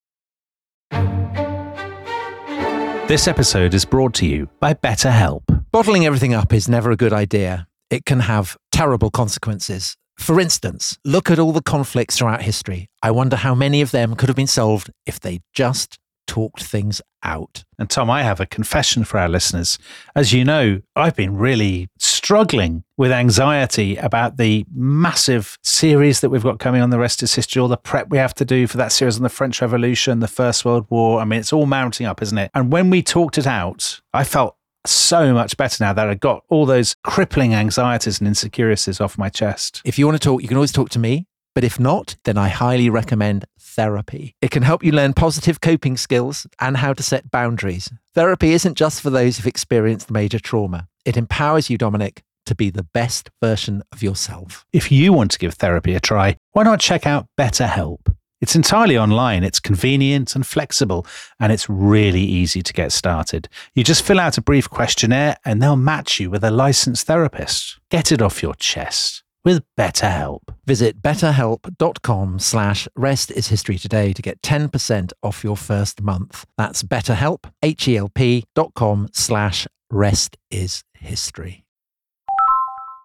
This 3.11 3.27
episode 3.27 3.75
is 3.75 3.85
brought 3.85 4.15
to 4.15 4.25
you 4.25 4.49
by 4.61 4.73
BetterHelp. 4.73 5.65
Bottling 5.73 6.07
everything 6.07 6.33
up 6.33 6.53
is 6.53 6.69
never 6.69 6.93
a 6.93 6.97
good 6.97 7.13
idea. 7.13 7.67
It 7.91 8.05
can 8.05 8.21
have 8.21 8.57
terrible 8.71 9.11
consequences. 9.11 9.97
For 10.17 10.39
instance, 10.39 10.97
look 11.05 11.29
at 11.29 11.41
all 11.41 11.51
the 11.51 11.61
conflicts 11.61 12.17
throughout 12.17 12.43
history. 12.43 12.87
I 13.03 13.11
wonder 13.11 13.35
how 13.35 13.53
many 13.53 13.81
of 13.81 13.91
them 13.91 14.15
could 14.15 14.29
have 14.29 14.37
been 14.37 14.47
solved 14.47 14.93
if 15.07 15.19
they 15.19 15.41
just 15.53 15.99
talked 16.31 16.63
things 16.63 17.03
out. 17.25 17.65
And 17.77 17.91
Tom, 17.91 18.09
I 18.09 18.23
have 18.23 18.39
a 18.39 18.47
confession 18.47 19.03
for 19.03 19.19
our 19.19 19.29
listeners. 19.29 19.81
As 20.15 20.33
you 20.33 20.45
know, 20.45 20.81
I've 20.95 21.17
been 21.17 21.37
really 21.37 21.89
struggling 21.99 22.85
with 22.97 23.11
anxiety 23.11 23.97
about 23.97 24.37
the 24.37 24.65
massive 24.73 25.59
series 25.65 26.21
that 26.21 26.31
we've 26.31 26.45
got 26.45 26.61
coming 26.61 26.83
on 26.83 26.91
The 26.91 27.01
Rest 27.01 27.25
is 27.25 27.35
History, 27.35 27.61
all 27.61 27.67
the 27.67 27.77
prep 27.77 28.11
we 28.11 28.19
have 28.19 28.33
to 28.35 28.45
do 28.45 28.69
for 28.69 28.77
that 28.77 28.93
series 28.93 29.17
on 29.17 29.25
the 29.25 29.29
French 29.29 29.61
Revolution, 29.61 30.21
the 30.21 30.29
First 30.29 30.65
World 30.65 30.87
War. 30.89 31.21
I 31.21 31.25
mean, 31.25 31.41
it's 31.41 31.53
all 31.53 31.67
mounting 31.67 32.07
up, 32.07 32.23
isn't 32.23 32.39
it? 32.39 32.53
And 32.55 32.71
when 32.71 32.91
we 32.91 33.03
talked 33.03 33.37
it 33.37 33.47
out, 33.49 34.01
I 34.15 34.23
felt 34.23 34.57
so 34.87 35.35
much 35.35 35.57
better 35.57 35.83
now 35.83 35.93
that 35.93 36.09
I 36.09 36.15
got 36.15 36.45
all 36.49 36.65
those 36.65 36.95
crippling 37.03 37.55
anxieties 37.55 38.21
and 38.21 38.29
insecurities 38.29 39.01
off 39.01 39.19
my 39.19 39.31
chest. 39.31 39.83
If 39.85 39.99
you 39.99 40.07
want 40.07 40.23
to 40.23 40.25
talk, 40.25 40.43
you 40.43 40.49
can 40.49 40.57
always 40.57 40.73
talk 40.73 40.91
to 40.91 41.01
me. 41.01 41.27
But 41.55 41.65
if 41.65 41.81
not, 41.81 42.17
then 42.25 42.39
I 42.39 42.49
highly 42.49 42.89
recommend 42.89 43.45
therapy. 43.71 44.35
It 44.41 44.51
can 44.51 44.63
help 44.63 44.85
you 44.85 44.93
learn 44.93 45.15
positive 45.15 45.61
coping 45.61 45.97
skills 45.97 46.47
and 46.59 46.77
how 46.77 46.93
to 46.93 47.03
set 47.03 47.31
boundaries. 47.31 47.91
Therapy 48.15 48.53
isn't 48.53 48.77
just 48.77 49.01
for 49.01 49.11
those 49.11 49.37
who've 49.37 49.47
experienced 49.47 50.11
major 50.11 50.39
trauma. 50.39 50.89
It 51.05 51.17
empowers 51.17 51.71
you, 51.71 51.79
Dominic, 51.79 52.23
to 52.47 52.55
be 52.55 52.71
the 52.71 52.83
best 52.83 53.31
version 53.43 53.83
of 53.93 54.03
yourself. 54.03 54.67
If 54.73 54.91
you 54.91 55.13
want 55.13 55.31
to 55.33 55.39
give 55.39 55.55
therapy 55.55 55.95
a 55.95 56.01
try, 56.01 56.37
why 56.53 56.65
not 56.65 56.81
check 56.81 57.07
out 57.07 57.27
BetterHelp? 57.39 58.15
It's 58.41 58.57
entirely 58.57 58.97
online, 58.97 59.45
it's 59.45 59.61
convenient 59.61 60.35
and 60.35 60.47
flexible, 60.47 61.07
and 61.39 61.53
it's 61.53 61.69
really 61.69 62.23
easy 62.23 62.63
to 62.63 62.73
get 62.73 62.91
started. 62.91 63.49
You 63.75 63.85
just 63.85 64.03
fill 64.03 64.19
out 64.19 64.39
a 64.39 64.43
brief 64.43 64.69
questionnaire 64.69 65.37
and 65.45 65.63
they'll 65.63 65.77
match 65.77 66.19
you 66.19 66.31
with 66.31 66.43
a 66.43 66.51
licensed 66.51 67.07
therapist. 67.07 67.79
Get 67.91 68.11
it 68.11 68.23
off 68.23 68.43
your 68.43 68.55
chest 68.55 69.23
with 69.45 69.63
BetterHelp. 69.79 70.41
Visit 70.67 71.01
betterhelp.com 71.03 72.39
slash 72.39 72.89
rest 72.97 73.31
is 73.31 73.49
history 73.49 73.79
today 73.79 74.13
to 74.13 74.23
get 74.23 74.41
10% 74.43 75.13
off 75.23 75.45
your 75.45 75.57
first 75.57 76.03
month. 76.03 76.45
That's 76.57 76.83
betterhelp, 76.83 77.51
H-E-L-P 77.63 78.45
dot 78.55 78.75
com 78.75 79.09
slash 79.13 79.67
rest 79.91 80.37
is 80.51 80.83
history. 80.95 81.65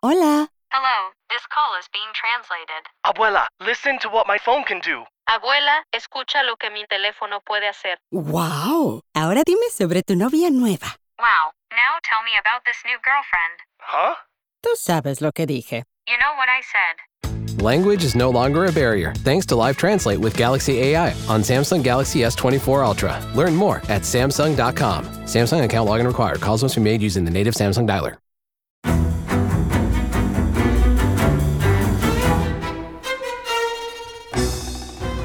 Hola. 0.03 0.47
Hello, 0.71 1.09
this 1.29 1.45
call 1.47 1.79
is 1.79 1.87
being 1.93 2.11
translated. 2.13 2.83
Abuela, 3.05 3.47
listen 3.65 3.97
to 3.99 4.09
what 4.09 4.27
my 4.27 4.37
phone 4.37 4.63
can 4.63 4.79
do. 4.81 5.03
Abuela, 5.27 5.81
escucha 5.93 6.43
lo 6.45 6.57
que 6.57 6.69
mi 6.69 6.85
teléfono 6.85 7.39
puede 7.47 7.67
hacer. 7.67 7.97
¡Wow! 8.11 9.01
Ahora 9.15 9.41
dime 9.45 9.69
sobre 9.71 10.03
tu 10.03 10.15
novia 10.15 10.51
nueva. 10.51 10.95
Wow, 11.17 11.53
now 11.71 11.97
tell 12.03 12.21
me 12.23 12.31
about 12.37 12.61
this 12.65 12.77
new 12.85 12.97
girlfriend. 13.01 13.57
Huh? 13.79 14.15
Tú 14.61 14.75
sabes 14.75 15.21
lo 15.21 15.31
que 15.31 15.47
dije. 15.47 15.85
You 16.07 16.17
know 16.17 16.35
what 16.35 16.49
I 16.49 16.61
said. 16.61 17.61
Language 17.61 18.03
is 18.03 18.15
no 18.15 18.29
longer 18.29 18.65
a 18.65 18.71
barrier 18.71 19.13
thanks 19.19 19.45
to 19.47 19.55
Live 19.55 19.77
Translate 19.77 20.19
with 20.19 20.37
Galaxy 20.37 20.79
AI 20.79 21.11
on 21.27 21.41
Samsung 21.41 21.83
Galaxy 21.83 22.19
S24 22.19 22.85
Ultra. 22.85 23.31
Learn 23.33 23.55
more 23.55 23.77
at 23.89 24.01
Samsung.com. 24.01 25.05
Samsung 25.25 25.63
account 25.63 25.89
login 25.89 26.05
required. 26.05 26.41
Calls 26.41 26.61
must 26.61 26.75
be 26.75 26.81
made 26.81 27.01
using 27.01 27.25
the 27.25 27.31
native 27.31 27.53
Samsung 27.53 27.87
dialer. 27.87 28.17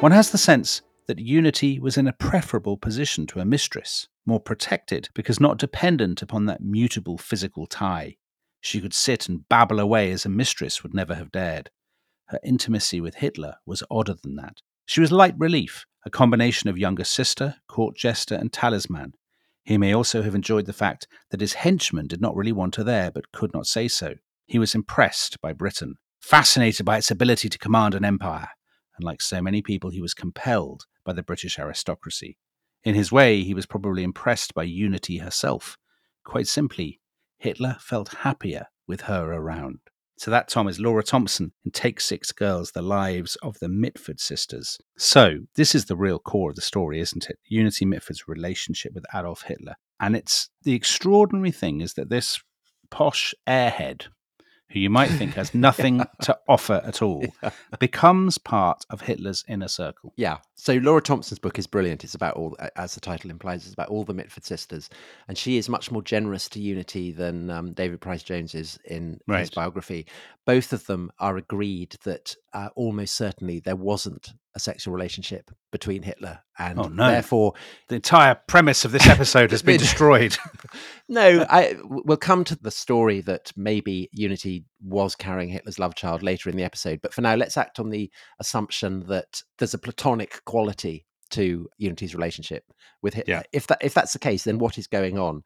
One 0.00 0.12
has 0.12 0.30
the 0.30 0.36
sense 0.36 0.82
that 1.06 1.18
Unity 1.18 1.80
was 1.80 1.96
in 1.96 2.06
a 2.06 2.12
preferable 2.12 2.76
position 2.76 3.26
to 3.28 3.40
a 3.40 3.46
mistress, 3.46 4.08
more 4.26 4.38
protected 4.38 5.08
because 5.14 5.40
not 5.40 5.56
dependent 5.56 6.20
upon 6.20 6.44
that 6.46 6.60
mutable 6.60 7.16
physical 7.16 7.66
tie. 7.66 8.16
She 8.60 8.82
could 8.82 8.92
sit 8.92 9.26
and 9.26 9.48
babble 9.48 9.80
away 9.80 10.12
as 10.12 10.26
a 10.26 10.28
mistress 10.28 10.82
would 10.82 10.92
never 10.92 11.14
have 11.14 11.32
dared. 11.32 11.70
Her 12.26 12.38
intimacy 12.44 13.00
with 13.00 13.16
Hitler 13.16 13.54
was 13.64 13.82
odder 13.90 14.14
than 14.22 14.36
that. 14.36 14.58
She 14.84 15.00
was 15.00 15.10
light 15.10 15.34
relief, 15.38 15.86
a 16.04 16.10
combination 16.10 16.68
of 16.68 16.76
younger 16.76 17.04
sister, 17.04 17.56
court 17.66 17.96
jester, 17.96 18.34
and 18.34 18.52
talisman. 18.52 19.14
He 19.64 19.78
may 19.78 19.94
also 19.94 20.20
have 20.22 20.34
enjoyed 20.34 20.66
the 20.66 20.74
fact 20.74 21.08
that 21.30 21.40
his 21.40 21.54
henchmen 21.54 22.06
did 22.06 22.20
not 22.20 22.36
really 22.36 22.52
want 22.52 22.76
her 22.76 22.84
there, 22.84 23.10
but 23.10 23.32
could 23.32 23.54
not 23.54 23.66
say 23.66 23.88
so. 23.88 24.16
He 24.44 24.58
was 24.58 24.74
impressed 24.74 25.40
by 25.40 25.54
Britain, 25.54 25.94
fascinated 26.20 26.84
by 26.84 26.98
its 26.98 27.10
ability 27.10 27.48
to 27.48 27.58
command 27.58 27.94
an 27.94 28.04
empire 28.04 28.50
and 28.96 29.04
like 29.04 29.20
so 29.22 29.40
many 29.42 29.62
people, 29.62 29.90
he 29.90 30.00
was 30.00 30.14
compelled 30.14 30.84
by 31.04 31.12
the 31.12 31.22
British 31.22 31.58
aristocracy. 31.58 32.38
In 32.84 32.94
his 32.94 33.10
way, 33.10 33.42
he 33.42 33.54
was 33.54 33.66
probably 33.66 34.02
impressed 34.02 34.54
by 34.54 34.62
Unity 34.62 35.18
herself. 35.18 35.76
Quite 36.24 36.46
simply, 36.46 37.00
Hitler 37.38 37.76
felt 37.80 38.14
happier 38.18 38.66
with 38.86 39.02
her 39.02 39.32
around. 39.32 39.78
So 40.18 40.30
that, 40.30 40.48
Tom, 40.48 40.66
is 40.66 40.80
Laura 40.80 41.02
Thompson 41.02 41.52
in 41.64 41.72
Take 41.72 42.00
Six 42.00 42.32
Girls, 42.32 42.72
The 42.72 42.80
Lives 42.80 43.36
of 43.42 43.58
the 43.58 43.68
Mitford 43.68 44.18
Sisters. 44.18 44.78
So 44.96 45.40
this 45.56 45.74
is 45.74 45.84
the 45.84 45.96
real 45.96 46.18
core 46.18 46.50
of 46.50 46.56
the 46.56 46.62
story, 46.62 47.00
isn't 47.00 47.28
it? 47.28 47.38
Unity 47.44 47.84
Mitford's 47.84 48.26
relationship 48.26 48.94
with 48.94 49.04
Adolf 49.14 49.42
Hitler. 49.42 49.74
And 50.00 50.16
it's 50.16 50.48
the 50.62 50.74
extraordinary 50.74 51.50
thing 51.50 51.82
is 51.82 51.94
that 51.94 52.08
this 52.08 52.40
posh 52.90 53.34
airhead 53.46 54.06
who 54.70 54.80
you 54.80 54.90
might 54.90 55.10
think 55.10 55.34
has 55.34 55.54
nothing 55.54 56.02
to 56.22 56.38
offer 56.48 56.82
at 56.84 57.00
all, 57.02 57.24
yeah. 57.42 57.50
becomes 57.78 58.38
part 58.38 58.84
of 58.90 59.02
Hitler's 59.02 59.44
inner 59.48 59.68
circle. 59.68 60.12
Yeah. 60.16 60.38
So 60.54 60.74
Laura 60.74 61.00
Thompson's 61.00 61.38
book 61.38 61.58
is 61.58 61.66
brilliant. 61.66 62.02
It's 62.02 62.14
about 62.14 62.34
all, 62.34 62.56
as 62.74 62.94
the 62.94 63.00
title 63.00 63.30
implies, 63.30 63.64
it's 63.64 63.74
about 63.74 63.88
all 63.88 64.04
the 64.04 64.14
Mitford 64.14 64.44
sisters, 64.44 64.90
and 65.28 65.38
she 65.38 65.56
is 65.56 65.68
much 65.68 65.90
more 65.90 66.02
generous 66.02 66.48
to 66.50 66.60
Unity 66.60 67.12
than 67.12 67.50
um, 67.50 67.72
David 67.72 68.00
Pryce-Jones 68.00 68.54
is 68.54 68.78
in 68.84 69.20
right. 69.26 69.40
his 69.40 69.50
biography. 69.50 70.06
Both 70.44 70.72
of 70.72 70.86
them 70.86 71.12
are 71.18 71.36
agreed 71.36 71.96
that 72.04 72.34
uh, 72.52 72.70
almost 72.74 73.14
certainly 73.14 73.60
there 73.60 73.76
wasn't 73.76 74.34
a 74.56 74.58
sexual 74.58 74.94
relationship 74.94 75.50
between 75.70 76.02
Hitler 76.02 76.40
and 76.58 76.80
oh, 76.80 76.88
no. 76.88 77.06
therefore 77.06 77.52
the 77.88 77.94
entire 77.94 78.34
premise 78.48 78.86
of 78.86 78.90
this 78.90 79.06
episode 79.06 79.50
has 79.50 79.62
been 79.62 79.78
destroyed. 79.78 80.36
no, 81.08 81.44
I 81.48 81.76
we'll 81.84 82.16
come 82.16 82.42
to 82.44 82.56
the 82.56 82.70
story 82.70 83.20
that 83.20 83.52
maybe 83.54 84.08
Unity 84.12 84.64
was 84.82 85.14
carrying 85.14 85.50
Hitler's 85.50 85.78
love 85.78 85.94
child 85.94 86.22
later 86.22 86.48
in 86.48 86.56
the 86.56 86.64
episode, 86.64 87.00
but 87.02 87.12
for 87.12 87.20
now 87.20 87.34
let's 87.34 87.58
act 87.58 87.78
on 87.78 87.90
the 87.90 88.10
assumption 88.40 89.06
that 89.08 89.42
there's 89.58 89.74
a 89.74 89.78
platonic 89.78 90.42
quality 90.46 91.06
to 91.30 91.68
Unity's 91.78 92.14
relationship 92.14 92.64
with 93.02 93.14
Hitler. 93.14 93.34
Yeah. 93.34 93.42
If 93.52 93.66
that 93.68 93.78
if 93.80 93.94
that's 93.94 94.12
the 94.12 94.18
case, 94.18 94.44
then 94.44 94.58
what 94.58 94.78
is 94.78 94.86
going 94.86 95.18
on? 95.18 95.42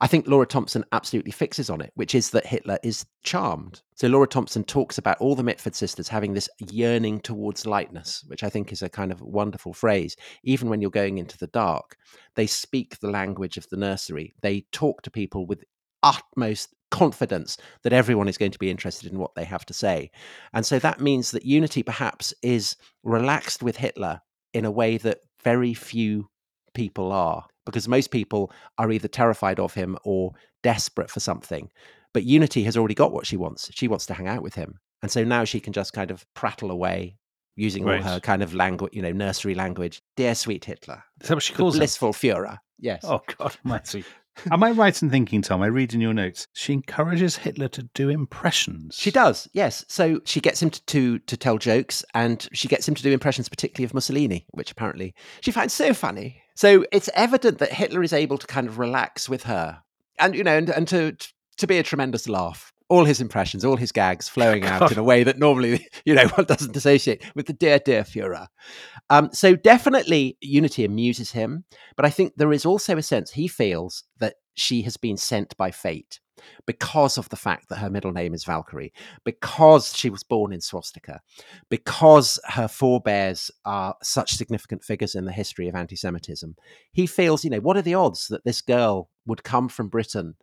I 0.00 0.06
think 0.06 0.26
Laura 0.26 0.46
Thompson 0.46 0.84
absolutely 0.92 1.32
fixes 1.32 1.70
on 1.70 1.80
it, 1.80 1.92
which 1.94 2.14
is 2.14 2.30
that 2.30 2.46
Hitler 2.46 2.78
is 2.82 3.04
charmed. 3.22 3.82
So 3.96 4.08
Laura 4.08 4.26
Thompson 4.26 4.64
talks 4.64 4.98
about 4.98 5.18
all 5.18 5.34
the 5.34 5.42
Mitford 5.42 5.74
sisters 5.74 6.08
having 6.08 6.34
this 6.34 6.48
yearning 6.70 7.20
towards 7.20 7.66
lightness, 7.66 8.24
which 8.26 8.44
I 8.44 8.48
think 8.48 8.72
is 8.72 8.82
a 8.82 8.88
kind 8.88 9.10
of 9.10 9.20
wonderful 9.20 9.72
phrase. 9.72 10.16
Even 10.44 10.68
when 10.68 10.80
you're 10.80 10.90
going 10.90 11.18
into 11.18 11.38
the 11.38 11.48
dark, 11.48 11.96
they 12.36 12.46
speak 12.46 12.98
the 12.98 13.10
language 13.10 13.56
of 13.56 13.68
the 13.70 13.76
nursery. 13.76 14.34
They 14.42 14.66
talk 14.72 15.02
to 15.02 15.10
people 15.10 15.46
with 15.46 15.64
utmost 16.02 16.74
confidence 16.90 17.56
that 17.82 17.92
everyone 17.92 18.28
is 18.28 18.38
going 18.38 18.52
to 18.52 18.58
be 18.58 18.70
interested 18.70 19.10
in 19.10 19.18
what 19.18 19.34
they 19.34 19.44
have 19.44 19.66
to 19.66 19.74
say. 19.74 20.10
And 20.52 20.64
so 20.64 20.78
that 20.78 21.00
means 21.00 21.32
that 21.32 21.44
Unity 21.44 21.82
perhaps 21.82 22.32
is 22.42 22.76
relaxed 23.02 23.62
with 23.62 23.76
Hitler 23.76 24.20
in 24.52 24.64
a 24.64 24.70
way 24.70 24.96
that 24.98 25.20
very 25.42 25.74
few 25.74 26.28
people 26.74 27.12
are, 27.12 27.46
because 27.66 27.88
most 27.88 28.10
people 28.10 28.52
are 28.78 28.90
either 28.90 29.08
terrified 29.08 29.60
of 29.60 29.74
him 29.74 29.96
or 30.04 30.32
desperate 30.62 31.10
for 31.10 31.20
something. 31.20 31.70
But 32.14 32.24
Unity 32.24 32.64
has 32.64 32.76
already 32.76 32.94
got 32.94 33.12
what 33.12 33.26
she 33.26 33.36
wants. 33.36 33.70
She 33.74 33.88
wants 33.88 34.06
to 34.06 34.14
hang 34.14 34.26
out 34.26 34.42
with 34.42 34.54
him. 34.54 34.80
And 35.02 35.10
so 35.10 35.22
now 35.24 35.44
she 35.44 35.60
can 35.60 35.72
just 35.72 35.92
kind 35.92 36.10
of 36.10 36.26
prattle 36.34 36.70
away 36.70 37.16
using 37.56 37.84
right. 37.84 38.02
all 38.02 38.12
her 38.14 38.20
kind 38.20 38.42
of 38.42 38.54
language, 38.54 38.94
you 38.94 39.02
know, 39.02 39.12
nursery 39.12 39.54
language. 39.54 40.00
Dear 40.16 40.34
sweet 40.34 40.64
Hitler. 40.64 41.02
Is 41.20 41.28
that 41.28 41.34
what 41.34 41.42
she 41.42 41.54
calls 41.54 41.74
the 41.74 41.80
blissful 41.80 42.12
Führer. 42.12 42.58
Yes. 42.78 43.02
Oh 43.04 43.20
God 43.36 43.56
Almighty. 43.64 44.04
Am 44.52 44.62
I 44.62 44.70
right 44.70 45.02
in 45.02 45.10
thinking, 45.10 45.42
Tom? 45.42 45.62
I 45.62 45.66
read 45.66 45.94
in 45.94 46.00
your 46.00 46.14
notes 46.14 46.46
she 46.52 46.72
encourages 46.72 47.36
Hitler 47.36 47.68
to 47.68 47.82
do 47.94 48.08
impressions. 48.08 48.96
She 48.96 49.10
does, 49.10 49.48
yes. 49.52 49.84
So 49.88 50.20
she 50.24 50.40
gets 50.40 50.62
him 50.62 50.70
to, 50.70 50.84
to, 50.86 51.18
to 51.18 51.36
tell 51.36 51.58
jokes, 51.58 52.04
and 52.14 52.48
she 52.52 52.68
gets 52.68 52.86
him 52.86 52.94
to 52.94 53.02
do 53.02 53.12
impressions, 53.12 53.48
particularly 53.48 53.84
of 53.84 53.94
Mussolini, 53.94 54.46
which 54.50 54.70
apparently 54.70 55.14
she 55.40 55.50
finds 55.50 55.74
so 55.74 55.92
funny. 55.94 56.42
So 56.54 56.84
it's 56.92 57.10
evident 57.14 57.58
that 57.58 57.72
Hitler 57.72 58.02
is 58.02 58.12
able 58.12 58.38
to 58.38 58.46
kind 58.46 58.66
of 58.66 58.78
relax 58.78 59.28
with 59.28 59.44
her, 59.44 59.82
and 60.18 60.34
you 60.34 60.44
know, 60.44 60.56
and, 60.56 60.68
and 60.70 60.88
to 60.88 61.16
to 61.58 61.66
be 61.66 61.78
a 61.78 61.82
tremendous 61.82 62.28
laugh. 62.28 62.72
All 62.88 63.04
his 63.04 63.20
impressions, 63.20 63.64
all 63.64 63.76
his 63.76 63.92
gags 63.92 64.28
flowing 64.28 64.64
out 64.64 64.90
in 64.90 64.98
a 64.98 65.02
way 65.02 65.22
that 65.24 65.38
normally, 65.38 65.86
you 66.04 66.14
know, 66.14 66.26
one 66.28 66.46
doesn't 66.46 66.76
associate 66.76 67.22
with 67.34 67.46
the 67.46 67.52
dear, 67.52 67.78
dear 67.78 68.02
Führer. 68.02 68.46
Um, 69.10 69.30
so 69.32 69.56
definitely 69.56 70.38
Unity 70.40 70.84
amuses 70.84 71.32
him, 71.32 71.64
but 71.96 72.06
I 72.06 72.10
think 72.10 72.34
there 72.36 72.52
is 72.52 72.64
also 72.64 72.96
a 72.96 73.02
sense 73.02 73.30
he 73.30 73.48
feels 73.48 74.04
that 74.18 74.36
she 74.54 74.82
has 74.82 74.96
been 74.96 75.16
sent 75.16 75.56
by 75.56 75.70
fate 75.70 76.20
because 76.66 77.18
of 77.18 77.28
the 77.28 77.36
fact 77.36 77.68
that 77.68 77.78
her 77.78 77.90
middle 77.90 78.12
name 78.12 78.34
is 78.34 78.44
Valkyrie, 78.44 78.92
because 79.24 79.96
she 79.96 80.10
was 80.10 80.22
born 80.22 80.52
in 80.52 80.60
swastika, 80.60 81.20
because 81.68 82.38
her 82.44 82.68
forebears 82.68 83.50
are 83.64 83.96
such 84.02 84.34
significant 84.34 84.84
figures 84.84 85.14
in 85.14 85.24
the 85.24 85.32
history 85.32 85.68
of 85.68 85.74
anti 85.74 85.96
Semitism. 85.96 86.56
He 86.92 87.06
feels, 87.06 87.44
you 87.44 87.50
know, 87.50 87.60
what 87.60 87.76
are 87.76 87.82
the 87.82 87.94
odds 87.94 88.28
that 88.28 88.44
this 88.44 88.60
girl 88.60 89.10
would 89.26 89.44
come 89.44 89.68
from 89.68 89.88
Britain 89.88 90.36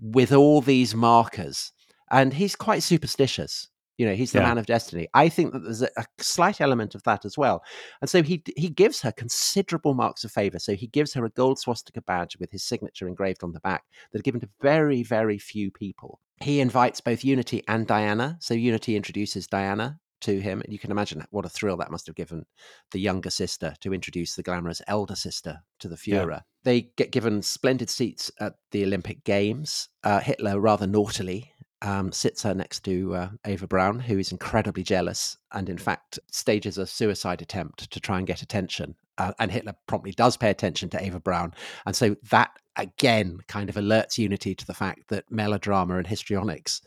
with 0.00 0.32
all 0.32 0.60
these 0.60 0.94
markers. 0.94 1.72
And 2.10 2.32
he's 2.34 2.56
quite 2.56 2.82
superstitious. 2.82 3.68
You 3.96 4.06
know, 4.06 4.14
he's 4.14 4.32
the 4.32 4.40
Yeah. 4.40 4.46
man 4.48 4.58
of 4.58 4.66
destiny. 4.66 5.06
I 5.14 5.28
think 5.28 5.52
that 5.52 5.60
there's 5.60 5.82
a, 5.82 5.88
a 5.96 6.04
slight 6.18 6.60
element 6.60 6.96
of 6.96 7.02
that 7.04 7.24
as 7.24 7.38
well. 7.38 7.62
And 8.00 8.10
so 8.10 8.22
he 8.24 8.42
he 8.56 8.68
gives 8.68 9.00
her 9.02 9.12
considerable 9.12 9.94
marks 9.94 10.24
of 10.24 10.32
favor. 10.32 10.58
So 10.58 10.74
he 10.74 10.88
gives 10.88 11.14
her 11.14 11.24
a 11.24 11.30
gold 11.30 11.60
swastika 11.60 12.02
badge 12.02 12.36
with 12.40 12.50
his 12.50 12.64
signature 12.64 13.06
engraved 13.06 13.44
on 13.44 13.52
the 13.52 13.60
back 13.60 13.84
that 14.12 14.18
are 14.18 14.22
given 14.22 14.40
to 14.40 14.48
very, 14.60 15.04
very 15.04 15.38
few 15.38 15.70
people. 15.70 16.18
He 16.40 16.58
invites 16.60 17.00
both 17.00 17.22
Unity 17.24 17.62
and 17.68 17.86
Diana. 17.86 18.36
So 18.40 18.54
Unity 18.54 18.96
introduces 18.96 19.46
Diana 19.46 20.00
to 20.22 20.40
him. 20.40 20.60
And 20.62 20.72
you 20.72 20.78
can 20.80 20.90
imagine 20.90 21.24
what 21.30 21.44
a 21.44 21.48
thrill 21.50 21.76
that 21.76 21.90
must 21.92 22.06
have 22.08 22.16
given 22.16 22.46
the 22.90 22.98
younger 22.98 23.30
sister 23.30 23.74
to 23.80 23.94
introduce 23.94 24.34
the 24.34 24.42
glamorous 24.42 24.82
elder 24.88 25.14
sister 25.14 25.60
to 25.78 25.88
the 25.88 25.98
Yeah. 26.04 26.24
Führer. 26.24 26.40
They 26.64 26.90
get 26.96 27.12
given 27.12 27.42
splendid 27.42 27.90
seats 27.90 28.30
at 28.40 28.54
the 28.72 28.82
Olympic 28.84 29.22
Games. 29.22 29.88
Uh, 30.02 30.18
Hitler, 30.20 30.58
rather 30.58 30.86
naughtily, 30.86 31.52
um, 31.84 32.10
sits 32.10 32.42
her 32.42 32.54
next 32.54 32.80
to 32.84 33.14
uh, 33.14 33.28
Eva 33.46 33.66
Braun, 33.66 34.00
who 34.00 34.18
is 34.18 34.32
incredibly 34.32 34.82
jealous 34.82 35.36
and, 35.52 35.68
in 35.68 35.78
fact, 35.78 36.18
stages 36.32 36.78
a 36.78 36.86
suicide 36.86 37.42
attempt 37.42 37.90
to 37.90 38.00
try 38.00 38.18
and 38.18 38.26
get 38.26 38.42
attention. 38.42 38.96
Uh, 39.18 39.32
and 39.38 39.52
Hitler 39.52 39.74
promptly 39.86 40.12
does 40.12 40.36
pay 40.36 40.50
attention 40.50 40.88
to 40.90 41.04
Eva 41.04 41.20
Braun. 41.20 41.52
And 41.86 41.94
so 41.94 42.16
that, 42.30 42.50
again, 42.76 43.38
kind 43.46 43.68
of 43.68 43.76
alerts 43.76 44.18
Unity 44.18 44.54
to 44.56 44.66
the 44.66 44.74
fact 44.74 45.08
that 45.08 45.30
melodrama 45.30 45.98
and 45.98 46.06
histrionics, 46.06 46.80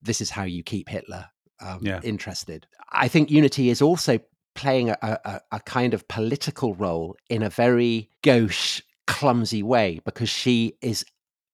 this 0.00 0.20
is 0.20 0.30
how 0.30 0.44
you 0.44 0.62
keep 0.62 0.88
Hitler 0.88 1.26
um, 1.60 1.80
Yeah. 1.82 2.00
interested. 2.02 2.66
I 2.90 3.08
think 3.08 3.30
Unity 3.30 3.68
is 3.68 3.82
also 3.82 4.18
playing 4.54 4.90
a, 4.90 4.96
a, 5.02 5.40
a 5.52 5.60
kind 5.60 5.94
of 5.94 6.08
political 6.08 6.74
role 6.74 7.16
in 7.28 7.42
a 7.42 7.50
very 7.50 8.10
gauche, 8.22 8.80
clumsy 9.06 9.62
way 9.62 10.00
because 10.04 10.28
she 10.28 10.74
is 10.80 11.04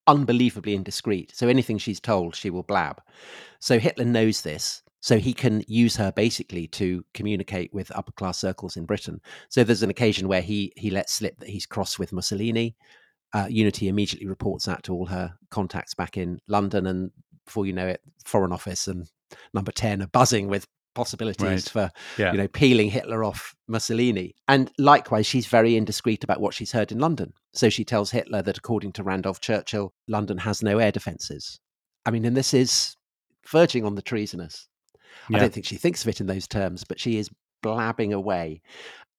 unbelievably 0.08 0.74
indiscreet. 0.74 1.32
So 1.36 1.46
anything 1.46 1.78
she's 1.78 2.00
told, 2.00 2.34
she 2.34 2.50
will 2.50 2.64
blab. 2.64 3.00
So 3.60 3.78
Hitler 3.78 4.06
knows 4.06 4.42
this. 4.42 4.82
So 5.00 5.18
he 5.18 5.32
can 5.32 5.62
use 5.68 5.94
her 5.94 6.10
basically 6.10 6.66
to 6.68 7.04
communicate 7.14 7.72
with 7.72 7.94
upper 7.94 8.10
class 8.12 8.38
circles 8.38 8.76
in 8.76 8.84
Britain. 8.84 9.20
So 9.48 9.62
there's 9.62 9.84
an 9.84 9.90
occasion 9.90 10.26
where 10.26 10.40
he 10.40 10.72
he 10.76 10.90
lets 10.90 11.12
slip 11.12 11.38
that 11.38 11.48
he's 11.48 11.66
cross 11.66 12.00
with 12.00 12.12
Mussolini. 12.12 12.74
Uh, 13.32 13.46
Unity 13.48 13.86
immediately 13.86 14.26
reports 14.26 14.64
that 14.64 14.82
to 14.82 14.92
all 14.92 15.06
her 15.06 15.34
contacts 15.50 15.94
back 15.94 16.16
in 16.16 16.40
London, 16.48 16.86
and 16.86 17.12
before 17.44 17.64
you 17.64 17.72
know 17.72 17.86
it, 17.86 18.00
Foreign 18.24 18.52
Office 18.52 18.88
and 18.88 19.08
Number 19.54 19.70
Ten 19.70 20.02
are 20.02 20.08
buzzing 20.08 20.48
with 20.48 20.66
possibilities 20.98 21.44
Right. 21.46 21.68
for 21.68 21.90
Yeah. 22.22 22.32
you 22.32 22.38
know 22.38 22.48
peeling 22.48 22.90
Hitler 22.90 23.22
off 23.24 23.54
Mussolini. 23.68 24.34
And 24.48 24.70
likewise, 24.78 25.26
she's 25.26 25.46
very 25.46 25.76
indiscreet 25.76 26.24
about 26.24 26.40
what 26.40 26.54
she's 26.54 26.72
heard 26.72 26.90
in 26.92 26.98
London. 26.98 27.32
So 27.52 27.68
she 27.70 27.84
tells 27.84 28.10
Hitler 28.10 28.42
that 28.42 28.58
according 28.58 28.92
to 28.94 29.02
Randolph 29.04 29.40
Churchill, 29.40 29.92
London 30.08 30.38
has 30.38 30.62
no 30.62 30.78
air 30.78 30.92
defences. 30.92 31.60
I 32.06 32.10
mean, 32.10 32.24
and 32.24 32.36
this 32.36 32.52
is 32.52 32.96
verging 33.46 33.84
on 33.84 33.94
the 33.94 34.02
treasonous. 34.02 34.68
I 35.32 35.38
don't 35.38 35.52
think 35.52 35.66
she 35.66 35.76
thinks 35.76 36.02
of 36.02 36.08
it 36.08 36.20
in 36.20 36.26
those 36.26 36.48
terms, 36.48 36.84
but 36.84 36.98
she 36.98 37.18
is 37.18 37.28
blabbing 37.62 38.12
away. 38.12 38.62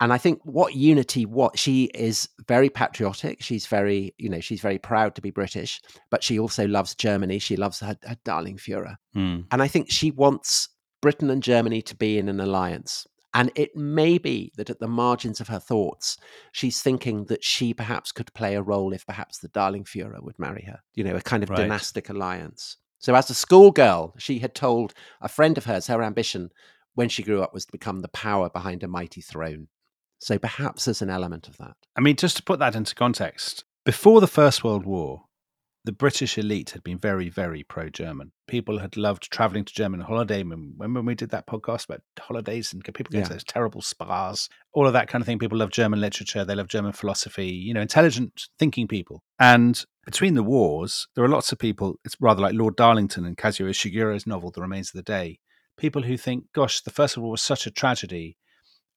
And 0.01 0.13
I 0.13 0.17
think 0.17 0.39
what 0.43 0.75
Unity, 0.75 1.25
what 1.25 1.59
she 1.59 1.85
is 1.93 2.29
very 2.47 2.69
patriotic. 2.69 3.41
She's 3.43 3.67
very, 3.67 4.13
you 4.17 4.29
know, 4.29 4.39
she's 4.39 4.61
very 4.61 4.77
proud 4.79 5.13
to 5.15 5.21
be 5.21 5.29
British, 5.29 5.81
but 6.09 6.23
she 6.23 6.39
also 6.39 6.65
loves 6.67 6.95
Germany. 6.95 7.37
She 7.39 7.57
loves 7.57 7.81
her, 7.81 7.95
her 8.03 8.17
darling 8.23 8.57
Führer. 8.57 8.95
Hmm. 9.13 9.41
And 9.51 9.61
I 9.61 9.67
think 9.67 9.91
she 9.91 10.09
wants 10.11 10.69
Britain 11.01 11.29
and 11.29 11.43
Germany 11.43 11.81
to 11.83 11.95
be 11.95 12.17
in 12.17 12.29
an 12.29 12.39
alliance. 12.39 13.07
And 13.33 13.51
it 13.55 13.75
may 13.75 14.17
be 14.17 14.51
that 14.57 14.71
at 14.71 14.79
the 14.79 14.87
margins 14.87 15.39
of 15.39 15.49
her 15.49 15.59
thoughts, 15.59 16.17
she's 16.51 16.81
thinking 16.81 17.25
that 17.25 17.43
she 17.43 17.73
perhaps 17.75 18.11
could 18.11 18.33
play 18.33 18.55
a 18.55 18.61
role 18.61 18.91
if 18.91 19.05
perhaps 19.05 19.37
the 19.37 19.49
darling 19.49 19.83
Führer 19.83 20.23
would 20.23 20.39
marry 20.39 20.63
her, 20.63 20.79
you 20.95 21.03
know, 21.03 21.15
a 21.15 21.21
kind 21.21 21.43
of 21.43 21.49
Right. 21.51 21.57
dynastic 21.57 22.09
alliance. 22.09 22.77
So, 22.97 23.13
as 23.15 23.29
a 23.29 23.35
schoolgirl, 23.35 24.15
she 24.17 24.39
had 24.39 24.55
told 24.55 24.93
a 25.21 25.29
friend 25.29 25.57
of 25.57 25.65
hers 25.65 25.87
her 25.87 26.01
ambition 26.01 26.49
when 26.95 27.07
she 27.07 27.23
grew 27.23 27.41
up 27.41 27.53
was 27.53 27.65
to 27.65 27.71
become 27.71 27.99
the 27.99 28.07
power 28.09 28.49
behind 28.49 28.83
a 28.83 28.87
mighty 28.87 29.21
throne. 29.21 29.67
So, 30.17 30.39
perhaps 30.39 30.85
there's 30.85 31.01
an 31.03 31.09
element 31.11 31.47
of 31.47 31.57
that. 31.57 31.77
I 31.95 32.01
mean, 32.01 32.15
just 32.15 32.35
to 32.37 32.43
put 32.43 32.59
that 32.59 32.75
into 32.75 32.95
context, 32.95 33.63
before 33.85 34.19
the 34.21 34.27
First 34.27 34.63
World 34.63 34.85
War, 34.85 35.25
the 35.85 35.91
British 35.91 36.37
elite 36.37 36.71
had 36.71 36.83
been 36.83 36.97
very, 36.97 37.29
very 37.29 37.63
pro 37.63 37.89
German. 37.89 38.31
People 38.47 38.79
had 38.79 38.97
loved 38.97 39.31
traveling 39.31 39.63
to 39.63 39.73
German 39.73 40.01
holiday. 40.01 40.43
When, 40.43 40.73
when 40.77 41.05
we 41.05 41.15
did 41.15 41.29
that 41.29 41.47
podcast 41.47 41.85
about 41.85 42.01
holidays 42.19 42.73
and 42.73 42.83
people 42.83 43.11
going 43.11 43.25
to 43.25 43.33
those 43.33 43.43
terrible 43.43 43.81
spas, 43.81 44.49
all 44.73 44.87
of 44.87 44.93
that 44.93 45.07
kind 45.07 45.21
of 45.21 45.25
thing. 45.25 45.39
People 45.39 45.57
love 45.57 45.71
German 45.71 46.01
literature, 46.01 46.43
they 46.43 46.55
love 46.55 46.67
German 46.67 46.91
philosophy, 46.91 47.47
you 47.47 47.73
know, 47.73 47.81
intelligent 47.81 48.47
thinking 48.57 48.87
people. 48.87 49.23
And 49.39 49.83
between 50.05 50.33
the 50.33 50.43
wars, 50.43 51.07
there 51.15 51.23
are 51.23 51.29
lots 51.29 51.51
of 51.51 51.59
people, 51.59 51.95
it's 52.03 52.17
rather 52.19 52.41
like 52.41 52.55
Lord 52.55 52.75
Darlington 52.75 53.25
and 53.25 53.37
Kazuo 53.37 53.69
Ishiguro's 53.69 54.27
novel, 54.27 54.51
The 54.51 54.61
Remains 54.61 54.89
of 54.89 54.97
the 54.97 55.03
Day, 55.03 55.39
people 55.77 56.03
who 56.03 56.17
think, 56.17 56.45
gosh, 56.53 56.81
the 56.81 56.91
First 56.91 57.15
World 57.15 57.25
War 57.25 57.31
was 57.31 57.41
such 57.41 57.65
a 57.65 57.71
tragedy 57.71 58.37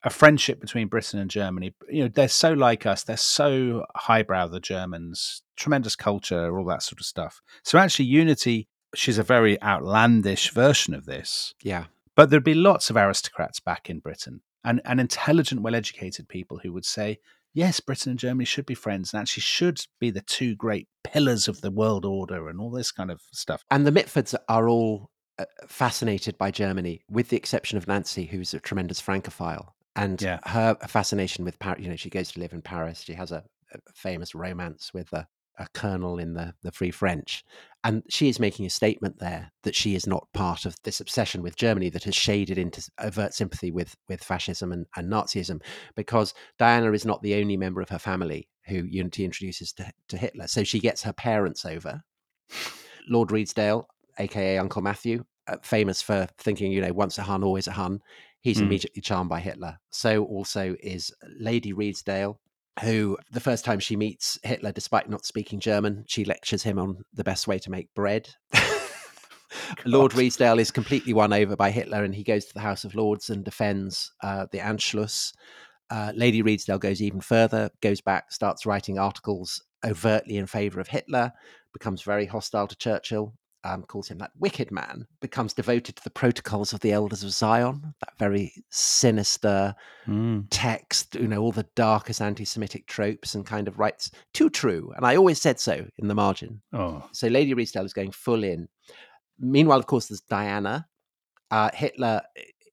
a 0.05 0.11
friendship 0.11 0.61
between 0.61 0.88
Britain 0.88 1.20
and 1.20 1.30
Germany. 1.30 1.74
You 1.88 2.05
know, 2.05 2.09
they're 2.09 2.28
so 2.28 2.53
like 2.53 2.86
us. 2.86 3.05
They're 3.05 3.16
so 3.16 3.84
highbrow, 3.94 4.48
the 4.48 4.61
Germans, 4.61 5.42
tremendous 5.57 5.96
culture, 5.96 6.57
all 6.57 6.64
that 6.66 6.82
sort 6.82 7.00
of 7.00 7.07
stuff. 7.07 7.40
So 7.62 7.78
actually, 7.78 8.07
Unity, 8.07 8.68
she's 8.94 9.18
a 9.18 9.22
very 9.22 9.61
outlandish 9.62 10.50
version 10.50 10.94
of 10.94 11.07
this. 11.07 11.55
Yeah. 11.62 11.84
But 12.16 12.30
there'd 12.30 12.44
be 12.44 12.55
lots 12.55 12.90
of 12.90 12.96
aristocrats 12.96 13.61
back 13.61 13.88
in 13.88 14.00
Britain 14.00 14.42
and, 14.64 14.80
and 14.84 15.00
intelligent, 15.00 15.62
well 15.62 15.74
educated 15.74 16.28
people 16.28 16.61
who 16.62 16.72
would 16.72 16.84
say, 16.84 17.18
yes, 17.55 17.80
Britain 17.80 18.11
and 18.11 18.18
Germany 18.18 18.44
should 18.44 18.66
be 18.66 18.74
friends 18.74 19.12
and 19.12 19.20
actually 19.20 19.42
should 19.42 19.86
be 20.00 20.11
the 20.11 20.20
two 20.20 20.55
great 20.55 20.88
pillars 21.05 21.48
of 21.48 21.61
the 21.61 21.70
world 21.70 22.05
order 22.05 22.48
and 22.48 22.61
all 22.61 22.70
this 22.70 22.92
kind 22.92 23.11
of 23.11 23.22
stuff. 23.32 23.64
And 23.70 23.86
the 23.86 23.92
Mitfords 23.92 24.34
are 24.48 24.68
all 24.68 25.11
uh, 25.38 25.44
fascinated 25.66 26.36
by 26.38 26.50
Germany, 26.50 27.03
with 27.09 27.28
the 27.28 27.36
exception 27.36 27.78
of 27.78 27.88
Nancy, 27.88 28.26
who's 28.26 28.53
a 28.53 28.61
tremendous 28.61 29.00
Francophile. 29.00 29.74
And 29.95 30.20
Yeah. 30.20 30.38
her 30.45 30.76
fascination 30.88 31.45
with 31.45 31.59
Paris, 31.59 31.82
you 31.82 31.88
know, 31.88 31.97
she 31.97 32.11
goes 32.11 32.32
to 32.32 32.40
live 32.40 32.53
in 32.53 32.62
Paris. 32.62 33.03
She 33.03 33.14
has 33.14 33.32
a, 33.32 33.45
a 33.74 33.78
famous 33.95 34.34
romance 34.34 34.90
with 34.95 35.12
a, 35.12 35.26
a 35.59 35.66
colonel 35.74 36.18
in 36.18 36.32
the, 36.32 36.55
the 36.62 36.72
Free 36.72 36.90
French. 36.90 37.45
And 37.84 38.03
she 38.09 38.28
is 38.28 38.40
making 38.40 38.64
a 38.64 38.70
statement 38.70 39.18
there 39.18 39.53
that 39.64 39.74
she 39.74 39.95
is 39.95 40.07
not 40.07 40.28
part 40.32 40.64
of 40.64 40.76
this 40.84 41.01
obsession 41.01 41.43
with 41.43 41.57
Germany 41.57 41.90
that 41.90 42.05
has 42.05 42.14
shaded 42.14 42.57
into 42.57 42.88
overt 42.99 43.34
sympathy 43.34 43.70
with, 43.70 43.95
with 44.09 44.24
fascism 44.24 44.72
and, 44.72 44.86
and 44.97 45.12
Nazism, 45.12 45.61
because 45.95 46.32
Diana 46.59 46.93
is 46.93 47.05
not 47.05 47.22
the 47.22 47.34
only 47.34 47.57
member 47.57 47.82
of 47.82 47.90
her 47.90 47.99
family 47.99 48.49
who 48.66 48.84
Unity 48.84 49.24
introduces 49.24 49.72
to, 49.74 49.93
to 50.09 50.16
Hitler. 50.16 50.47
So 50.47 50.64
she 50.64 50.80
gets 50.80 51.03
her 51.03 51.12
parents 51.12 51.64
over. 51.66 52.03
Lord 53.09 53.30
Redesdale, 53.30 53.84
aka 54.18 54.59
Uncle 54.59 54.82
Matthew, 54.82 55.24
uh, 55.49 55.57
famous 55.62 56.01
for 56.01 56.28
thinking, 56.38 56.70
you 56.70 56.80
know, 56.80 56.93
once 56.93 57.18
a 57.18 57.22
Hun, 57.22 57.43
always 57.43 57.66
a 57.66 57.72
Hun. 57.72 58.01
He's 58.43 58.59
Hmm. 58.59 58.64
immediately 58.64 59.01
charmed 59.01 59.30
by 59.30 59.40
Hitler. 59.40 59.78
So 59.90 60.24
also 60.24 60.76
is 60.80 61.12
Lady 61.38 61.72
Redesdale, 61.72 62.38
who 62.82 63.16
the 63.30 63.40
first 63.40 63.64
time 63.64 63.78
she 63.80 63.97
meets 63.97 64.38
Hitler, 64.43 64.72
despite 64.72 65.09
not 65.09 65.24
speaking 65.24 65.61
German, 65.61 66.05
she 66.09 66.24
lectures 66.24 66.64
him 66.64 66.78
on 66.78 67.05
the 67.12 67.24
best 67.24 67.47
way 67.47 67.59
to 67.61 67.70
make 67.70 67.95
bread. 67.95 68.28
Lord 69.84 70.12
God. 70.12 70.18
Redesdale 70.18 70.59
is 70.59 70.70
completely 70.70 71.12
won 71.12 71.32
over 71.32 71.57
by 71.57 71.70
Hitler 71.70 72.05
and 72.05 72.14
he 72.14 72.24
goes 72.24 72.47
to 72.47 72.55
the 72.55 72.61
House 72.61 72.84
of 72.84 72.95
Lords 72.95 73.30
and 73.30 73.45
defends 73.45 74.12
uh, 74.22 74.47
the 74.51 74.59
Anschluss. 74.59 75.32
Uh, 75.90 76.12
Lady 76.14 76.43
Redesdale 76.43 76.80
goes 76.80 77.03
even 77.03 77.20
further, 77.20 77.70
goes 77.80 78.01
back, 78.01 78.32
starts 78.32 78.64
writing 78.66 78.99
articles 78.99 79.62
overtly 79.84 80.36
in 80.36 80.47
favor 80.47 80.80
of 80.80 80.88
Hitler, 80.88 81.32
becomes 81.72 82.03
very 82.03 82.24
hostile 82.26 82.66
to 82.66 82.76
Churchill, 82.76 83.34
um, 83.65 83.83
calls 83.85 84.09
him 84.09 84.19
that 84.19 84.33
wicked 84.39 84.71
man, 84.71 85.07
becomes 85.21 85.53
devoted 85.55 85.97
to 85.97 86.05
the 86.05 86.11
protocols 86.11 86.73
of 86.73 86.81
the 86.81 86.93
Elders 86.93 87.23
of 87.23 87.31
Zion, 87.31 87.95
that 88.01 88.19
very 88.19 88.53
sinister 88.71 89.75
Mm. 90.09 90.47
text, 90.51 91.15
you 91.15 91.29
know, 91.29 91.41
all 91.41 91.53
the 91.53 91.67
darkest 91.77 92.21
anti 92.21 92.45
Semitic 92.45 92.87
tropes, 92.87 93.35
and 93.35 93.47
kind 93.47 93.69
of 93.69 93.79
writes 93.79 94.11
too 94.35 94.51
true. 94.51 94.93
And 94.97 95.07
I 95.07 95.15
always 95.17 95.41
said 95.41 95.61
so 95.61 95.87
in 95.99 96.09
the 96.09 96.15
margin. 96.15 96.61
Oh, 96.73 97.09
So 97.13 97.29
Lady 97.29 97.55
Redesdale 97.55 97.85
is 97.85 97.93
going 97.93 98.11
full 98.11 98.43
in. 98.43 98.69
Meanwhile, 99.39 99.79
of 99.79 99.87
course, 99.87 100.07
there's 100.09 100.21
Diana. 100.23 100.89
Uh, 101.51 101.71
Hitler 101.73 102.23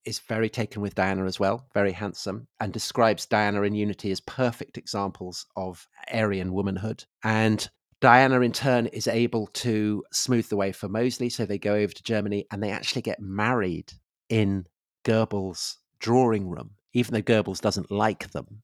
is 0.06 0.20
very 0.20 0.50
taken 0.50 0.82
with 0.82 0.96
Diana 0.96 1.26
as 1.26 1.40
well, 1.40 1.68
very 1.74 1.92
handsome, 1.92 2.48
and 2.60 2.74
describes 2.74 3.26
Diana 3.28 3.62
and 3.62 3.78
Unity 3.78 4.10
as 4.12 4.22
perfect 4.22 4.78
examples 4.78 5.46
of 5.56 5.86
Aryan 6.12 6.54
womanhood. 6.54 7.04
And 7.24 7.70
Diana, 8.02 8.40
in 8.42 8.52
turn, 8.52 8.88
is 8.88 9.08
able 9.08 9.48
to 9.48 10.04
smooth 10.12 10.48
the 10.50 10.56
way 10.56 10.72
for 10.72 10.88
Mosley. 10.88 11.30
So 11.30 11.46
they 11.46 11.58
go 11.58 11.74
over 11.76 11.92
to 11.94 12.04
Germany 12.04 12.46
and 12.52 12.64
they 12.64 12.72
actually 12.72 13.02
get 13.02 13.20
married 13.20 13.92
in 14.30 14.66
Goebbels' 15.04 15.76
drawing 16.00 16.48
room, 16.48 16.72
even 16.94 17.14
though 17.14 17.22
Goebbels 17.22 17.62
doesn't 17.62 17.92
like 17.92 18.32
them. 18.32 18.62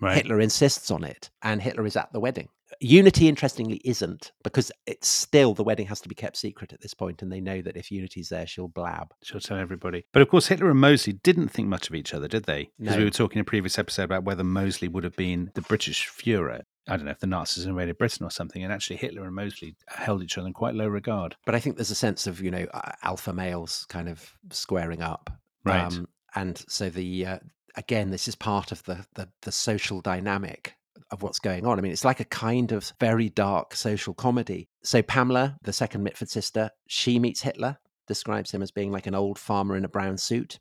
right. 0.00 0.16
Hitler 0.16 0.40
insists 0.40 0.90
on 0.90 1.04
it, 1.04 1.30
and 1.42 1.62
Hitler 1.62 1.86
is 1.86 1.96
at 1.96 2.12
the 2.12 2.18
wedding. 2.20 2.48
Unity, 2.80 3.28
interestingly, 3.28 3.80
isn't 3.84 4.32
because 4.42 4.72
it's 4.86 5.06
still 5.06 5.52
the 5.54 5.62
wedding 5.62 5.86
has 5.86 6.00
to 6.00 6.08
be 6.08 6.14
kept 6.14 6.36
secret 6.38 6.72
at 6.72 6.80
this 6.80 6.94
point, 6.94 7.22
and 7.22 7.30
they 7.30 7.40
know 7.40 7.60
that 7.62 7.76
if 7.76 7.90
Unity's 7.92 8.30
there, 8.30 8.46
she'll 8.46 8.66
blab. 8.66 9.12
She'll 9.22 9.40
tell 9.40 9.58
everybody. 9.58 10.06
But 10.12 10.22
of 10.22 10.28
course, 10.28 10.46
Hitler 10.48 10.70
and 10.70 10.80
Mosley 10.80 11.12
didn't 11.12 11.48
think 11.48 11.68
much 11.68 11.88
of 11.88 11.94
each 11.94 12.14
other, 12.14 12.26
did 12.26 12.44
they? 12.44 12.70
Because 12.78 12.94
No. 12.94 12.98
we 12.98 13.04
were 13.04 13.10
talking 13.10 13.38
in 13.38 13.42
a 13.42 13.44
previous 13.44 13.78
episode 13.78 14.04
about 14.04 14.24
whether 14.24 14.42
Mosley 14.42 14.88
would 14.88 15.04
have 15.04 15.14
been 15.16 15.50
the 15.54 15.60
British 15.60 16.08
Fuhrer. 16.08 16.62
I 16.88 16.96
don't 16.96 17.04
know 17.06 17.12
if 17.12 17.20
the 17.20 17.26
Nazis 17.26 17.66
invaded 17.66 17.98
Britain 17.98 18.26
or 18.26 18.30
something, 18.30 18.62
and 18.64 18.72
actually 18.72 18.96
Hitler 18.96 19.24
and 19.24 19.34
Mosley 19.34 19.76
held 19.88 20.22
each 20.22 20.36
other 20.36 20.46
in 20.48 20.52
quite 20.52 20.74
low 20.74 20.88
regard. 20.88 21.36
But 21.46 21.54
I 21.54 21.60
think 21.60 21.76
there's 21.76 21.90
a 21.92 21.94
sense 21.94 22.26
of 22.26 22.40
you 22.40 22.50
know 22.50 22.66
alpha 23.02 23.32
males 23.32 23.86
kind 23.88 24.08
of 24.08 24.32
squaring 24.50 25.00
up, 25.02 25.30
Um, 25.30 25.72
Right. 25.72 25.92
and 26.34 26.64
so 26.68 26.90
the 26.90 27.26
uh, 27.26 27.38
again, 27.76 28.10
this 28.10 28.26
is 28.28 28.34
part 28.34 28.72
of 28.72 28.82
the, 28.84 29.06
the 29.14 29.28
the 29.42 29.52
social 29.52 30.00
dynamic 30.00 30.74
of 31.10 31.22
what's 31.22 31.38
going 31.38 31.66
on. 31.66 31.78
I 31.78 31.82
mean, 31.82 31.92
it's 31.92 32.04
like 32.06 32.20
a 32.20 32.24
kind 32.24 32.72
of 32.72 32.92
very 32.98 33.28
dark 33.28 33.74
social 33.74 34.14
comedy. 34.14 34.68
So 34.82 35.02
Pamela, 35.02 35.58
the 35.62 35.72
second 35.72 36.02
Mitford 36.02 36.30
sister, 36.30 36.70
she 36.86 37.18
meets 37.18 37.42
Hitler. 37.42 37.78
Describes 38.08 38.50
him 38.50 38.62
as 38.62 38.72
being 38.72 38.90
like 38.90 39.06
an 39.06 39.14
old 39.14 39.38
farmer 39.38 39.76
in 39.76 39.84
a 39.84 39.88
brown 39.88 40.18
suit, 40.18 40.58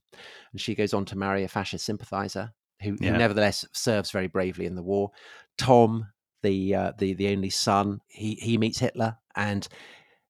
and 0.52 0.62
she 0.62 0.76
goes 0.76 0.94
on 0.94 1.06
to 1.06 1.18
marry 1.18 1.44
a 1.44 1.48
fascist 1.48 1.84
sympathizer 1.86 2.54
who, 2.82 2.92
who 2.92 3.12
nevertheless 3.12 3.66
serves 3.72 4.12
very 4.12 4.28
bravely 4.28 4.66
in 4.66 4.76
the 4.76 4.84
war. 4.84 5.12
Tom, 5.58 6.08
the 6.44 6.76
uh, 6.76 6.92
the 6.98 7.14
the 7.14 7.30
only 7.30 7.50
son, 7.50 8.02
he 8.08 8.36
he 8.36 8.58
meets 8.58 8.80
Hitler, 8.80 9.18
and 9.36 9.68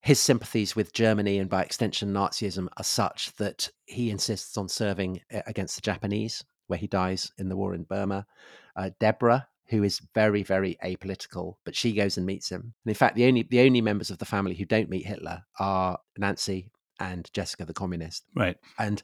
his 0.01 0.19
sympathies 0.19 0.75
with 0.75 0.93
Germany 0.93 1.37
and 1.37 1.49
by 1.49 1.61
extension 1.61 2.11
Nazism 2.11 2.67
are 2.77 2.83
such 2.83 3.33
that 3.35 3.69
he 3.85 4.09
insists 4.09 4.57
on 4.57 4.67
serving 4.67 5.21
against 5.45 5.75
the 5.75 5.81
Japanese, 5.81 6.43
where 6.67 6.79
he 6.79 6.87
dies 6.87 7.31
in 7.37 7.49
the 7.49 7.55
war 7.55 7.75
in 7.75 7.83
Burma. 7.83 8.25
Uh, 8.75 8.89
Deborah, 8.99 9.47
who 9.67 9.83
is 9.83 10.01
very 10.13 10.43
very 10.43 10.77
apolitical, 10.83 11.55
but 11.63 11.75
she 11.75 11.93
goes 11.93 12.17
and 12.17 12.25
meets 12.25 12.49
him. 12.49 12.73
And 12.83 12.89
in 12.89 12.95
fact, 12.95 13.15
the 13.15 13.25
only 13.25 13.43
the 13.43 13.61
only 13.61 13.81
members 13.81 14.11
of 14.11 14.17
the 14.17 14.25
family 14.25 14.55
who 14.55 14.65
don't 14.65 14.89
meet 14.89 15.05
Hitler 15.05 15.43
are 15.59 15.99
Nancy 16.17 16.69
and 17.01 17.29
Jessica, 17.33 17.65
the 17.65 17.73
communist. 17.73 18.23
Right. 18.35 18.57
And 18.79 19.01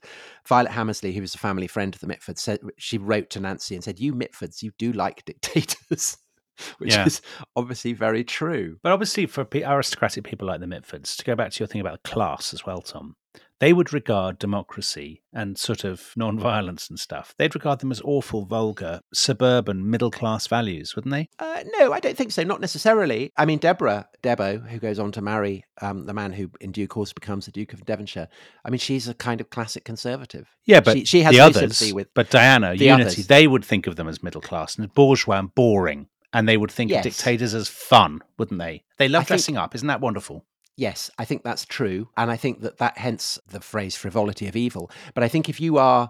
Violet 0.48 0.72
Hammersley, 0.72 1.14
who 1.14 1.22
was 1.22 1.36
a 1.36 1.39
family 1.39 1.68
friend 1.68 1.93
of 1.93 2.02
the 2.02 2.08
Mitfords, 2.08 2.39
said 2.39 2.60
she 2.78 2.98
wrote 2.98 3.30
to 3.32 3.39
Nancy 3.39 3.76
and 3.76 3.84
said, 3.84 4.00
"You 4.00 4.14
Mitfords, 4.14 4.62
you 4.62 4.72
do 4.78 4.91
like 4.93 5.26
dictators," 5.26 6.18
which 6.78 6.93
Yeah. 6.93 7.06
is 7.06 7.22
obviously 7.56 7.93
very 7.93 8.24
true. 8.24 8.78
But 8.84 8.91
obviously, 8.91 9.26
for 9.26 9.45
aristocratic 9.54 10.24
people 10.24 10.48
like 10.48 10.60
the 10.60 10.66
Mitfords, 10.68 11.16
to 11.18 11.24
go 11.26 11.36
back 11.36 11.52
to 11.52 11.60
your 11.60 11.68
thing 11.68 11.82
about 11.82 12.04
class 12.04 12.54
as 12.54 12.66
well, 12.66 12.82
Tom, 12.82 13.16
they 13.60 13.74
would 13.74 13.91
regard 13.93 14.38
democracy 14.39 15.24
and 15.34 15.58
sort 15.58 15.84
of 15.84 16.12
non-violence 16.16 16.89
and 16.89 16.99
stuff. 16.99 17.34
They'd 17.38 17.55
regard 17.55 17.80
them 17.80 17.91
as 17.91 18.01
awful, 18.03 18.45
vulgar, 18.45 19.01
suburban, 19.14 19.89
middle-class 19.89 20.47
values, 20.47 20.95
wouldn't 20.95 21.12
they? 21.14 21.30
Uh, 21.39 21.64
no, 21.80 21.91
I 21.93 21.99
don't 21.99 22.16
think 22.16 22.32
so. 22.32 22.43
Not 22.43 22.62
necessarily. 22.62 23.32
I 23.38 23.45
mean, 23.45 23.58
Deborah 23.60 24.08
Debo, 24.24 24.68
who 24.70 24.78
goes 24.80 24.99
on 24.99 25.12
to 25.14 25.22
marry 25.22 25.66
um, 25.82 26.05
the 26.05 26.14
man 26.14 26.34
who, 26.34 26.51
in 26.62 26.72
due 26.72 26.88
course, 26.88 27.14
becomes 27.14 27.45
the 27.45 27.51
Duke 27.51 27.74
of 27.74 27.86
Devonshire. 27.86 28.28
I 28.64 28.70
mean, 28.70 28.80
she's 28.80 29.08
a 29.08 29.14
kind 29.14 29.41
of 29.41 29.49
classic 29.49 29.84
conservative. 29.86 30.47
Yeah, 30.66 30.82
but 30.82 30.97
she, 30.99 31.05
she 31.05 31.22
has 31.22 31.34
the 31.34 31.39
others, 31.41 31.93
with. 31.93 32.14
but 32.14 32.30
Diana, 32.30 32.76
the 32.76 32.86
Unity, 32.86 33.03
others. 33.03 33.28
they 33.28 33.47
would 33.47 33.66
think 33.66 33.88
of 33.88 33.95
them 33.95 34.08
as 34.08 34.22
middle 34.22 34.41
class 34.41 34.78
and 34.78 34.93
bourgeois 34.93 35.39
and 35.39 35.53
boring, 35.55 36.08
and 36.34 36.47
they 36.47 36.58
would 36.58 36.72
think 36.72 36.91
Yes. 36.91 37.05
of 37.05 37.12
dictators 37.12 37.53
as 37.53 37.68
fun, 37.68 38.22
wouldn't 38.38 38.60
they? 38.60 38.84
They 38.97 39.08
love 39.08 39.22
I 39.22 39.24
think- 39.24 39.28
dressing 39.30 39.58
up. 39.58 39.74
Isn't 39.76 39.88
that 39.88 40.01
wonderful? 40.01 40.45
Yes, 40.78 41.10
I 41.18 41.26
think 41.26 41.44
that's 41.44 41.66
true. 41.66 42.08
And 42.16 42.30
I 42.30 42.38
think 42.38 42.62
that 42.62 42.78
that 42.78 43.00
hence 43.00 43.40
the 43.50 43.60
phrase 43.60 43.96
frivolity 43.96 44.48
of 44.48 44.56
evil. 44.56 44.92
But 45.16 45.24
I 45.24 45.28
think 45.28 45.50
if 45.50 45.60
you 45.60 45.78
are 45.78 46.10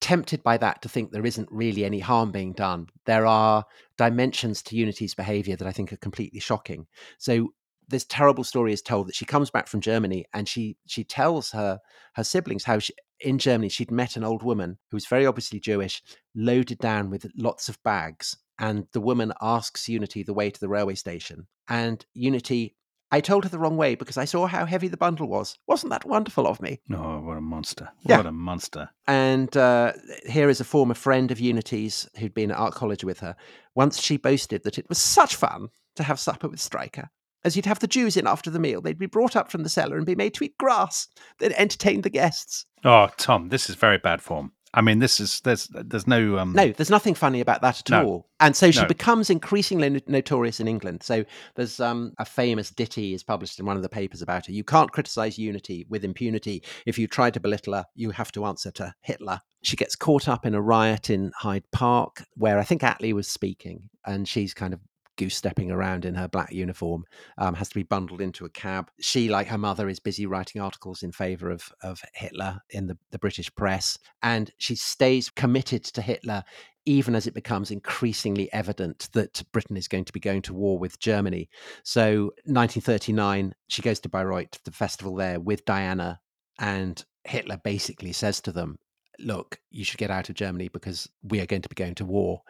tempted 0.00 0.42
by 0.42 0.56
that 0.58 0.82
to 0.82 0.88
think 0.88 1.10
there 1.10 1.26
isn't 1.26 1.48
really 1.50 1.84
any 1.84 2.00
harm 2.00 2.32
being 2.32 2.52
done, 2.52 2.88
there 3.06 3.26
are 3.26 3.64
dimensions 3.96 4.60
to 4.62 4.76
Unity's 4.76 5.14
behavior 5.14 5.56
that 5.56 5.68
I 5.68 5.72
think 5.72 5.92
are 5.92 5.98
completely 5.98 6.40
shocking. 6.40 6.86
So 7.18 7.50
this 7.88 8.04
terrible 8.04 8.44
story 8.44 8.72
is 8.72 8.82
told 8.82 9.06
that 9.08 9.14
she 9.14 9.24
comes 9.24 9.50
back 9.50 9.68
from 9.68 9.80
Germany 9.80 10.26
and 10.34 10.48
she 10.48 10.76
she 10.86 11.04
tells 11.04 11.52
her 11.52 11.78
her 12.14 12.24
siblings 12.24 12.64
how 12.64 12.80
she 12.80 12.94
in 13.20 13.38
Germany 13.38 13.68
she'd 13.68 13.90
met 13.90 14.16
an 14.16 14.24
old 14.24 14.42
woman 14.42 14.78
who 14.90 14.96
was 14.96 15.06
very 15.06 15.26
obviously 15.26 15.60
Jewish, 15.60 16.02
loaded 16.34 16.78
down 16.78 17.08
with 17.08 17.30
lots 17.36 17.68
of 17.68 17.82
bags. 17.84 18.36
And 18.60 18.88
the 18.92 19.00
woman 19.00 19.32
asks 19.40 19.88
Unity 19.88 20.24
the 20.24 20.34
way 20.34 20.50
to 20.50 20.58
the 20.58 20.68
railway 20.68 20.96
station. 20.96 21.46
And 21.68 22.04
Unity 22.14 22.74
I 23.10 23.20
told 23.20 23.44
her 23.44 23.50
the 23.50 23.58
wrong 23.58 23.76
way 23.76 23.94
because 23.94 24.18
I 24.18 24.26
saw 24.26 24.46
how 24.46 24.66
heavy 24.66 24.88
the 24.88 24.96
bundle 24.96 25.28
was. 25.28 25.58
Wasn't 25.66 25.90
that 25.90 26.04
wonderful 26.04 26.46
of 26.46 26.60
me? 26.60 26.80
Oh, 26.92 27.20
what 27.20 27.36
a 27.36 27.40
monster! 27.40 27.88
Yeah. 28.02 28.18
What 28.18 28.26
a 28.26 28.32
monster! 28.32 28.90
And 29.06 29.56
uh, 29.56 29.94
here 30.26 30.50
is 30.50 30.60
a 30.60 30.64
former 30.64 30.94
friend 30.94 31.30
of 31.30 31.40
Unity's 31.40 32.08
who'd 32.18 32.34
been 32.34 32.50
at 32.50 32.58
art 32.58 32.74
college 32.74 33.04
with 33.04 33.20
her. 33.20 33.34
Once 33.74 34.00
she 34.00 34.16
boasted 34.18 34.62
that 34.64 34.78
it 34.78 34.88
was 34.88 34.98
such 34.98 35.36
fun 35.36 35.68
to 35.96 36.02
have 36.02 36.20
supper 36.20 36.48
with 36.48 36.60
Streicher. 36.60 37.08
As 37.44 37.56
you'd 37.56 37.66
have 37.66 37.78
the 37.78 37.86
Jews 37.86 38.16
in 38.16 38.26
after 38.26 38.50
the 38.50 38.58
meal, 38.58 38.80
they'd 38.80 38.98
be 38.98 39.06
brought 39.06 39.36
up 39.36 39.50
from 39.50 39.62
the 39.62 39.68
cellar 39.68 39.96
and 39.96 40.04
be 40.04 40.16
made 40.16 40.34
to 40.34 40.44
eat 40.44 40.58
grass, 40.58 41.06
then 41.38 41.52
entertain 41.52 42.02
the 42.02 42.10
guests. 42.10 42.66
Oh, 42.84 43.08
Tom, 43.16 43.48
this 43.48 43.70
is 43.70 43.76
very 43.76 43.98
bad 43.98 44.20
form. 44.20 44.52
I 44.74 44.82
mean, 44.82 44.98
this 44.98 45.18
is 45.18 45.40
there's 45.40 45.68
there's 45.68 46.06
no 46.06 46.38
um 46.38 46.52
No, 46.52 46.70
there's 46.72 46.90
nothing 46.90 47.14
funny 47.14 47.40
about 47.40 47.62
that 47.62 47.80
at 47.80 47.90
No. 47.90 48.04
all. 48.04 48.28
And 48.40 48.54
so 48.54 48.70
she 48.70 48.82
No. 48.82 48.86
becomes 48.86 49.30
increasingly 49.30 49.88
no- 49.88 50.00
notorious 50.06 50.60
in 50.60 50.68
England. 50.68 51.02
So 51.02 51.24
there's 51.54 51.80
um, 51.80 52.12
a 52.18 52.24
famous 52.24 52.70
ditty 52.70 53.14
is 53.14 53.22
published 53.22 53.58
in 53.58 53.66
one 53.66 53.76
of 53.76 53.82
the 53.82 53.88
papers 53.88 54.20
about 54.22 54.46
her. 54.46 54.52
You 54.52 54.64
can't 54.64 54.92
criticize 54.92 55.38
unity 55.38 55.86
with 55.88 56.04
impunity. 56.04 56.62
If 56.86 56.98
you 56.98 57.06
try 57.08 57.30
to 57.30 57.40
belittle 57.40 57.74
her, 57.74 57.84
you 57.94 58.10
have 58.10 58.30
to 58.32 58.44
answer 58.44 58.70
to 58.72 58.94
Hitler. 59.00 59.40
She 59.62 59.74
gets 59.76 59.96
caught 59.96 60.28
up 60.28 60.46
in 60.46 60.54
a 60.54 60.60
riot 60.60 61.10
in 61.10 61.32
Hyde 61.38 61.64
Park 61.72 62.24
where 62.34 62.58
I 62.58 62.64
think 62.64 62.82
Attlee 62.82 63.12
was 63.12 63.26
speaking, 63.26 63.88
and 64.06 64.28
she's 64.28 64.54
kind 64.54 64.72
of 64.72 64.80
goose 65.18 65.36
stepping 65.36 65.70
around 65.70 66.04
in 66.04 66.14
her 66.14 66.28
black 66.28 66.52
uniform 66.52 67.04
um, 67.36 67.54
has 67.54 67.68
to 67.68 67.74
be 67.74 67.82
bundled 67.82 68.20
into 68.20 68.46
a 68.46 68.50
cab 68.50 68.90
she 69.00 69.28
like 69.28 69.46
her 69.46 69.58
mother 69.58 69.88
is 69.88 70.00
busy 70.00 70.24
writing 70.24 70.62
articles 70.62 71.02
in 71.02 71.12
favor 71.12 71.50
of, 71.50 71.70
of 71.82 72.00
hitler 72.14 72.58
in 72.70 72.86
the, 72.86 72.96
the 73.10 73.18
british 73.18 73.54
press 73.54 73.98
and 74.22 74.50
she 74.56 74.74
stays 74.74 75.28
committed 75.28 75.84
to 75.84 76.00
hitler 76.00 76.42
even 76.88 77.14
as 77.14 77.26
it 77.26 77.34
becomes 77.34 77.70
increasingly 77.70 78.50
evident 78.50 79.10
that 79.12 79.42
Britain 79.52 79.76
is 79.76 79.88
going 79.88 80.06
to 80.06 80.12
be 80.12 80.20
going 80.20 80.40
to 80.40 80.54
war 80.54 80.78
with 80.78 80.98
Germany. 80.98 81.50
So, 81.84 82.32
1939, 82.46 83.54
she 83.68 83.82
goes 83.82 84.00
to 84.00 84.08
Bayreuth, 84.08 84.58
the 84.64 84.70
festival 84.70 85.14
there 85.14 85.38
with 85.38 85.66
Diana, 85.66 86.18
and 86.58 87.04
Hitler 87.24 87.58
basically 87.62 88.12
says 88.12 88.40
to 88.40 88.52
them, 88.52 88.78
Look, 89.18 89.58
you 89.70 89.84
should 89.84 89.98
get 89.98 90.10
out 90.10 90.30
of 90.30 90.36
Germany 90.36 90.68
because 90.68 91.10
we 91.22 91.40
are 91.40 91.46
going 91.46 91.62
to 91.62 91.68
be 91.68 91.74
going 91.74 91.96
to 91.96 92.06
war. 92.06 92.40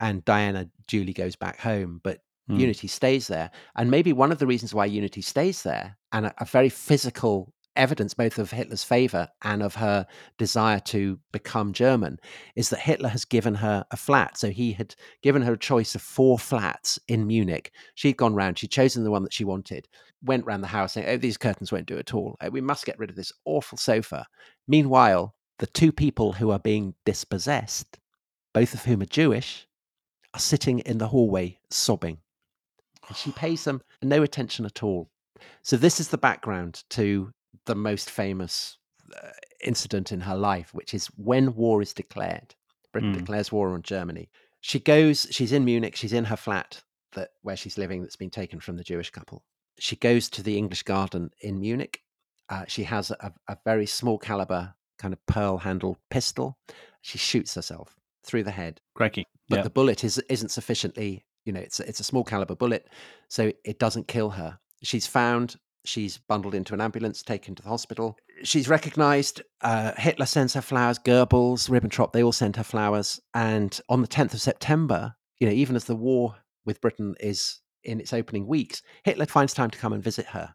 And 0.00 0.24
Diana 0.24 0.68
duly 0.86 1.12
goes 1.12 1.36
back 1.36 1.58
home, 1.58 2.00
but 2.02 2.20
Hmm. 2.48 2.56
Unity 2.56 2.88
stays 2.88 3.28
there. 3.28 3.50
And 3.76 3.90
maybe 3.90 4.12
one 4.12 4.32
of 4.32 4.38
the 4.38 4.46
reasons 4.46 4.74
why 4.74 4.86
Unity 4.86 5.20
stays 5.20 5.62
there, 5.62 5.98
and 6.12 6.26
a, 6.26 6.34
a 6.38 6.44
very 6.44 6.70
physical 6.70 7.52
evidence 7.76 8.12
both 8.12 8.38
of 8.38 8.50
Hitler's 8.50 8.82
favor 8.82 9.28
and 9.42 9.62
of 9.62 9.76
her 9.76 10.04
desire 10.36 10.80
to 10.80 11.20
become 11.30 11.72
German, 11.72 12.18
is 12.56 12.70
that 12.70 12.80
Hitler 12.80 13.10
has 13.10 13.24
given 13.24 13.54
her 13.56 13.84
a 13.90 13.96
flat. 13.96 14.36
So 14.36 14.50
he 14.50 14.72
had 14.72 14.96
given 15.22 15.42
her 15.42 15.52
a 15.52 15.58
choice 15.58 15.94
of 15.94 16.02
four 16.02 16.38
flats 16.38 16.98
in 17.06 17.26
Munich. 17.26 17.70
She'd 17.94 18.16
gone 18.16 18.34
round, 18.34 18.58
she'd 18.58 18.70
chosen 18.70 19.04
the 19.04 19.10
one 19.10 19.22
that 19.22 19.32
she 19.32 19.44
wanted, 19.44 19.86
went 20.24 20.46
round 20.46 20.62
the 20.62 20.68
house 20.68 20.94
saying, 20.94 21.06
Oh, 21.06 21.18
these 21.18 21.36
curtains 21.36 21.70
won't 21.70 21.86
do 21.86 21.98
at 21.98 22.14
all. 22.14 22.36
Oh, 22.40 22.50
we 22.50 22.60
must 22.60 22.86
get 22.86 22.98
rid 22.98 23.10
of 23.10 23.16
this 23.16 23.32
awful 23.44 23.78
sofa. 23.78 24.26
Meanwhile, 24.66 25.34
the 25.58 25.66
two 25.66 25.92
people 25.92 26.32
who 26.32 26.50
are 26.50 26.58
being 26.58 26.94
dispossessed, 27.04 27.98
both 28.54 28.74
of 28.74 28.84
whom 28.84 29.02
are 29.02 29.06
Jewish, 29.06 29.67
are 30.34 30.40
sitting 30.40 30.80
in 30.80 30.98
the 30.98 31.08
hallway 31.08 31.58
sobbing. 31.70 32.18
And 33.08 33.16
she 33.16 33.30
pays 33.36 33.64
them 33.64 33.82
no 34.02 34.22
attention 34.22 34.64
at 34.66 34.82
all. 34.82 35.10
So, 35.62 35.76
this 35.76 36.00
is 36.00 36.08
the 36.08 36.18
background 36.18 36.82
to 36.90 37.32
the 37.66 37.74
most 37.74 38.10
famous 38.10 38.78
uh, 39.14 39.28
incident 39.62 40.10
in 40.12 40.20
her 40.20 40.36
life, 40.36 40.74
which 40.74 40.94
is 40.94 41.06
when 41.16 41.54
war 41.54 41.80
is 41.82 41.92
declared. 41.92 42.54
Britain 42.92 43.12
Mm. 43.14 43.18
declares 43.18 43.52
war 43.52 43.70
on 43.70 43.82
Germany. 43.82 44.30
She 44.60 44.80
goes, 44.80 45.26
she's 45.30 45.52
in 45.52 45.64
Munich, 45.64 45.94
she's 45.94 46.12
in 46.12 46.24
her 46.24 46.36
flat 46.36 46.82
that 47.12 47.30
where 47.42 47.56
she's 47.56 47.78
living 47.78 48.02
that's 48.02 48.16
been 48.16 48.30
taken 48.30 48.60
from 48.60 48.76
the 48.76 48.84
Jewish 48.84 49.10
couple. 49.10 49.44
She 49.78 49.94
goes 49.96 50.28
to 50.30 50.42
the 50.42 50.56
English 50.58 50.82
garden 50.82 51.30
in 51.40 51.60
Munich. 51.60 52.02
Uh, 52.48 52.64
she 52.66 52.84
has 52.84 53.10
a, 53.10 53.32
a 53.46 53.56
very 53.64 53.86
small 53.86 54.18
caliber 54.18 54.74
kind 54.98 55.12
of 55.14 55.24
pearl 55.26 55.58
handled 55.58 55.98
pistol. 56.10 56.58
She 57.02 57.18
shoots 57.18 57.54
herself 57.54 57.94
through 58.24 58.42
the 58.42 58.50
head 58.50 58.80
Crikey. 58.94 59.24
but 59.48 59.56
Yeah. 59.56 59.62
the 59.62 59.70
bullet 59.70 60.04
is 60.04 60.18
isn't 60.28 60.50
sufficiently 60.50 61.24
you 61.44 61.52
know 61.52 61.60
it's 61.60 61.80
a- 61.80 61.88
it's 61.88 62.00
a 62.00 62.04
small 62.04 62.24
caliber 62.24 62.54
bullet 62.54 62.88
so 63.28 63.52
it 63.64 63.78
doesn't 63.78 64.08
kill 64.08 64.30
her 64.30 64.58
she's 64.82 65.06
found 65.06 65.56
she's 65.84 66.18
bundled 66.18 66.54
into 66.54 66.74
an 66.74 66.80
ambulance 66.80 67.22
taken 67.22 67.54
to 67.54 67.62
the 67.62 67.68
hospital 67.68 68.16
she's 68.42 68.68
recognized 68.68 69.40
uh, 69.62 69.92
hitler 69.96 70.26
sends 70.26 70.52
her 70.54 70.60
flowers 70.60 70.98
goebbels 70.98 71.70
ribbentrop 71.70 72.12
they 72.12 72.22
all 72.22 72.32
send 72.32 72.56
her 72.56 72.64
flowers 72.64 73.20
and 73.34 73.80
on 73.88 74.02
the 74.02 74.08
10th 74.08 74.34
of 74.34 74.40
september 74.40 75.14
you 75.38 75.46
know 75.46 75.52
even 75.54 75.74
as 75.76 75.84
the 75.84 75.96
war 75.96 76.36
with 76.66 76.80
britain 76.80 77.14
is 77.20 77.60
in 77.84 78.00
its 78.00 78.12
opening 78.12 78.46
weeks 78.46 78.82
hitler 79.04 79.24
finds 79.26 79.54
time 79.54 79.70
to 79.70 79.78
come 79.78 79.92
and 79.92 80.02
visit 80.04 80.26
her 80.26 80.54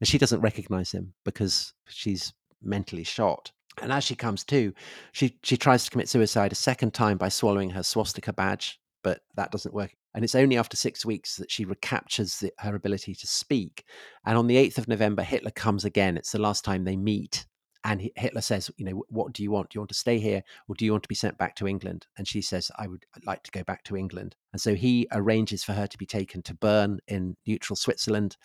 and 0.00 0.08
she 0.08 0.18
doesn't 0.18 0.40
recognize 0.42 0.90
him 0.92 1.14
because 1.24 1.72
she's 1.88 2.34
mentally 2.60 3.04
shot 3.04 3.52
and 3.82 3.92
as 3.92 4.04
she 4.04 4.14
comes 4.14 4.44
to 4.44 4.72
she 5.12 5.38
she 5.42 5.56
tries 5.56 5.84
to 5.84 5.90
commit 5.90 6.08
suicide 6.08 6.52
a 6.52 6.56
second 6.56 6.94
time 6.94 7.18
by 7.18 7.28
swallowing 7.28 7.70
her 7.70 7.82
swastika 7.82 8.32
badge, 8.32 8.80
but 9.02 9.20
that 9.34 9.52
doesn't 9.52 9.74
work. 9.74 9.94
And 10.16 10.24
it's 10.24 10.34
only 10.34 10.56
after 10.56 10.78
six 10.78 11.04
weeks 11.04 11.36
that 11.36 11.50
she 11.50 11.66
recaptures 11.66 12.38
the, 12.38 12.50
her 12.58 12.74
ability 12.74 13.14
to 13.14 13.26
speak. 13.26 13.84
And 14.24 14.38
on 14.38 14.46
the 14.46 14.56
8th 14.56 14.78
of 14.78 14.88
November, 14.88 15.22
Hitler 15.22 15.50
comes 15.50 15.84
again. 15.84 16.16
It's 16.16 16.32
the 16.32 16.40
last 16.40 16.64
time 16.64 16.84
they 16.84 16.96
meet. 16.96 17.44
And 17.84 18.00
Hi- 18.00 18.12
Hitler 18.16 18.40
says, 18.40 18.70
you 18.78 18.86
know, 18.86 19.04
what 19.10 19.34
do 19.34 19.42
you 19.42 19.50
want? 19.50 19.68
Do 19.68 19.76
you 19.76 19.80
want 19.82 19.90
to 19.90 19.94
stay 19.94 20.18
here 20.18 20.42
or 20.68 20.74
do 20.74 20.86
you 20.86 20.92
want 20.92 21.02
to 21.02 21.08
be 21.08 21.14
sent 21.14 21.36
back 21.36 21.54
to 21.56 21.68
England? 21.68 22.06
And 22.16 22.26
she 22.26 22.40
says, 22.40 22.70
I 22.78 22.86
would 22.86 23.04
like 23.26 23.42
to 23.42 23.50
go 23.50 23.62
back 23.62 23.84
to 23.84 23.96
England. 23.96 24.36
And 24.54 24.60
so 24.60 24.74
he 24.74 25.06
arranges 25.12 25.62
for 25.62 25.74
her 25.74 25.86
to 25.86 25.98
be 25.98 26.06
taken 26.06 26.40
to 26.44 26.54
Bern 26.54 26.98
in 27.08 27.36
neutral 27.46 27.76
Switzerland. 27.76 28.38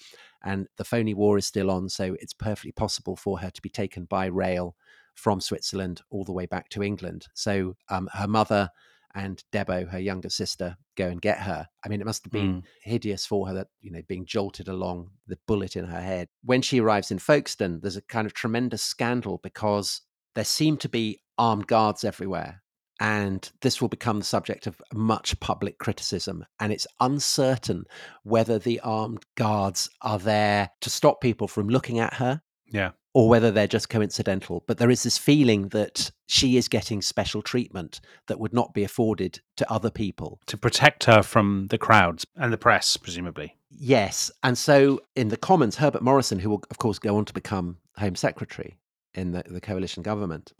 And 0.44 0.68
the 0.76 0.84
phony 0.84 1.14
war 1.14 1.38
is 1.38 1.48
still 1.48 1.72
on. 1.72 1.88
So 1.88 2.18
it's 2.20 2.34
perfectly 2.34 2.74
possible 2.74 3.16
for 3.16 3.40
her 3.40 3.50
to 3.50 3.62
be 3.62 3.70
taken 3.70 4.04
by 4.06 4.26
rail 4.26 4.76
from 5.22 5.40
Switzerland 5.40 6.02
all 6.10 6.24
the 6.24 6.32
way 6.32 6.48
back 6.48 6.68
to 6.70 6.82
England. 6.82 7.28
So 7.36 7.76
um, 7.90 8.10
her 8.14 8.28
mother 8.28 8.72
and 9.14 9.44
Debo, 9.54 9.88
her 9.90 10.00
younger 10.00 10.30
sister, 10.30 10.78
go 10.98 11.08
and 11.08 11.22
get 11.22 11.38
her. 11.40 11.68
I 11.86 11.90
mean, 11.90 12.02
it 12.02 12.08
must 12.08 12.26
have 12.26 12.32
been 12.32 12.64
hideous 12.82 13.26
for 13.26 13.48
her 13.48 13.54
that, 13.54 13.68
you 13.82 13.92
know, 13.92 14.02
being 14.08 14.26
jolted 14.26 14.68
along 14.68 15.12
the 15.28 15.38
bullet 15.48 15.76
in 15.76 15.86
her 15.86 16.02
head. 16.02 16.28
When 16.44 16.64
she 16.64 16.80
arrives 16.80 17.12
in 17.12 17.20
Folkestone, 17.20 17.82
there's 17.82 17.98
a 17.98 18.02
kind 18.02 18.26
of 18.26 18.34
tremendous 18.34 18.82
scandal 18.82 19.40
because 19.44 20.02
there 20.34 20.46
seem 20.46 20.78
to 20.78 20.90
be 20.90 21.22
armed 21.38 21.68
guards 21.68 22.04
everywhere. 22.04 22.64
And 23.00 23.48
this 23.62 23.80
will 23.82 23.90
become 23.90 24.20
the 24.20 24.26
subject 24.26 24.66
of 24.66 24.82
much 24.94 25.40
public 25.40 25.78
criticism. 25.78 26.46
And 26.60 26.72
it's 26.72 26.88
uncertain 27.00 27.86
whether 28.24 28.58
the 28.58 28.80
armed 28.80 29.26
guards 29.36 29.90
are 30.02 30.20
there 30.20 30.72
to 30.82 30.90
stop 30.90 31.22
people 31.22 31.48
from 31.48 31.68
looking 31.68 32.00
at 32.00 32.16
her 32.16 32.42
Yeah. 32.72 32.92
Or 33.14 33.28
whether 33.28 33.52
they're 33.52 33.68
just 33.68 33.90
coincidental. 33.90 34.64
But 34.68 34.78
there 34.78 34.90
is 34.90 35.04
this 35.04 35.18
feeling 35.18 35.70
that 35.70 36.12
she 36.28 36.58
is 36.58 36.68
getting 36.68 37.02
special 37.02 37.42
treatment 37.42 38.00
that 38.28 38.40
would 38.40 38.54
not 38.54 38.74
be 38.74 38.84
afforded 38.84 39.42
to 39.58 39.72
other 39.72 39.90
people. 39.90 40.40
To 40.48 40.58
protect 40.58 41.04
her 41.06 41.22
from 41.22 41.68
the 41.70 41.78
crowds 41.78 42.26
and 42.36 42.54
the 42.54 42.58
press, 42.58 42.96
presumably. 42.98 43.58
Yes. 43.70 44.32
And 44.44 44.58
so 44.58 45.02
in 45.16 45.30
the 45.30 45.38
Commons, 45.38 45.76
Herbert 45.76 46.02
Morrison, 46.02 46.40
who 46.40 46.50
will, 46.50 46.64
of 46.70 46.78
course, 46.78 47.00
go 47.00 47.18
on 47.18 47.26
to 47.26 47.34
become 47.34 47.78
Home 47.98 48.16
Secretary 48.16 48.78
in 49.14 49.32
the, 49.32 49.44
the 49.46 49.62
coalition 49.62 50.04
government, 50.04 50.54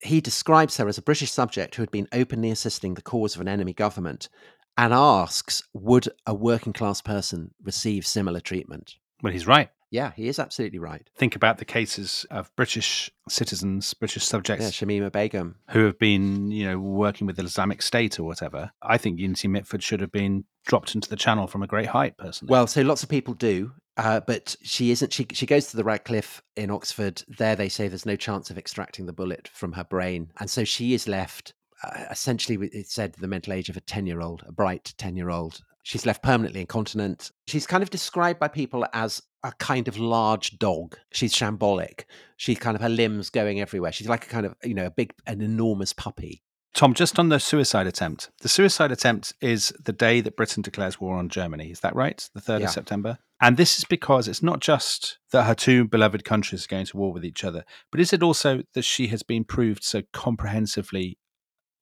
he 0.00 0.20
describes 0.20 0.76
her 0.76 0.88
as 0.88 0.96
a 0.96 1.02
British 1.02 1.30
subject 1.30 1.74
who 1.74 1.82
had 1.82 1.90
been 1.90 2.08
openly 2.12 2.50
assisting 2.50 2.94
the 2.94 3.02
cause 3.02 3.34
of 3.34 3.40
an 3.40 3.48
enemy 3.48 3.74
government 3.74 4.28
and 4.76 4.94
asks, 4.94 5.62
would 5.74 6.08
a 6.24 6.32
working 6.32 6.72
class 6.72 7.02
person 7.02 7.50
receive 7.62 8.06
similar 8.06 8.40
treatment? 8.40 8.94
Well, 9.22 9.32
he's 9.32 9.46
right. 9.46 9.70
Yeah, 9.90 10.12
he 10.14 10.28
is 10.28 10.38
absolutely 10.38 10.78
right. 10.78 11.08
Think 11.16 11.34
about 11.34 11.58
the 11.58 11.64
cases 11.64 12.26
of 12.30 12.54
British 12.56 13.10
citizens, 13.28 13.94
British 13.94 14.24
subjects 14.24 14.64
Yeah, 14.64 14.70
Shamima 14.70 15.10
Begum. 15.10 15.56
who 15.70 15.84
have 15.86 15.98
been, 15.98 16.50
you 16.50 16.66
know, 16.66 16.78
working 16.78 17.26
with 17.26 17.36
the 17.36 17.44
Islamic 17.44 17.80
State 17.82 18.18
or 18.18 18.24
whatever. 18.24 18.70
I 18.82 18.98
think 18.98 19.18
Unity 19.18 19.48
Mitford 19.48 19.82
should 19.82 20.00
have 20.00 20.12
been 20.12 20.44
dropped 20.66 20.94
into 20.94 21.08
the 21.08 21.16
channel 21.16 21.46
from 21.46 21.62
a 21.62 21.66
great 21.66 21.86
height, 21.86 22.16
personally. 22.18 22.50
Well, 22.50 22.66
so 22.66 22.82
lots 22.82 23.02
of 23.02 23.08
people 23.08 23.34
do, 23.34 23.72
uh, 23.96 24.20
but 24.20 24.56
she 24.62 24.90
isn't. 24.90 25.12
She 25.12 25.26
she 25.32 25.46
goes 25.46 25.68
to 25.68 25.76
the 25.76 25.84
Radcliffe 25.84 26.42
in 26.56 26.70
Oxford. 26.70 27.22
There, 27.26 27.56
they 27.56 27.68
say 27.68 27.88
there's 27.88 28.06
no 28.06 28.16
chance 28.16 28.50
of 28.50 28.58
extracting 28.58 29.06
the 29.06 29.12
bullet 29.12 29.48
from 29.52 29.72
her 29.72 29.84
brain, 29.84 30.32
and 30.38 30.50
so 30.50 30.64
she 30.64 30.92
is 30.94 31.08
left. 31.08 31.54
Uh, 31.82 32.04
essentially, 32.10 32.68
it 32.72 32.90
said 32.90 33.14
the 33.14 33.28
mental 33.28 33.52
age 33.54 33.68
of 33.68 33.76
a 33.76 33.80
ten 33.80 34.06
year 34.06 34.20
old, 34.20 34.44
a 34.46 34.52
bright 34.52 34.92
ten 34.98 35.16
year 35.16 35.30
old. 35.30 35.60
She's 35.84 36.04
left 36.04 36.22
permanently 36.22 36.60
incontinent. 36.60 37.30
She's 37.46 37.66
kind 37.66 37.82
of 37.82 37.88
described 37.88 38.38
by 38.38 38.48
people 38.48 38.84
as 38.92 39.22
a 39.44 39.52
kind 39.58 39.88
of 39.88 39.98
large 39.98 40.58
dog. 40.58 40.96
She's 41.12 41.32
shambolic. 41.34 42.04
She's 42.36 42.58
kind 42.58 42.74
of 42.74 42.80
her 42.82 42.88
limbs 42.88 43.30
going 43.30 43.60
everywhere. 43.60 43.92
She's 43.92 44.08
like 44.08 44.26
a 44.26 44.28
kind 44.28 44.46
of 44.46 44.54
you 44.64 44.74
know 44.74 44.86
a 44.86 44.90
big, 44.90 45.12
an 45.26 45.40
enormous 45.40 45.92
puppy. 45.92 46.42
Tom, 46.74 46.94
just 46.94 47.18
on 47.18 47.28
the 47.28 47.40
suicide 47.40 47.86
attempt. 47.86 48.30
The 48.42 48.48
suicide 48.48 48.92
attempt 48.92 49.32
is 49.40 49.72
the 49.84 49.92
day 49.92 50.20
that 50.20 50.36
Britain 50.36 50.62
declares 50.62 51.00
war 51.00 51.16
on 51.16 51.28
Germany. 51.28 51.70
Is 51.70 51.80
that 51.80 51.96
right? 51.96 52.28
The 52.34 52.40
3rd 52.40 52.60
Yeah. 52.60 52.66
of 52.66 52.72
September? 52.72 53.18
And 53.40 53.56
this 53.56 53.78
is 53.78 53.84
because 53.84 54.28
it's 54.28 54.42
not 54.42 54.60
just 54.60 55.18
that 55.32 55.44
her 55.44 55.54
two 55.54 55.86
beloved 55.86 56.24
countries 56.24 56.64
are 56.64 56.68
going 56.68 56.86
to 56.86 56.96
war 56.96 57.12
with 57.12 57.24
each 57.24 57.42
other, 57.44 57.64
but 57.90 58.00
is 58.00 58.12
it 58.12 58.22
also 58.22 58.62
that 58.74 58.82
she 58.82 59.06
has 59.08 59.22
been 59.22 59.44
proved 59.44 59.82
so 59.82 60.02
comprehensively 60.12 61.18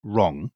wrong 0.03 0.51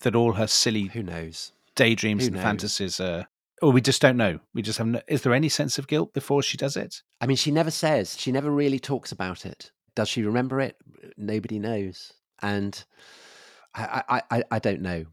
that 0.00 0.14
all 0.16 0.32
her 0.34 0.46
silly 0.46 0.84
Who 0.86 1.02
knows? 1.02 1.52
daydreams 1.76 2.22
Who 2.22 2.26
and 2.28 2.36
knows? 2.36 2.42
fantasies 2.42 3.00
are. 3.00 3.28
Or 3.64 3.72
we 3.72 3.80
just 3.80 4.02
don't 4.02 4.18
know. 4.18 4.40
We 4.52 4.60
just 4.60 4.76
have 4.76 4.86
no. 4.86 5.00
Is 5.08 5.22
there 5.22 5.32
any 5.32 5.48
sense 5.48 5.78
of 5.78 5.86
guilt 5.86 6.12
before 6.12 6.42
she 6.42 6.58
does 6.58 6.76
it? 6.76 7.00
I 7.22 7.26
mean, 7.26 7.38
she 7.38 7.50
never 7.50 7.70
says. 7.70 8.14
She 8.20 8.30
never 8.30 8.50
really 8.50 8.78
talks 8.78 9.10
about 9.10 9.46
it. 9.46 9.72
Does 9.94 10.10
she 10.10 10.22
remember 10.22 10.60
it? 10.60 10.76
Nobody 11.16 11.58
knows. 11.58 12.12
And 12.42 12.84
I, 13.74 14.02
I, 14.06 14.22
I, 14.30 14.44
I 14.50 14.58
don't 14.58 14.82
know. 14.82 15.06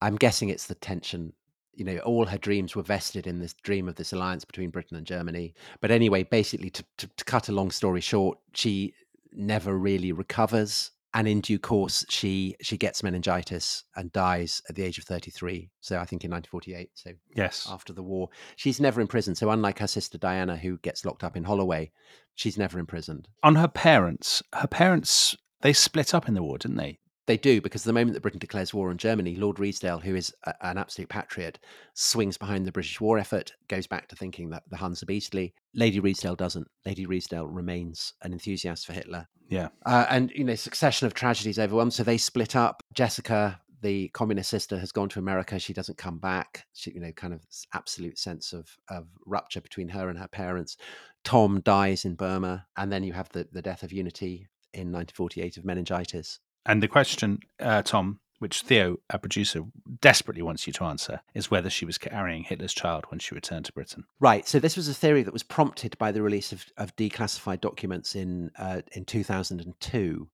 I'm 0.00 0.14
guessing 0.14 0.50
it's 0.50 0.68
the 0.68 0.76
tension. 0.76 1.32
You 1.74 1.84
know, 1.84 1.98
all 1.98 2.26
her 2.26 2.38
dreams 2.38 2.76
were 2.76 2.84
vested 2.84 3.26
in 3.26 3.40
this 3.40 3.54
dream 3.54 3.88
of 3.88 3.96
this 3.96 4.12
alliance 4.12 4.44
between 4.44 4.70
Britain 4.70 4.96
and 4.96 5.04
Germany. 5.04 5.52
But 5.80 5.90
anyway, 5.90 6.22
basically, 6.22 6.70
to, 6.70 6.84
to, 6.98 7.08
to 7.08 7.24
cut 7.24 7.48
a 7.48 7.52
long 7.52 7.72
story 7.72 8.00
short, 8.00 8.38
she 8.52 8.94
never 9.32 9.76
really 9.76 10.12
recovers. 10.12 10.92
And 11.16 11.26
in 11.26 11.40
due 11.40 11.58
course, 11.58 12.04
she 12.10 12.56
she 12.60 12.76
gets 12.76 13.02
meningitis 13.02 13.84
and 13.96 14.12
dies 14.12 14.60
at 14.68 14.74
the 14.74 14.82
age 14.82 14.98
of 14.98 15.04
33. 15.04 15.70
So 15.80 15.96
I 15.98 16.04
think 16.04 16.24
in 16.24 16.30
1948. 16.30 16.90
So 16.92 17.12
Yes. 17.34 17.66
after 17.70 17.94
the 17.94 18.02
war. 18.02 18.28
She's 18.56 18.78
never 18.80 19.00
imprisoned. 19.00 19.38
So 19.38 19.50
unlike 19.50 19.78
her 19.78 19.86
sister 19.86 20.18
Diana, 20.18 20.58
who 20.58 20.76
gets 20.78 21.06
locked 21.06 21.24
up 21.24 21.34
in 21.34 21.44
Holloway, 21.44 21.90
she's 22.34 22.58
never 22.58 22.78
imprisoned. 22.78 23.28
On 23.42 23.54
her 23.54 23.66
parents, 23.68 24.42
her 24.54 24.66
parents, 24.66 25.34
they 25.62 25.72
split 25.72 26.14
up 26.14 26.28
in 26.28 26.34
the 26.34 26.42
war, 26.42 26.58
didn't 26.58 26.76
they? 26.76 26.98
They 27.26 27.36
do 27.36 27.60
because 27.60 27.82
the 27.82 27.92
moment 27.92 28.14
that 28.14 28.20
Britain 28.20 28.38
declares 28.38 28.72
war 28.72 28.90
on 28.90 28.98
Germany, 28.98 29.34
Lord 29.34 29.56
Redesdale, 29.56 30.02
who 30.02 30.14
is 30.14 30.32
a, 30.44 30.54
an 30.64 30.78
absolute 30.78 31.08
patriot, 31.08 31.58
swings 31.94 32.38
behind 32.38 32.64
the 32.64 32.72
British 32.72 33.00
war 33.00 33.18
effort, 33.18 33.52
goes 33.68 33.86
back 33.86 34.08
to 34.08 34.16
thinking 34.16 34.50
that 34.50 34.62
the 34.70 34.76
Huns 34.76 35.02
are 35.02 35.06
beastly. 35.06 35.52
Lady 35.74 36.00
Redesdale 36.00 36.36
doesn't. 36.36 36.68
Lady 36.84 37.04
Redesdale 37.06 37.48
remains 37.50 38.14
an 38.22 38.32
enthusiast 38.32 38.86
for 38.86 38.92
Hitler. 38.92 39.26
Yeah. 39.48 39.68
Uh, 39.84 40.06
and, 40.08 40.30
you 40.32 40.44
know, 40.44 40.54
succession 40.54 41.06
of 41.06 41.14
tragedies 41.14 41.58
overwhelmed. 41.58 41.92
So 41.92 42.04
they 42.04 42.18
split 42.18 42.54
up. 42.54 42.82
Jessica, 42.94 43.60
the 43.82 44.08
communist 44.08 44.50
sister, 44.50 44.78
has 44.78 44.92
gone 44.92 45.08
to 45.10 45.18
America. 45.18 45.58
She 45.58 45.72
doesn't 45.72 45.98
come 45.98 46.18
back. 46.18 46.64
She, 46.74 46.92
you 46.92 47.00
know, 47.00 47.12
kind 47.12 47.34
of 47.34 47.42
absolute 47.74 48.18
sense 48.18 48.52
of, 48.52 48.68
of 48.88 49.08
rupture 49.24 49.60
between 49.60 49.88
her 49.88 50.08
and 50.08 50.18
her 50.18 50.28
parents. 50.28 50.76
Tom 51.24 51.60
dies 51.60 52.04
in 52.04 52.14
Burma. 52.14 52.66
And 52.76 52.92
then 52.92 53.02
you 53.02 53.12
have 53.12 53.28
the, 53.30 53.48
the 53.50 53.62
death 53.62 53.82
of 53.82 53.92
Unity 53.92 54.48
in 54.72 54.92
1948 54.92 55.56
of 55.56 55.64
meningitis. 55.64 56.38
And 56.66 56.82
the 56.82 56.88
question, 56.88 57.38
uh, 57.60 57.82
Tom, 57.82 58.18
which 58.38 58.62
Theo, 58.62 58.98
our 59.10 59.18
producer, 59.18 59.62
desperately 60.00 60.42
wants 60.42 60.66
you 60.66 60.72
to 60.74 60.84
answer, 60.84 61.20
is 61.32 61.50
whether 61.50 61.70
she 61.70 61.86
was 61.86 61.96
carrying 61.96 62.42
Hitler's 62.42 62.74
child 62.74 63.04
when 63.08 63.18
she 63.18 63.34
returned 63.34 63.64
to 63.66 63.72
Britain. 63.72 64.04
Right. 64.20 64.46
So 64.46 64.58
this 64.58 64.76
was 64.76 64.88
a 64.88 64.94
theory 64.94 65.22
that 65.22 65.32
was 65.32 65.42
prompted 65.42 65.96
by 65.96 66.12
the 66.12 66.22
release 66.22 66.52
of, 66.52 66.66
of 66.76 66.94
declassified 66.96 67.60
documents 67.60 68.14
in 68.14 68.50
uh, 68.58 68.82
in 68.92 69.04
2002, 69.04 70.28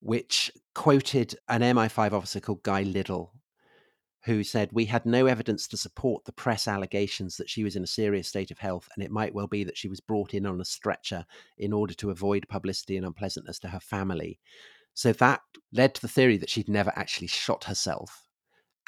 which 0.00 0.50
quoted 0.74 1.36
an 1.48 1.60
MI5 1.60 2.12
officer 2.12 2.40
called 2.40 2.62
Guy 2.62 2.82
Liddell, 2.82 3.32
who 4.24 4.42
said, 4.42 4.70
"We 4.72 4.86
had 4.86 5.06
no 5.06 5.26
evidence 5.26 5.68
to 5.68 5.76
support 5.76 6.24
the 6.24 6.32
press 6.32 6.66
allegations 6.66 7.36
that 7.36 7.50
she 7.50 7.62
was 7.62 7.76
in 7.76 7.84
a 7.84 7.88
serious 7.88 8.26
state 8.26 8.50
of 8.50 8.58
health, 8.58 8.88
and 8.94 9.04
it 9.04 9.12
might 9.12 9.34
well 9.34 9.46
be 9.46 9.62
that 9.64 9.78
she 9.78 9.88
was 9.88 10.00
brought 10.00 10.34
in 10.34 10.44
on 10.44 10.60
a 10.60 10.64
stretcher 10.64 11.24
in 11.56 11.72
order 11.72 11.94
to 11.94 12.10
avoid 12.10 12.48
publicity 12.48 12.96
and 12.96 13.06
unpleasantness 13.06 13.60
to 13.60 13.68
her 13.68 13.80
family." 13.80 14.40
So 14.98 15.12
that 15.12 15.42
led 15.72 15.94
to 15.94 16.00
the 16.00 16.08
theory 16.08 16.38
that 16.38 16.50
she'd 16.50 16.68
never 16.68 16.92
actually 16.96 17.28
shot 17.28 17.62
herself. 17.62 18.26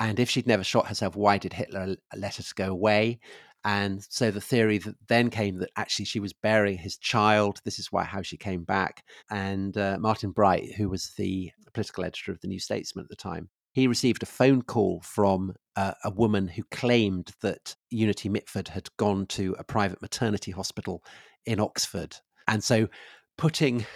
And 0.00 0.18
if 0.18 0.28
she'd 0.28 0.48
never 0.48 0.64
shot 0.64 0.88
herself, 0.88 1.14
why 1.14 1.38
did 1.38 1.52
Hitler 1.52 1.94
let 2.16 2.34
her 2.34 2.42
go 2.56 2.72
away? 2.72 3.20
And 3.64 4.04
so 4.10 4.32
the 4.32 4.40
theory 4.40 4.78
that 4.78 4.96
then 5.06 5.30
came 5.30 5.58
that 5.58 5.70
actually 5.76 6.06
she 6.06 6.18
was 6.18 6.32
burying 6.32 6.78
his 6.78 6.96
child. 6.96 7.60
This 7.64 7.78
is 7.78 7.92
why 7.92 8.02
how 8.02 8.22
she 8.22 8.36
came 8.36 8.64
back. 8.64 9.04
And 9.30 9.78
uh, 9.78 9.98
Martin 10.00 10.32
Bright, 10.32 10.74
who 10.74 10.88
was 10.88 11.12
the 11.16 11.52
political 11.74 12.04
editor 12.04 12.32
of 12.32 12.40
the 12.40 12.48
New 12.48 12.58
Statesman 12.58 13.04
at 13.04 13.08
the 13.08 13.14
time, 13.14 13.48
he 13.70 13.86
received 13.86 14.24
a 14.24 14.26
phone 14.26 14.62
call 14.62 15.02
from 15.02 15.54
uh, 15.76 15.94
a 16.02 16.10
woman 16.10 16.48
who 16.48 16.64
claimed 16.72 17.30
that 17.40 17.76
Unity 17.90 18.28
Mitford 18.28 18.66
had 18.66 18.88
gone 18.96 19.26
to 19.26 19.54
a 19.60 19.62
private 19.62 20.02
maternity 20.02 20.50
hospital 20.50 21.04
in 21.46 21.60
Oxford. 21.60 22.16
And 22.48 22.64
so 22.64 22.88
putting 23.38 23.86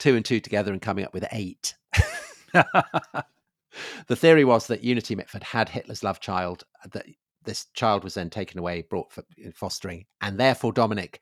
two 0.00 0.16
and 0.16 0.24
two 0.24 0.40
together 0.40 0.72
and 0.72 0.82
coming 0.82 1.04
up 1.04 1.14
with 1.14 1.24
eight. 1.30 1.76
the 2.52 4.16
theory 4.16 4.44
was 4.44 4.66
that 4.66 4.82
Unity 4.82 5.14
Mitford 5.14 5.44
had 5.44 5.68
Hitler's 5.68 6.02
love 6.02 6.18
child, 6.18 6.64
uh, 6.84 6.88
that 6.92 7.06
this 7.44 7.66
child 7.74 8.02
was 8.02 8.14
then 8.14 8.30
taken 8.30 8.58
away, 8.58 8.82
brought 8.82 9.12
for 9.12 9.22
in 9.38 9.52
fostering, 9.52 10.06
and 10.20 10.40
therefore, 10.40 10.72
Dominic, 10.72 11.20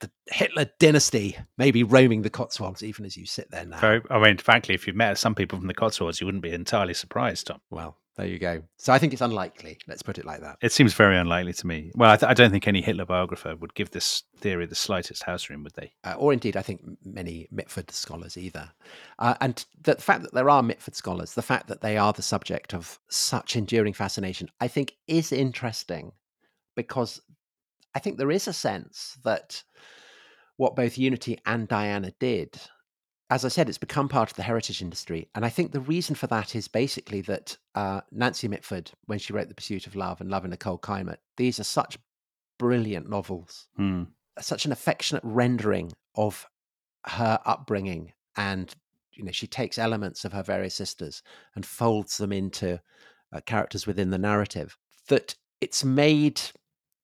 the 0.00 0.10
Hitler 0.26 0.66
dynasty 0.78 1.36
may 1.58 1.70
be 1.70 1.82
roaming 1.82 2.22
the 2.22 2.30
Cotswolds 2.30 2.82
even 2.82 3.04
as 3.04 3.16
you 3.16 3.26
sit 3.26 3.50
there 3.50 3.66
now. 3.66 3.78
Very, 3.78 4.02
I 4.10 4.18
mean, 4.18 4.38
frankly, 4.38 4.74
if 4.74 4.86
you've 4.86 4.96
met 4.96 5.18
some 5.18 5.34
people 5.34 5.58
from 5.58 5.68
the 5.68 5.74
Cotswolds, 5.74 6.20
you 6.20 6.26
wouldn't 6.26 6.42
be 6.42 6.52
entirely 6.52 6.94
surprised, 6.94 7.46
Tom. 7.46 7.60
Well, 7.70 7.98
there 8.16 8.26
you 8.26 8.38
go. 8.38 8.62
So 8.78 8.92
I 8.92 8.98
think 8.98 9.12
it's 9.12 9.22
unlikely. 9.22 9.78
Let's 9.86 10.02
put 10.02 10.18
it 10.18 10.24
like 10.24 10.40
that. 10.40 10.56
It 10.62 10.72
seems 10.72 10.94
very 10.94 11.18
unlikely 11.18 11.52
to 11.54 11.66
me. 11.66 11.92
Well, 11.94 12.10
I, 12.10 12.16
th- 12.16 12.30
I 12.30 12.34
don't 12.34 12.50
think 12.50 12.66
any 12.66 12.80
Hitler 12.80 13.04
biographer 13.04 13.54
would 13.56 13.74
give 13.74 13.90
this 13.90 14.22
theory 14.38 14.64
the 14.66 14.74
slightest 14.74 15.22
house 15.22 15.50
room, 15.50 15.62
would 15.64 15.74
they? 15.74 15.92
uh, 16.04 16.14
or 16.16 16.32
indeed, 16.32 16.56
I 16.56 16.62
think 16.62 16.80
many 17.04 17.46
Mitford 17.50 17.90
scholars 17.90 18.38
either. 18.38 18.70
Uh, 19.18 19.34
and 19.40 19.64
the 19.82 19.96
fact 19.96 20.22
that 20.22 20.32
there 20.32 20.48
are 20.48 20.62
Mitford 20.62 20.96
scholars, 20.96 21.34
the 21.34 21.42
fact 21.42 21.68
that 21.68 21.82
they 21.82 21.98
are 21.98 22.12
the 22.12 22.22
subject 22.22 22.72
of 22.74 22.98
such 23.08 23.54
enduring 23.54 23.92
fascination, 23.92 24.48
I 24.60 24.68
think 24.68 24.94
is 25.06 25.30
interesting 25.30 26.12
because 26.74 27.20
I 27.94 27.98
think 27.98 28.16
there 28.16 28.30
is 28.30 28.48
a 28.48 28.52
sense 28.52 29.18
that 29.24 29.62
what 30.56 30.76
both 30.76 30.96
Unity 30.96 31.38
and 31.44 31.68
Diana 31.68 32.12
did, 32.18 32.58
as 33.28 33.44
I 33.44 33.48
said, 33.48 33.68
it's 33.68 33.78
become 33.78 34.08
part 34.08 34.30
of 34.30 34.36
the 34.36 34.42
heritage 34.42 34.80
industry. 34.80 35.28
And 35.34 35.44
I 35.44 35.48
think 35.48 35.72
the 35.72 35.80
reason 35.80 36.14
for 36.14 36.26
that 36.28 36.54
is 36.54 36.68
basically 36.68 37.20
that 37.22 37.56
uh, 37.74 38.02
Nancy 38.12 38.46
Mitford, 38.46 38.92
when 39.06 39.18
she 39.18 39.32
wrote 39.32 39.48
The 39.48 39.54
Pursuit 39.54 39.86
of 39.86 39.96
Love 39.96 40.20
and 40.20 40.30
Love 40.30 40.44
in 40.44 40.52
a 40.52 40.56
Cold 40.56 40.82
Climate, 40.82 41.20
these 41.36 41.58
are 41.58 41.64
such 41.64 41.98
brilliant 42.58 43.08
novels, 43.08 43.66
Hmm. 43.76 44.04
such 44.38 44.64
an 44.64 44.72
affectionate 44.72 45.24
rendering 45.24 45.92
of 46.14 46.46
her 47.06 47.40
upbringing. 47.44 48.12
And, 48.36 48.72
you 49.12 49.24
know, 49.24 49.32
she 49.32 49.46
takes 49.46 49.78
elements 49.78 50.24
of 50.24 50.32
her 50.32 50.42
various 50.42 50.74
sisters 50.74 51.22
and 51.54 51.66
folds 51.66 52.18
them 52.18 52.32
into 52.32 52.80
uh, 53.32 53.40
characters 53.44 53.86
within 53.86 54.10
the 54.10 54.18
narrative 54.18 54.78
that 55.08 55.34
it's 55.60 55.84
made 55.84 56.40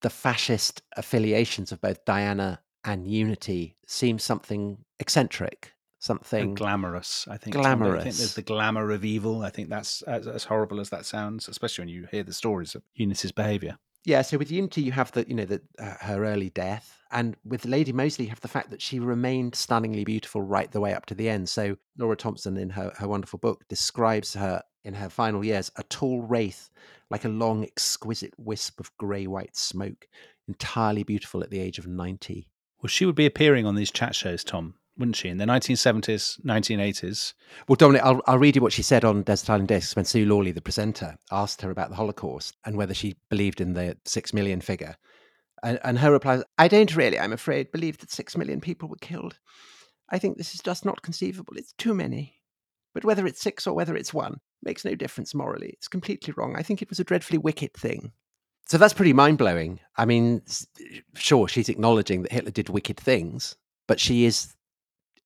the 0.01 0.09
fascist 0.09 0.81
affiliations 0.95 1.71
of 1.71 1.81
both 1.81 2.05
Diana 2.05 2.61
and 2.83 3.07
Unity 3.07 3.75
seem 3.87 4.19
something 4.19 4.77
eccentric, 4.99 5.73
something 6.03 6.41
And 6.41 6.57
glamorous. 6.57 7.25
I 7.29 7.37
think 7.37 7.55
Tom, 7.55 7.79
don't 7.79 8.03
think 8.03 8.15
there's 8.15 8.35
the 8.35 8.41
glamour 8.41 8.91
of 8.91 9.05
evil. 9.05 9.41
I 9.41 9.49
think 9.49 9.69
that's 9.69 10.01
as, 10.03 10.27
as 10.27 10.43
horrible 10.43 10.79
as 10.81 10.89
that 10.89 11.05
sounds, 11.05 11.47
especially 11.47 11.83
when 11.83 11.89
you 11.89 12.07
hear 12.11 12.23
the 12.23 12.33
stories 12.33 12.75
of 12.75 12.83
Unity's 12.95 13.31
behaviour. 13.31 13.77
Yeah, 14.05 14.21
so 14.21 14.37
with 14.37 14.51
Unity, 14.51 14.81
you 14.81 14.91
have 14.91 15.13
the 15.13 15.25
you 15.27 15.33
know 15.33 15.45
the 15.45 15.61
uh, 15.79 15.93
her 16.01 16.25
early 16.25 16.49
death, 16.49 17.01
and 17.11 17.37
with 17.45 17.63
Lady 17.63 17.93
Mosley, 17.93 18.25
you 18.25 18.29
have 18.31 18.41
the 18.41 18.49
fact 18.49 18.69
that 18.71 18.81
she 18.81 18.99
remained 18.99 19.55
stunningly 19.55 20.03
beautiful 20.03 20.41
right 20.41 20.69
the 20.69 20.81
way 20.81 20.93
up 20.93 21.05
to 21.05 21.15
the 21.15 21.29
end. 21.29 21.47
So 21.47 21.77
Laura 21.97 22.17
Thompson, 22.17 22.57
in 22.57 22.69
her 22.71 22.91
her 22.97 23.07
wonderful 23.07 23.39
book, 23.39 23.65
describes 23.69 24.33
her 24.33 24.61
in 24.83 24.93
her 24.95 25.07
final 25.07 25.45
years 25.45 25.71
a 25.77 25.83
tall 25.83 26.21
wraith, 26.21 26.69
like 27.09 27.23
a 27.23 27.29
long, 27.29 27.63
exquisite 27.63 28.33
wisp 28.37 28.81
of 28.81 28.95
grey 28.97 29.25
white 29.25 29.55
smoke, 29.55 30.09
entirely 30.49 31.03
beautiful 31.03 31.41
at 31.41 31.49
the 31.49 31.61
age 31.61 31.79
of 31.79 31.87
ninety. 31.87 32.49
Well, 32.81 32.89
she 32.89 33.05
would 33.05 33.15
be 33.15 33.25
appearing 33.25 33.65
on 33.65 33.75
these 33.75 33.91
chat 33.91 34.13
shows, 34.13 34.43
Tom, 34.43 34.73
wouldn't 34.97 35.15
she? 35.15 35.29
In 35.29 35.37
the 35.37 35.45
1970s, 35.45 36.39
1980s. 36.41 37.33
Well, 37.67 37.75
Dominic, 37.75 38.03
I'll, 38.03 38.21
I'll 38.27 38.37
read 38.37 38.55
you 38.55 38.61
what 38.61 38.73
she 38.73 38.83
said 38.83 39.03
on 39.03 39.23
Desert 39.23 39.49
Island 39.49 39.67
Discs 39.67 39.95
when 39.95 40.05
Sue 40.05 40.25
Lawley, 40.25 40.51
the 40.51 40.61
presenter, 40.61 41.17
asked 41.31 41.61
her 41.61 41.71
about 41.71 41.89
the 41.89 41.95
Holocaust 41.95 42.55
and 42.65 42.77
whether 42.77 42.93
she 42.93 43.15
believed 43.29 43.59
in 43.59 43.73
the 43.73 43.97
six 44.05 44.33
million 44.33 44.61
figure. 44.61 44.95
And, 45.63 45.79
and 45.83 45.99
her 45.99 46.11
reply 46.11 46.35
was, 46.35 46.45
I 46.57 46.67
don't 46.67 46.95
really, 46.95 47.19
I'm 47.19 47.33
afraid, 47.33 47.71
believe 47.71 47.97
that 47.99 48.11
six 48.11 48.37
million 48.37 48.61
people 48.61 48.89
were 48.89 48.97
killed. 48.97 49.39
I 50.09 50.19
think 50.19 50.37
this 50.37 50.53
is 50.53 50.61
just 50.61 50.85
not 50.85 51.01
conceivable. 51.01 51.57
It's 51.57 51.73
too 51.73 51.93
many. 51.93 52.39
But 52.93 53.05
whether 53.05 53.25
it's 53.25 53.41
six 53.41 53.65
or 53.65 53.73
whether 53.73 53.95
it's 53.95 54.13
one 54.13 54.39
makes 54.61 54.85
no 54.85 54.93
difference 54.93 55.33
morally. 55.33 55.69
It's 55.69 55.87
completely 55.87 56.33
wrong. 56.37 56.55
I 56.55 56.61
think 56.63 56.81
it 56.81 56.89
was 56.89 56.99
a 56.99 57.03
dreadfully 57.03 57.39
wicked 57.39 57.73
thing. 57.73 58.11
So 58.67 58.77
that's 58.77 58.93
pretty 58.93 59.13
mind 59.13 59.37
blowing. 59.37 59.79
I 59.97 60.05
mean, 60.05 60.41
sure, 61.15 61.47
she's 61.47 61.69
acknowledging 61.69 62.21
that 62.21 62.31
Hitler 62.31 62.51
did 62.51 62.69
wicked 62.69 62.97
things, 62.97 63.55
but 63.87 63.99
she 63.99 64.25
is 64.25 64.53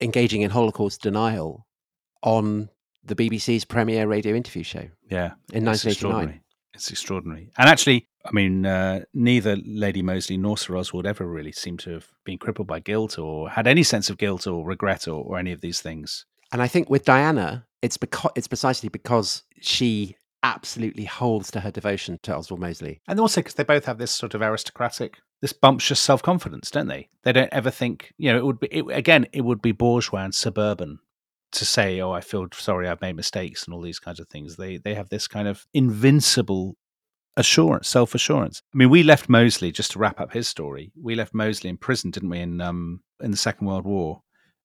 engaging 0.02 0.42
in 0.42 0.50
Holocaust 0.52 1.02
denial 1.02 1.66
on 2.24 2.70
the 3.04 3.16
BBC's 3.16 3.66
premiere 3.66 4.08
radio 4.08 4.36
interview 4.36 4.64
show 4.64 4.88
Yeah. 5.10 5.34
in 5.54 5.68
It's 5.68 5.84
1989. 5.86 5.92
extraordinary. 5.92 6.42
It's 6.74 6.92
extraordinary. 6.92 7.52
And 7.58 7.70
actually, 7.70 8.08
I 8.26 8.32
mean, 8.32 8.66
uh, 8.66 9.02
neither 9.14 9.56
Lady 9.66 10.02
Mosley 10.02 10.38
nor 10.38 10.58
Sir 10.58 10.76
Oswald 10.78 11.06
ever 11.08 11.26
really 11.26 11.52
seemed 11.54 11.80
to 11.82 11.92
have 11.92 12.08
been 12.26 12.38
crippled 12.38 12.68
by 12.68 12.80
guilt 12.80 13.18
or 13.18 13.50
had 13.50 13.66
any 13.68 13.84
sense 13.84 14.10
of 14.10 14.18
guilt 14.18 14.46
or 14.46 14.66
regret 14.66 15.08
or, 15.08 15.24
or 15.24 15.40
any 15.40 15.52
of 15.52 15.62
these 15.62 15.80
things. 15.82 16.26
And 16.52 16.62
I 16.62 16.68
think 16.68 16.90
with 16.90 17.06
Diana, 17.06 17.66
it's 17.82 17.98
because 17.98 18.32
it's 18.36 18.48
precisely 18.48 18.90
because 18.90 19.44
she 19.62 20.18
absolutely 20.44 21.06
holds 21.06 21.50
to 21.52 21.62
her 21.62 21.72
devotion 21.72 22.20
to 22.24 22.36
Oswald 22.36 22.60
Mosley. 22.62 23.02
And 23.08 23.20
also 23.20 23.42
because 23.42 23.56
they 23.56 23.64
both 23.64 23.86
have 23.86 23.98
this 23.98 24.12
sort 24.12 24.34
of 24.36 24.42
aristocratic, 24.42 25.18
this 25.42 25.54
bumptious 25.54 26.00
self 26.00 26.22
confidence, 26.22 26.72
don't 26.72 26.88
they? 26.88 27.10
They 27.24 27.32
don't 27.32 27.54
ever 27.54 27.70
think, 27.70 28.14
you 28.18 28.32
know, 28.32 28.38
it 28.40 28.46
would 28.46 28.60
be, 28.60 28.68
it, 28.68 28.86
again, 28.92 29.28
it 29.34 29.42
would 29.42 29.62
be 29.62 29.72
bourgeois 29.72 30.24
and 30.24 30.34
suburban 30.34 31.00
to 31.54 31.66
say, 31.66 32.02
oh, 32.02 32.12
I 32.12 32.22
feel 32.22 32.48
sorry, 32.54 32.88
I've 32.88 33.02
made 33.02 33.16
mistakes 33.16 33.66
and 33.66 33.74
all 33.74 33.82
these 33.82 34.00
kinds 34.00 34.20
of 34.20 34.28
things. 34.28 34.56
They, 34.56 34.78
they 34.78 34.96
have 34.96 35.10
this 35.10 35.28
kind 35.28 35.48
of 35.48 35.66
invincible 35.74 36.76
assurance, 37.36 37.88
self 37.88 38.16
assurance. 38.16 38.62
I 38.74 38.78
mean, 38.78 38.90
we 38.90 39.04
left 39.04 39.30
Mosley, 39.30 39.72
just 39.72 39.92
to 39.92 40.00
wrap 40.00 40.20
up 40.20 40.34
his 40.34 40.48
story, 40.48 40.92
we 41.02 41.16
left 41.16 41.34
Mosley 41.34 41.70
in 41.70 41.78
prison, 41.78 42.12
didn't 42.12 42.30
we, 42.30 42.40
in, 42.40 42.60
um, 42.60 43.02
in 43.22 43.32
the 43.32 43.38
Second 43.38 43.68
World 43.68 43.86
War. 43.86 44.24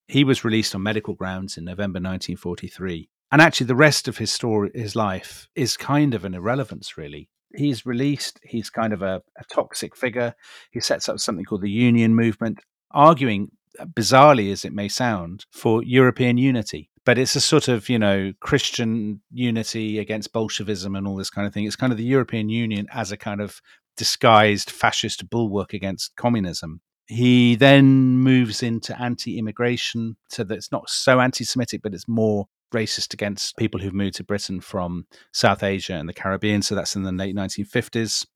He 0.09 0.25
was 0.25 0.45
released 0.45 0.75
on 0.75 0.83
medical 0.83 1.15
grounds 1.15 1.57
in 1.57 1.65
November 1.65 1.99
1943. 1.99 3.09
And 3.31 3.41
actually, 3.41 3.67
the 3.67 3.75
rest 3.75 4.09
of 4.09 4.19
his 4.19 4.31
story, 4.31 4.71
his 4.75 4.95
life, 4.95 5.49
is 5.55 5.77
kind 5.77 6.13
of 6.13 6.25
an 6.25 6.35
irrelevance, 6.35 6.99
really. 6.99 7.31
He's 7.55 7.87
released. 7.87 8.41
He's 8.43 8.71
kind 8.71 8.93
of 8.93 9.03
a, 9.03 9.23
a 9.39 9.45
toxic 9.51 9.97
figure. 9.97 10.35
He 10.71 10.81
sets 10.81 11.09
up 11.09 11.19
something 11.19 11.45
called 11.45 11.63
the 11.63 11.71
Union 11.71 12.15
Movement, 12.15 12.61
arguing, 12.93 13.51
uh, 13.79 13.87
bizarrely 13.87 14.53
as 14.53 14.65
it 14.65 14.73
may 14.73 14.89
sound, 14.89 15.47
for 15.53 15.83
European 15.83 16.39
unity. 16.39 16.91
But 17.05 17.19
it's 17.19 17.35
a 17.35 17.41
sort 17.41 17.69
of, 17.69 17.89
you 17.89 17.99
know, 17.99 18.33
Christian 18.41 19.21
unity 19.33 19.99
against 19.99 20.33
Bolshevism 20.33 20.95
and 20.95 21.07
all 21.07 21.17
this 21.17 21.31
kind 21.31 21.47
of 21.47 21.53
thing. 21.53 21.65
It's 21.65 21.77
kind 21.77 21.93
of 21.93 21.99
the 21.99 22.05
European 22.05 22.49
Union 22.49 22.87
as 22.93 23.11
a 23.11 23.17
kind 23.17 23.41
of 23.41 23.61
disguised 23.97 24.71
fascist 24.71 25.29
bulwark 25.29 25.73
against 25.73 26.17
communism. 26.17 26.81
He 27.07 27.57
then 27.57 28.19
moves 28.19 28.63
into 28.63 28.99
anti 29.01 29.39
immigration, 29.39 30.17
so 30.29 30.45
that 30.45 30.55
it's 30.55 30.73
not 30.73 30.89
so 30.89 31.21
anti 31.21 31.45
Semitic, 31.45 31.83
but 31.83 31.93
it's 31.93 32.09
more 32.09 32.47
racist 32.73 33.15
against 33.15 33.57
people 33.57 33.81
who've 33.81 33.95
moved 33.95 34.17
to 34.17 34.25
Britain 34.25 34.61
from 34.61 35.07
South 35.33 35.63
Asia 35.63 35.95
and 35.95 36.09
the 36.09 36.15
Caribbean. 36.15 36.63
So 36.63 36.75
that's 36.75 36.97
in 36.97 37.03
the 37.03 37.13
late 37.13 37.35
1950s. 37.37 38.27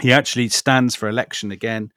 He 0.00 0.12
actually 0.12 0.48
stands 0.48 0.94
for 0.94 1.08
election 1.08 1.50
again 1.50 1.90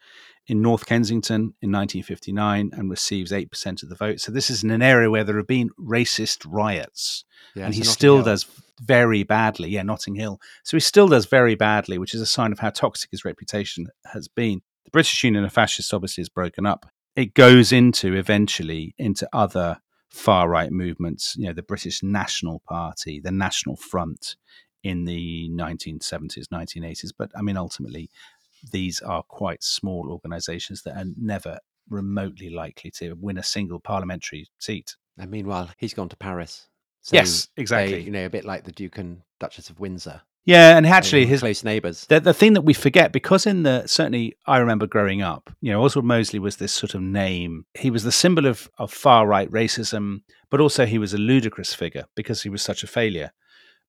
in 0.47 0.61
North 0.61 0.85
Kensington 0.85 1.53
in 1.61 1.71
1959 1.71 2.71
and 2.73 2.89
receives 2.89 3.31
8% 3.31 3.83
of 3.83 3.89
the 3.89 3.95
vote. 3.95 4.19
So 4.19 4.31
this 4.31 4.49
is 4.49 4.63
in 4.63 4.71
an 4.71 4.81
area 4.81 5.09
where 5.09 5.23
there 5.23 5.37
have 5.37 5.47
been 5.47 5.69
racist 5.79 6.45
riots. 6.47 7.23
Yeah, 7.55 7.65
and 7.65 7.73
so 7.73 7.77
he 7.77 7.81
Notting 7.81 7.91
still 7.91 8.15
Hill. 8.17 8.25
does 8.25 8.45
very 8.81 9.23
badly. 9.23 9.69
Yeah, 9.69 9.83
Notting 9.83 10.15
Hill. 10.15 10.39
So 10.63 10.77
he 10.77 10.81
still 10.81 11.07
does 11.07 11.25
very 11.25 11.55
badly, 11.55 11.97
which 11.97 12.15
is 12.15 12.21
a 12.21 12.25
sign 12.25 12.51
of 12.51 12.59
how 12.59 12.71
toxic 12.71 13.11
his 13.11 13.23
reputation 13.23 13.87
has 14.11 14.27
been. 14.27 14.61
The 14.85 14.91
British 14.91 15.23
Union 15.23 15.43
of 15.43 15.53
Fascists 15.53 15.93
obviously 15.93 16.23
is 16.23 16.29
broken 16.29 16.65
up. 16.65 16.87
It 17.15 17.33
goes 17.33 17.71
into 17.71 18.15
eventually 18.15 18.95
into 18.97 19.29
other 19.31 19.77
far 20.11 20.47
right 20.49 20.71
movements, 20.71 21.35
you 21.37 21.47
know, 21.47 21.53
the 21.53 21.63
British 21.63 22.03
National 22.03 22.59
Party, 22.67 23.19
the 23.19 23.31
National 23.31 23.75
Front 23.75 24.35
in 24.83 25.05
the 25.05 25.49
1970s, 25.49 26.47
1980s. 26.47 27.11
But 27.17 27.31
I 27.35 27.41
mean, 27.41 27.57
ultimately, 27.57 28.09
these 28.71 28.99
are 29.01 29.23
quite 29.23 29.63
small 29.63 30.09
organizations 30.11 30.83
that 30.83 30.95
are 30.97 31.05
never 31.17 31.59
remotely 31.89 32.49
likely 32.49 32.91
to 32.91 33.13
win 33.13 33.37
a 33.37 33.43
single 33.43 33.79
parliamentary 33.79 34.47
seat. 34.59 34.95
And 35.17 35.31
meanwhile, 35.31 35.69
he's 35.77 35.93
gone 35.93 36.09
to 36.09 36.17
Paris. 36.17 36.67
So 37.01 37.15
Yes, 37.15 37.47
they- 37.55 37.61
exactly. 37.61 38.01
you 38.03 38.11
know, 38.11 38.25
a 38.25 38.29
bit 38.29 38.45
like 38.45 38.63
the 38.65 38.71
Duke 38.71 38.97
and 38.97 39.21
Duchess 39.39 39.69
of 39.69 39.79
Windsor. 39.79 40.21
Yeah, 40.43 40.75
and 40.75 40.87
actually, 40.87 41.27
his 41.27 41.41
close 41.41 41.63
neighbours. 41.63 42.07
the, 42.07 42.19
the 42.19 42.33
thing 42.33 42.53
that 42.53 42.61
we 42.61 42.73
forget 42.73 43.11
because 43.11 43.45
in 43.45 43.61
the 43.63 43.85
certainly 43.85 44.35
I 44.47 44.57
remember 44.57 44.87
growing 44.87 45.21
up, 45.21 45.51
you 45.61 45.71
know, 45.71 45.83
Oswald 45.83 46.05
Mosley 46.05 46.39
was 46.39 46.55
this 46.55 46.73
sort 46.73 46.95
of 46.95 47.01
name. 47.01 47.65
He 47.77 47.91
was 47.91 48.03
the 48.03 48.11
symbol 48.11 48.47
of, 48.47 48.69
of 48.79 48.91
far 48.91 49.27
right 49.27 49.49
racism, 49.51 50.21
but 50.49 50.59
also 50.59 50.85
he 50.85 50.97
was 50.97 51.13
a 51.13 51.19
ludicrous 51.19 51.73
figure 51.73 52.05
because 52.15 52.41
he 52.41 52.49
was 52.49 52.63
such 52.63 52.83
a 52.83 52.87
failure. 52.87 53.31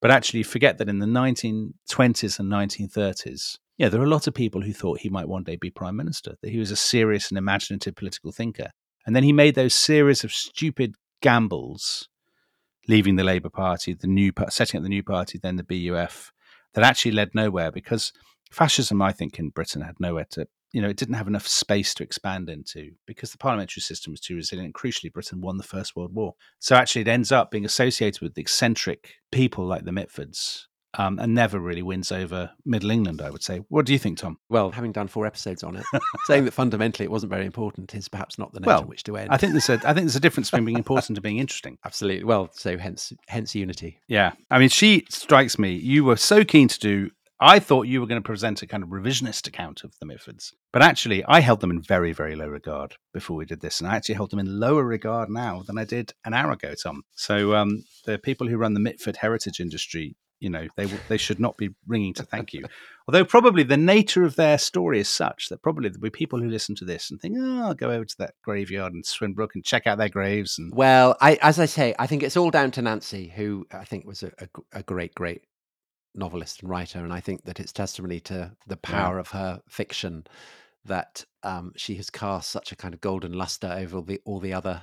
But 0.03 0.11
actually, 0.11 0.39
you 0.39 0.45
forget 0.45 0.79
that 0.79 0.89
in 0.89 0.99
the 0.99 1.07
1920s 1.07 2.39
and 2.39 2.53
1930s, 2.53 3.59
yeah, 3.79 3.89
there 3.89 4.01
were 4.01 4.07
a 4.07 4.11
lot 4.11 4.27
of 4.27 4.35
people 4.35 4.61
who 4.61 4.73
thought 4.73 5.01
he 5.01 5.09
might 5.09 5.29
one 5.29 5.45
day 5.45 5.57
be 5.57 5.71
prime 5.71 5.97
minister, 5.97 6.37
that 6.43 6.51
he 6.51 6.59
was 6.59 6.71
a 6.71 6.77
serious 6.77 7.31
and 7.31 7.39
imaginative 7.39 7.95
political 7.95 8.33
thinker. 8.33 8.71
And 9.07 9.17
then 9.17 9.23
he 9.23 9.33
made 9.33 9.55
those 9.55 9.75
series 9.75 10.23
of 10.23 10.33
stupid 10.33 10.97
gambles, 11.23 12.09
leaving 12.89 13.17
the 13.17 13.25
Labour 13.25 13.49
Party, 13.49 13.95
the 13.95 14.07
new 14.07 14.33
setting 14.51 14.79
up 14.79 14.83
the 14.83 14.89
new 14.89 15.03
party, 15.03 15.39
then 15.41 15.57
the 15.57 15.65
BUF, 15.65 16.33
that 16.75 16.85
actually 16.85 17.13
led 17.13 17.35
nowhere 17.35 17.71
because 17.71 18.13
fascism, 18.51 19.03
I 19.03 19.13
think, 19.13 19.39
in 19.39 19.51
Britain 19.51 19.83
had 19.83 19.99
nowhere 20.01 20.27
to, 20.31 20.47
you 20.73 20.81
know, 20.81 20.89
it 20.89 20.97
didn't 20.97 21.15
have 21.15 21.29
enough 21.29 21.47
space 21.47 21.95
to 21.95 22.03
expand 22.03 22.49
into 22.49 22.93
because 23.07 23.31
the 23.31 23.39
parliamentary 23.39 23.83
system 23.83 24.13
was 24.13 24.21
too 24.21 24.37
resilient. 24.37 24.75
Crucially, 24.75 25.13
Britain 25.13 25.41
won 25.41 25.59
the 25.59 25.63
First 25.63 25.97
World 25.97 26.15
War. 26.15 26.35
So 26.59 26.77
actually, 26.77 27.03
it 27.03 27.09
ends 27.09 27.33
up 27.33 27.51
being 27.51 27.65
associated 27.65 28.23
with 28.23 28.39
eccentric 28.39 29.15
people 29.31 29.67
like 29.67 29.85
the 29.85 29.91
Mitfords. 29.91 30.67
Um, 30.99 31.19
and 31.19 31.35
never 31.35 31.59
really 31.59 31.81
wins 31.81 32.13
over 32.13 32.51
Middle 32.67 32.91
England, 32.91 33.23
I 33.23 33.31
would 33.31 33.43
say. 33.43 33.63
What 33.71 33.87
do 33.87 33.95
you 33.95 33.99
think, 33.99 34.19
Tom? 34.19 34.37
Well, 34.51 34.71
having 34.73 34.93
done 34.93 35.09
four 35.09 35.25
episodes 35.25 35.63
on 35.63 35.77
it, 35.77 35.85
saying 36.27 36.45
that 36.45 36.53
fundamentally 36.53 37.05
it 37.05 37.11
wasn't 37.11 37.31
very 37.31 37.47
important 37.47 37.95
is 37.95 38.09
perhaps 38.09 38.39
not 38.39 38.53
the 38.53 38.61
note 38.61 38.67
Well, 38.67 38.85
which 38.85 39.03
to 39.05 39.17
end. 39.17 39.31
I 39.31 39.39
think 39.39 39.53
there's 39.53 39.71
a, 39.71 39.81
I 39.89 39.95
think 39.95 40.05
there's 40.05 40.17
a 40.17 40.21
difference 40.21 40.51
between 40.51 40.67
being 40.67 40.77
important 40.77 41.17
and 41.17 41.23
being 41.23 41.39
interesting. 41.39 41.79
Absolutely. 41.87 42.25
Well, 42.25 42.51
so 42.53 42.77
hence 42.77 43.13
hence 43.27 43.55
unity. 43.55 44.01
Yeah. 44.07 44.33
I 44.51 44.59
mean, 44.59 44.69
she 44.69 45.07
strikes 45.09 45.59
me. 45.59 45.73
You 45.73 46.05
were 46.05 46.17
so 46.17 46.45
keen 46.45 46.69
to 46.69 46.79
do 46.79 47.11
I 47.45 47.59
thought 47.59 47.89
you 47.89 48.01
were 48.01 48.07
going 48.07 48.23
to 48.23 48.27
present 48.27 48.63
a 48.63 48.69
kind 48.69 48.85
of 48.85 48.91
revisionist 48.91 49.49
account 49.49 49.83
of 49.83 49.99
the 49.99 50.07
Mitfords, 50.07 50.53
but 50.73 50.81
actually, 50.81 51.25
I 51.25 51.41
held 51.41 51.59
them 51.59 51.73
in 51.73 51.83
very, 51.83 52.13
very 52.13 52.37
low 52.37 52.47
regard 52.47 52.95
before 53.13 53.37
we 53.37 53.47
did 53.47 53.61
this, 53.61 53.81
and 53.81 53.91
I 53.91 53.97
actually 53.97 54.15
hold 54.15 54.31
them 54.31 54.39
in 54.39 54.61
lower 54.61 54.85
regard 54.85 55.29
now 55.29 55.65
than 55.67 55.77
I 55.77 55.85
did 55.85 56.13
an 56.25 56.35
hour 56.35 56.53
ago, 56.53 56.75
Tom. 56.81 57.03
So 57.17 57.57
um, 57.57 57.83
the 58.05 58.19
people 58.19 58.47
who 58.47 58.59
run 58.59 58.75
the 58.75 58.81
Mitford 58.81 59.17
heritage 59.17 59.59
industry, 59.59 60.15
you 60.43 60.51
know, 60.51 60.67
they 60.77 60.87
they 61.09 61.17
should 61.17 61.39
not 61.39 61.57
be 61.57 61.71
ringing 61.87 62.13
to 62.15 62.25
thank 62.25 62.53
you. 62.53 62.65
Although 63.07 63.25
probably 63.25 63.63
the 63.63 63.77
nature 63.77 64.25
of 64.25 64.35
their 64.35 64.59
story 64.59 64.99
is 64.99 65.09
such 65.09 65.49
that 65.49 65.63
probably 65.63 65.89
there'll 65.89 66.03
be 66.03 66.11
people 66.11 66.41
who 66.41 66.49
listen 66.49 66.75
to 66.77 66.85
this 66.85 67.11
and 67.11 67.21
think, 67.21 67.37
"Oh, 67.39 67.63
I'll 67.63 67.75
go 67.75 67.91
over 67.91 68.05
to 68.05 68.19
that 68.19 68.35
graveyard 68.43 68.93
in 68.93 69.05
Swinbrook 69.05 69.55
and 69.55 69.65
check 69.65 69.87
out 69.87 69.99
their 69.99 70.09
graves." 70.09 70.59
And 70.59 70.75
Well, 70.75 71.17
I, 71.21 71.39
as 71.43 71.61
I 71.61 71.67
say, 71.67 71.95
I 71.97 72.09
think 72.09 72.25
it's 72.25 72.37
all 72.37 72.51
down 72.51 72.73
to 72.73 72.83
Nancy, 72.83 73.29
who 73.29 73.67
I 73.73 73.85
think 73.85 74.05
was 74.05 74.25
a 74.25 74.33
a 74.73 74.83
great, 74.83 75.15
great 75.15 75.43
novelist 76.15 76.61
and 76.61 76.69
writer, 76.71 76.99
and 76.99 77.13
I 77.13 77.21
think 77.21 77.45
that 77.45 77.61
it's 77.61 77.73
testimony 77.73 78.19
to 78.21 78.51
the 78.67 78.77
power 78.77 79.21
of 79.21 79.29
her 79.29 79.63
fiction 79.69 80.27
that 80.85 81.25
um, 81.45 81.73
she 81.77 81.95
has 81.95 82.11
cast 82.11 82.51
such 82.51 82.73
a 82.73 82.77
kind 82.77 82.95
of 82.95 83.01
golden 83.01 83.33
luster 83.33 83.73
over 83.73 83.99
all 83.99 84.03
the 84.03 84.21
all 84.25 84.41
the 84.41 84.53
other 84.53 84.83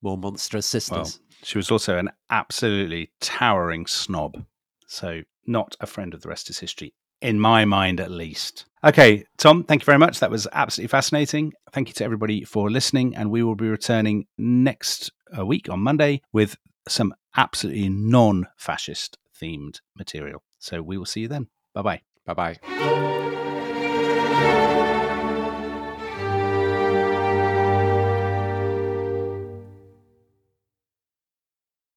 more 0.00 0.18
monstrous 0.18 0.72
well, 0.72 1.04
sisters. 1.04 1.20
she 1.42 1.58
was 1.58 1.70
also 1.70 1.98
an 1.98 2.10
absolutely 2.30 3.10
towering 3.20 3.86
snob. 3.86 4.44
So 4.86 5.22
not 5.46 5.76
a 5.80 5.86
friend 5.86 6.12
of 6.14 6.22
the 6.22 6.28
rest 6.28 6.50
is 6.50 6.58
history, 6.58 6.94
in 7.20 7.38
my 7.40 7.64
mind 7.64 8.00
at 8.00 8.10
least. 8.10 8.66
Okay, 8.82 9.24
Tom, 9.38 9.62
thank 9.64 9.82
you 9.82 9.86
very 9.86 9.98
much. 9.98 10.20
That 10.20 10.30
was 10.30 10.46
absolutely 10.52 10.88
fascinating. 10.88 11.54
Thank 11.72 11.88
you 11.88 11.94
to 11.94 12.04
everybody 12.04 12.44
for 12.44 12.70
listening, 12.70 13.16
and 13.16 13.30
we 13.30 13.42
will 13.42 13.54
be 13.54 13.68
returning 13.68 14.26
next 14.36 15.10
uh, 15.36 15.46
week 15.46 15.70
on 15.70 15.80
Monday 15.80 16.20
with 16.32 16.56
some 16.86 17.14
absolutely 17.36 17.88
non-fascist 17.88 19.18
themed 19.40 19.80
material. 19.96 20.42
So 20.58 20.82
we 20.82 20.98
will 20.98 21.06
see 21.06 21.22
you 21.22 21.28
then. 21.28 21.48
Bye 21.72 21.82
bye. 21.82 22.02
Bye 22.26 22.34
bye. 22.34 22.58